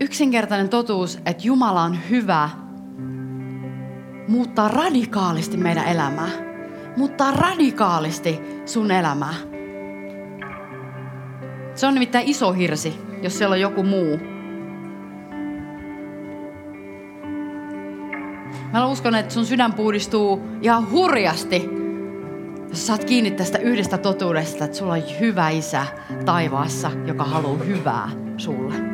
Yksinkertainen 0.01 0.69
totuus, 0.69 1.17
että 1.17 1.43
Jumala 1.47 1.83
on 1.83 1.99
hyvä, 2.11 2.51
muuttaa 4.29 4.69
radikaalisti 4.69 5.57
meidän 5.57 5.87
elämää. 5.87 6.29
Muuttaa 6.97 7.31
radikaalisti 7.31 8.41
sun 8.67 8.91
elämää. 8.91 9.35
Se 11.75 11.87
on 11.87 11.95
nimittäin 11.95 12.29
iso 12.29 12.53
hirsi, 12.53 12.95
jos 13.23 13.39
siellä 13.39 13.55
on 13.55 13.61
joku 13.61 13.83
muu. 13.83 14.19
Mä 18.73 18.87
uskon, 18.87 19.15
että 19.15 19.35
sun 19.35 19.47
sydän 19.47 19.73
puhdistuu 19.73 20.41
ihan 20.63 20.91
hurjasti, 20.91 21.69
jos 22.69 22.87
saat 22.87 23.05
kiinni 23.05 23.31
tästä 23.31 23.59
yhdestä 23.59 23.99
totuudesta, 23.99 24.65
että 24.65 24.77
sulla 24.77 24.93
on 24.93 25.03
hyvä 25.21 25.49
isä 25.49 25.87
taivaassa, 26.25 26.91
joka 27.07 27.25
haluaa 27.25 27.59
hyvää 27.59 28.11
sulle. 28.37 28.89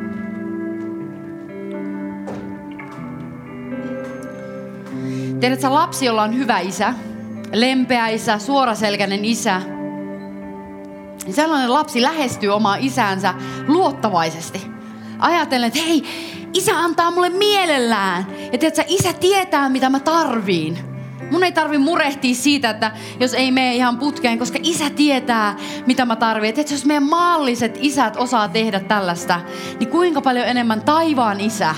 Tiedätkö, 5.39 5.69
lapsi, 5.69 6.05
jolla 6.05 6.23
on 6.23 6.37
hyvä 6.37 6.59
isä, 6.59 6.93
lempeä 7.53 8.07
isä, 8.07 8.39
suoraselkäinen 8.39 9.25
isä, 9.25 9.61
niin 11.25 11.33
sellainen 11.33 11.73
lapsi 11.73 12.01
lähestyy 12.01 12.49
omaa 12.49 12.75
isäänsä 12.79 13.33
luottavaisesti. 13.67 14.61
Ajatellen, 15.19 15.67
että 15.67 15.79
hei, 15.87 16.03
isä 16.53 16.79
antaa 16.79 17.11
mulle 17.11 17.29
mielellään. 17.29 18.27
Ja 18.51 18.57
tiedätkö, 18.57 18.83
isä 18.87 19.13
tietää, 19.13 19.69
mitä 19.69 19.89
mä 19.89 19.99
tarviin. 19.99 20.77
Mun 21.31 21.43
ei 21.43 21.51
tarvi 21.51 21.77
murehtia 21.77 22.35
siitä, 22.35 22.69
että 22.69 22.91
jos 23.19 23.33
ei 23.33 23.51
mene 23.51 23.75
ihan 23.75 23.97
putkeen, 23.97 24.39
koska 24.39 24.59
isä 24.63 24.89
tietää, 24.89 25.55
mitä 25.85 26.05
mä 26.05 26.15
tarvitsen. 26.15 26.61
Että 26.61 26.73
jos 26.73 26.85
meidän 26.85 27.09
maalliset 27.09 27.77
isät 27.81 28.17
osaa 28.17 28.47
tehdä 28.47 28.79
tällaista, 28.79 29.41
niin 29.79 29.89
kuinka 29.89 30.21
paljon 30.21 30.47
enemmän 30.47 30.81
taivaan 30.81 31.39
isä 31.39 31.75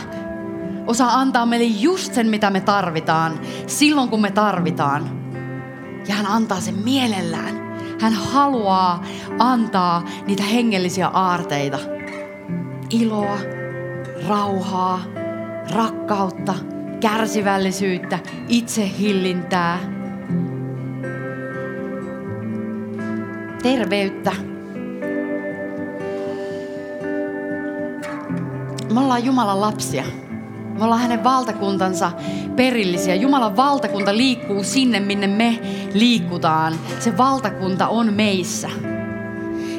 osaa 0.90 1.20
antaa 1.20 1.46
meille 1.46 1.66
just 1.66 2.14
sen, 2.14 2.28
mitä 2.28 2.50
me 2.50 2.62
tarvitaan, 2.62 3.40
silloin 3.68 4.10
kun 4.10 4.22
me 4.22 4.32
tarvitaan. 4.32 5.10
Ja 6.08 6.16
hän 6.16 6.26
antaa 6.26 6.62
sen 6.62 6.76
mielellään. 6.76 7.70
Hän 8.02 8.14
haluaa 8.14 9.04
antaa 9.40 10.06
niitä 10.28 10.44
hengellisiä 10.44 11.08
aarteita. 11.08 11.80
Iloa, 12.90 13.38
rauhaa, 14.28 15.02
rakkautta, 15.72 16.54
kärsivällisyyttä, 17.00 18.20
itsehillintää, 18.48 19.80
terveyttä. 23.64 24.32
Me 28.94 29.00
ollaan 29.00 29.26
Jumalan 29.26 29.62
lapsia. 29.62 30.04
Me 30.80 30.86
ollaan 30.86 31.02
hänen 31.02 31.24
valtakuntansa 31.24 32.12
perillisiä. 32.56 33.16
Jumalan 33.16 33.56
valtakunta 33.56 34.18
liikkuu 34.18 34.64
sinne, 34.64 35.00
minne 35.00 35.28
me 35.28 35.60
liikutaan. 35.94 36.74
Se 37.00 37.18
valtakunta 37.18 37.88
on 37.88 38.14
meissä. 38.14 38.70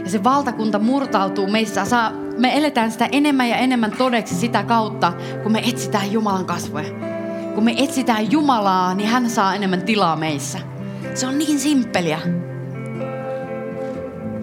Ja 0.04 0.10
se 0.10 0.24
valtakunta 0.24 0.78
murtautuu 0.78 1.46
meissä. 1.46 1.84
Saa, 1.84 2.12
me 2.38 2.58
eletään 2.58 2.92
sitä 2.92 3.08
enemmän 3.12 3.48
ja 3.48 3.56
enemmän 3.56 3.92
todeksi 3.98 4.34
sitä 4.34 4.62
kautta, 4.62 5.12
kun 5.42 5.52
me 5.52 5.62
etsitään 5.68 6.12
Jumalan 6.12 6.46
kasvoja. 6.46 6.90
Kun 7.54 7.64
me 7.64 7.74
etsitään 7.78 8.32
Jumalaa, 8.32 8.94
niin 8.94 9.08
hän 9.08 9.30
saa 9.30 9.54
enemmän 9.54 9.82
tilaa 9.82 10.16
meissä. 10.16 10.58
Se 11.14 11.26
on 11.26 11.38
niin 11.38 11.58
simppeliä. 11.58 12.18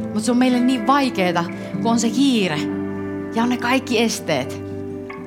Mutta 0.03 0.19
se 0.19 0.31
on 0.31 0.37
meille 0.37 0.59
niin 0.59 0.87
vaikeaa, 0.87 1.45
kun 1.81 1.91
on 1.91 1.99
se 1.99 2.09
kiire 2.09 2.59
ja 3.35 3.43
on 3.43 3.49
ne 3.49 3.57
kaikki 3.57 4.01
esteet. 4.01 4.66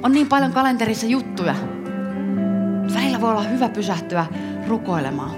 On 0.03 0.13
niin 0.13 0.29
paljon 0.29 0.53
kalenterissa 0.53 1.07
juttuja. 1.07 1.55
Välillä 2.95 3.21
voi 3.21 3.31
olla 3.31 3.43
hyvä 3.43 3.69
pysähtyä 3.69 4.27
rukoilemaan. 4.69 5.31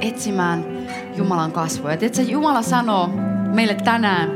Etsimään 0.00 0.64
Jumalan 1.16 1.52
kasvoja. 1.52 1.96
Tiedätkö, 1.96 2.22
Jumala 2.22 2.62
sanoo 2.62 3.10
meille 3.54 3.74
tänään, 3.74 4.30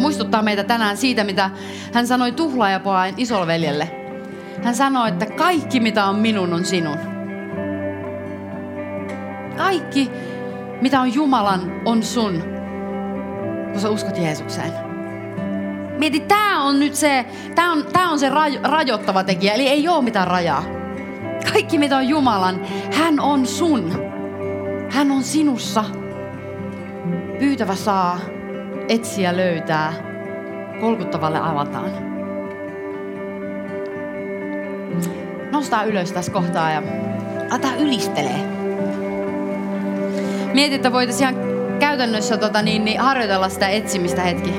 muistuttaa 0.00 0.42
meitä 0.42 0.64
tänään 0.64 0.96
siitä, 0.96 1.24
mitä 1.24 1.50
hän 1.92 2.06
sanoi 2.06 2.32
tuhlaajapojan 2.32 3.14
isolveljelle. 3.16 3.90
Hän 4.62 4.74
sanoi, 4.74 5.08
että 5.08 5.26
kaikki 5.26 5.80
mitä 5.80 6.04
on 6.04 6.16
minun 6.16 6.52
on 6.52 6.64
sinun. 6.64 6.98
Kaikki 9.56 10.10
mitä 10.80 11.00
on 11.00 11.14
Jumalan 11.14 11.72
on 11.84 12.02
sun, 12.02 12.42
kun 13.72 13.80
sä 13.80 13.90
uskot 13.90 14.18
Jeesukseen. 14.18 14.89
Mieti, 16.00 16.20
tämä 16.20 16.62
on 16.62 16.80
nyt 16.80 16.94
se, 16.94 17.26
tämä 17.54 17.72
on, 17.72 17.86
tää 17.92 18.08
on 18.08 18.18
se 18.18 18.28
raj, 18.28 18.58
rajoittava 18.62 19.24
tekijä, 19.24 19.52
eli 19.52 19.68
ei 19.68 19.88
ole 19.88 20.04
mitään 20.04 20.26
rajaa. 20.26 20.64
Kaikki 21.52 21.78
mitä 21.78 21.96
on 21.96 22.08
Jumalan, 22.08 22.60
hän 22.92 23.20
on 23.20 23.46
sun. 23.46 24.02
Hän 24.90 25.10
on 25.10 25.22
sinussa. 25.22 25.84
Pyytävä 27.38 27.74
saa, 27.74 28.18
etsiä 28.88 29.36
löytää, 29.36 29.92
kolkuttavalle 30.80 31.38
avataan. 31.38 31.90
Nostaa 35.52 35.84
ylös 35.84 36.12
tässä 36.12 36.32
kohtaa 36.32 36.70
ja 36.70 36.82
ata 37.50 37.68
ylistelee. 37.78 38.40
Mieti, 40.54 40.74
että 40.74 40.92
voitaisiin 40.92 41.30
ihan 41.30 41.44
käytännössä 41.78 42.36
tota, 42.36 42.62
niin, 42.62 42.84
niin, 42.84 43.00
harjoitella 43.00 43.48
sitä 43.48 43.68
etsimistä 43.68 44.22
hetki. 44.22 44.54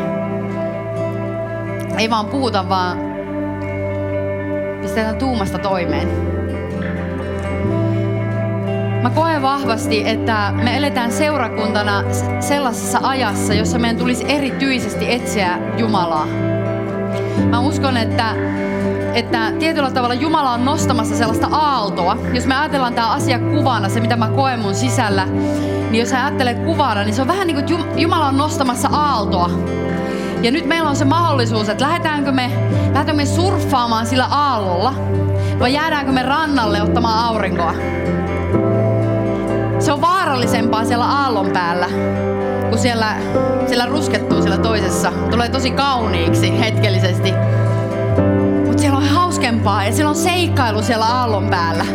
Ei 2.01 2.09
vaan 2.09 2.25
puhuta, 2.25 2.69
vaan 2.69 2.97
pistetään 4.81 5.15
tuumasta 5.15 5.57
toimeen. 5.57 6.07
Mä 9.01 9.09
koen 9.15 9.41
vahvasti, 9.41 10.09
että 10.09 10.53
me 10.63 10.77
eletään 10.77 11.11
seurakuntana 11.11 12.03
sellaisessa 12.39 12.99
ajassa, 13.03 13.53
jossa 13.53 13.79
meidän 13.79 13.97
tulisi 13.97 14.25
erityisesti 14.27 15.13
etsiä 15.13 15.57
Jumalaa. 15.77 16.25
Mä 17.49 17.59
uskon, 17.59 17.97
että, 17.97 18.35
että 19.13 19.51
tietyllä 19.59 19.91
tavalla 19.91 20.15
Jumala 20.15 20.51
on 20.51 20.65
nostamassa 20.65 21.15
sellaista 21.15 21.47
aaltoa. 21.51 22.17
Jos 22.33 22.45
me 22.45 22.55
ajatellaan 22.55 22.93
tämä 22.93 23.11
asia 23.11 23.39
kuvana, 23.39 23.89
se 23.89 23.99
mitä 23.99 24.15
mä 24.15 24.27
koen 24.27 24.59
mun 24.59 24.75
sisällä, 24.75 25.25
niin 25.25 25.99
jos 25.99 26.09
sä 26.09 26.25
ajattelet 26.25 26.59
kuvana, 26.59 27.03
niin 27.03 27.13
se 27.13 27.21
on 27.21 27.27
vähän 27.27 27.47
niin 27.47 27.65
kuin 27.65 27.99
Jumala 27.99 28.27
on 28.27 28.37
nostamassa 28.37 28.89
aaltoa 28.91 29.49
ja 30.41 30.51
nyt 30.51 30.65
meillä 30.65 30.89
on 30.89 30.95
se 30.95 31.05
mahdollisuus, 31.05 31.69
että 31.69 31.85
lähdetäänkö 31.85 32.31
me, 32.31 32.51
lähdetäänkö 32.71 33.13
me 33.13 33.25
surffaamaan 33.25 34.05
sillä 34.05 34.25
aallolla 34.25 34.93
vai 35.59 35.73
jäädäänkö 35.73 36.11
me 36.11 36.23
rannalle 36.23 36.81
ottamaan 36.81 37.25
aurinkoa. 37.25 37.73
Se 39.79 39.91
on 39.91 40.01
vaarallisempaa 40.01 40.85
siellä 40.85 41.05
aallon 41.05 41.51
päällä, 41.51 41.87
kun 42.69 42.77
siellä, 42.77 43.15
siellä 43.67 43.85
ruskettuu 43.85 44.41
siellä 44.41 44.57
toisessa. 44.57 45.11
Tulee 45.31 45.49
tosi 45.49 45.71
kauniiksi 45.71 46.59
hetkellisesti. 46.59 47.33
Mutta 48.65 48.81
siellä 48.81 48.97
on 48.97 49.07
hauskempaa 49.07 49.85
ja 49.85 49.91
siellä 49.91 50.09
on 50.09 50.15
seikkailu 50.15 50.81
siellä 50.81 51.05
aallon 51.05 51.49
päällä. 51.49 51.85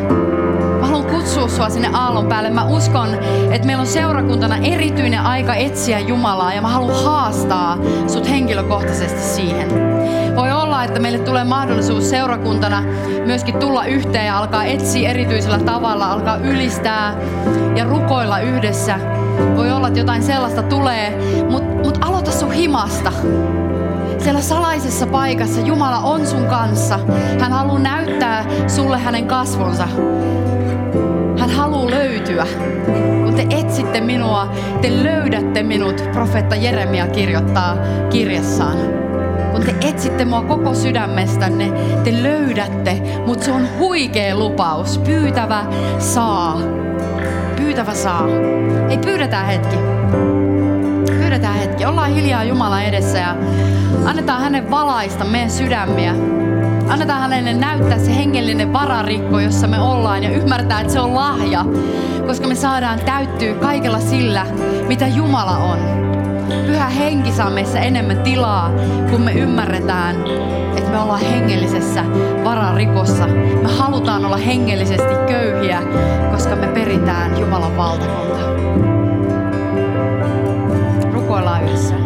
Haluan 0.96 1.14
kutsua 1.14 1.48
sua 1.48 1.70
sinne 1.70 1.90
aallon 1.94 2.26
päälle. 2.26 2.50
Mä 2.50 2.64
uskon, 2.64 3.08
että 3.50 3.66
meillä 3.66 3.80
on 3.80 3.86
seurakuntana 3.86 4.56
erityinen 4.56 5.20
aika 5.20 5.54
etsiä 5.54 5.98
Jumalaa 5.98 6.54
ja 6.54 6.62
mä 6.62 6.68
haluan 6.68 7.04
haastaa 7.04 7.78
sut 8.06 8.28
henkilökohtaisesti 8.28 9.20
siihen. 9.20 9.68
Voi 10.36 10.52
olla, 10.52 10.84
että 10.84 11.00
meille 11.00 11.18
tulee 11.18 11.44
mahdollisuus 11.44 12.10
seurakuntana 12.10 12.82
myöskin 13.26 13.58
tulla 13.58 13.84
yhteen 13.84 14.26
ja 14.26 14.38
alkaa 14.38 14.64
etsiä 14.64 15.10
erityisellä 15.10 15.58
tavalla, 15.58 16.12
alkaa 16.12 16.36
ylistää 16.36 17.16
ja 17.76 17.84
rukoilla 17.84 18.40
yhdessä. 18.40 18.98
Voi 19.56 19.72
olla, 19.72 19.88
että 19.88 20.00
jotain 20.00 20.22
sellaista 20.22 20.62
tulee, 20.62 21.18
mutta 21.50 21.74
mut 21.84 21.98
aloita 22.00 22.30
sun 22.30 22.52
himasta 22.52 23.12
siellä 24.18 24.40
salaisessa 24.40 25.06
paikassa 25.06 25.60
Jumala 25.60 25.98
on 25.98 26.26
sun 26.26 26.44
kanssa. 26.44 26.98
Hän 27.40 27.52
haluaa 27.52 27.78
näyttää 27.78 28.44
sulle 28.66 28.98
hänen 28.98 29.26
kasvonsa. 29.26 29.88
Hän 31.46 31.56
haluaa 31.56 31.90
löytyä. 31.90 32.46
Kun 33.24 33.34
te 33.34 33.46
etsitte 33.50 34.00
minua, 34.00 34.52
te 34.80 35.04
löydätte 35.04 35.62
minut, 35.62 36.04
profeetta 36.12 36.56
Jeremia 36.56 37.06
kirjoittaa 37.06 37.76
kirjassaan. 38.10 38.76
Kun 39.52 39.62
te 39.62 39.74
etsitte 39.88 40.24
mua 40.24 40.42
koko 40.42 40.74
sydämestänne, 40.74 41.72
te 42.04 42.22
löydätte, 42.22 43.02
mutta 43.26 43.44
se 43.44 43.52
on 43.52 43.68
huikea 43.78 44.36
lupaus. 44.36 44.98
Pyytävä 44.98 45.64
saa. 45.98 46.58
Pyytävä 47.56 47.94
saa. 47.94 48.26
Ei 48.90 48.98
pyydetään 48.98 49.46
hetki. 49.46 49.76
Pyydetään 51.06 51.54
hetki. 51.54 51.84
Ollaan 51.84 52.10
hiljaa 52.10 52.44
Jumala 52.44 52.82
edessä 52.82 53.18
ja 53.18 53.36
annetaan 54.04 54.40
hänen 54.42 54.70
valaista 54.70 55.24
meidän 55.24 55.50
sydämiä. 55.50 56.14
Annetaan 56.88 57.20
hänelle 57.20 57.52
näyttää 57.54 57.98
se 57.98 58.16
hengellinen 58.16 58.72
vararikko, 58.72 59.40
jossa 59.40 59.66
me 59.66 59.80
ollaan 59.80 60.22
ja 60.22 60.30
ymmärtää, 60.30 60.80
että 60.80 60.92
se 60.92 61.00
on 61.00 61.14
lahja, 61.14 61.64
koska 62.26 62.48
me 62.48 62.54
saadaan 62.54 63.00
täyttyä 63.00 63.54
kaikella 63.54 64.00
sillä, 64.00 64.46
mitä 64.88 65.06
Jumala 65.06 65.56
on. 65.56 65.78
Pyhä 66.66 66.88
henki 66.88 67.32
saa 67.32 67.50
meissä 67.50 67.80
enemmän 67.80 68.18
tilaa, 68.18 68.70
kun 69.10 69.20
me 69.20 69.32
ymmärretään, 69.32 70.16
että 70.76 70.90
me 70.90 70.98
ollaan 70.98 71.20
hengellisessä 71.20 72.04
vararikossa. 72.44 73.26
Me 73.62 73.68
halutaan 73.78 74.24
olla 74.24 74.36
hengellisesti 74.36 75.14
köyhiä, 75.28 75.82
koska 76.30 76.56
me 76.56 76.66
peritään 76.66 77.40
Jumalan 77.40 77.76
valtakunta. 77.76 78.40
Rukoillaan 81.12 81.64
yhdessä. 81.64 82.05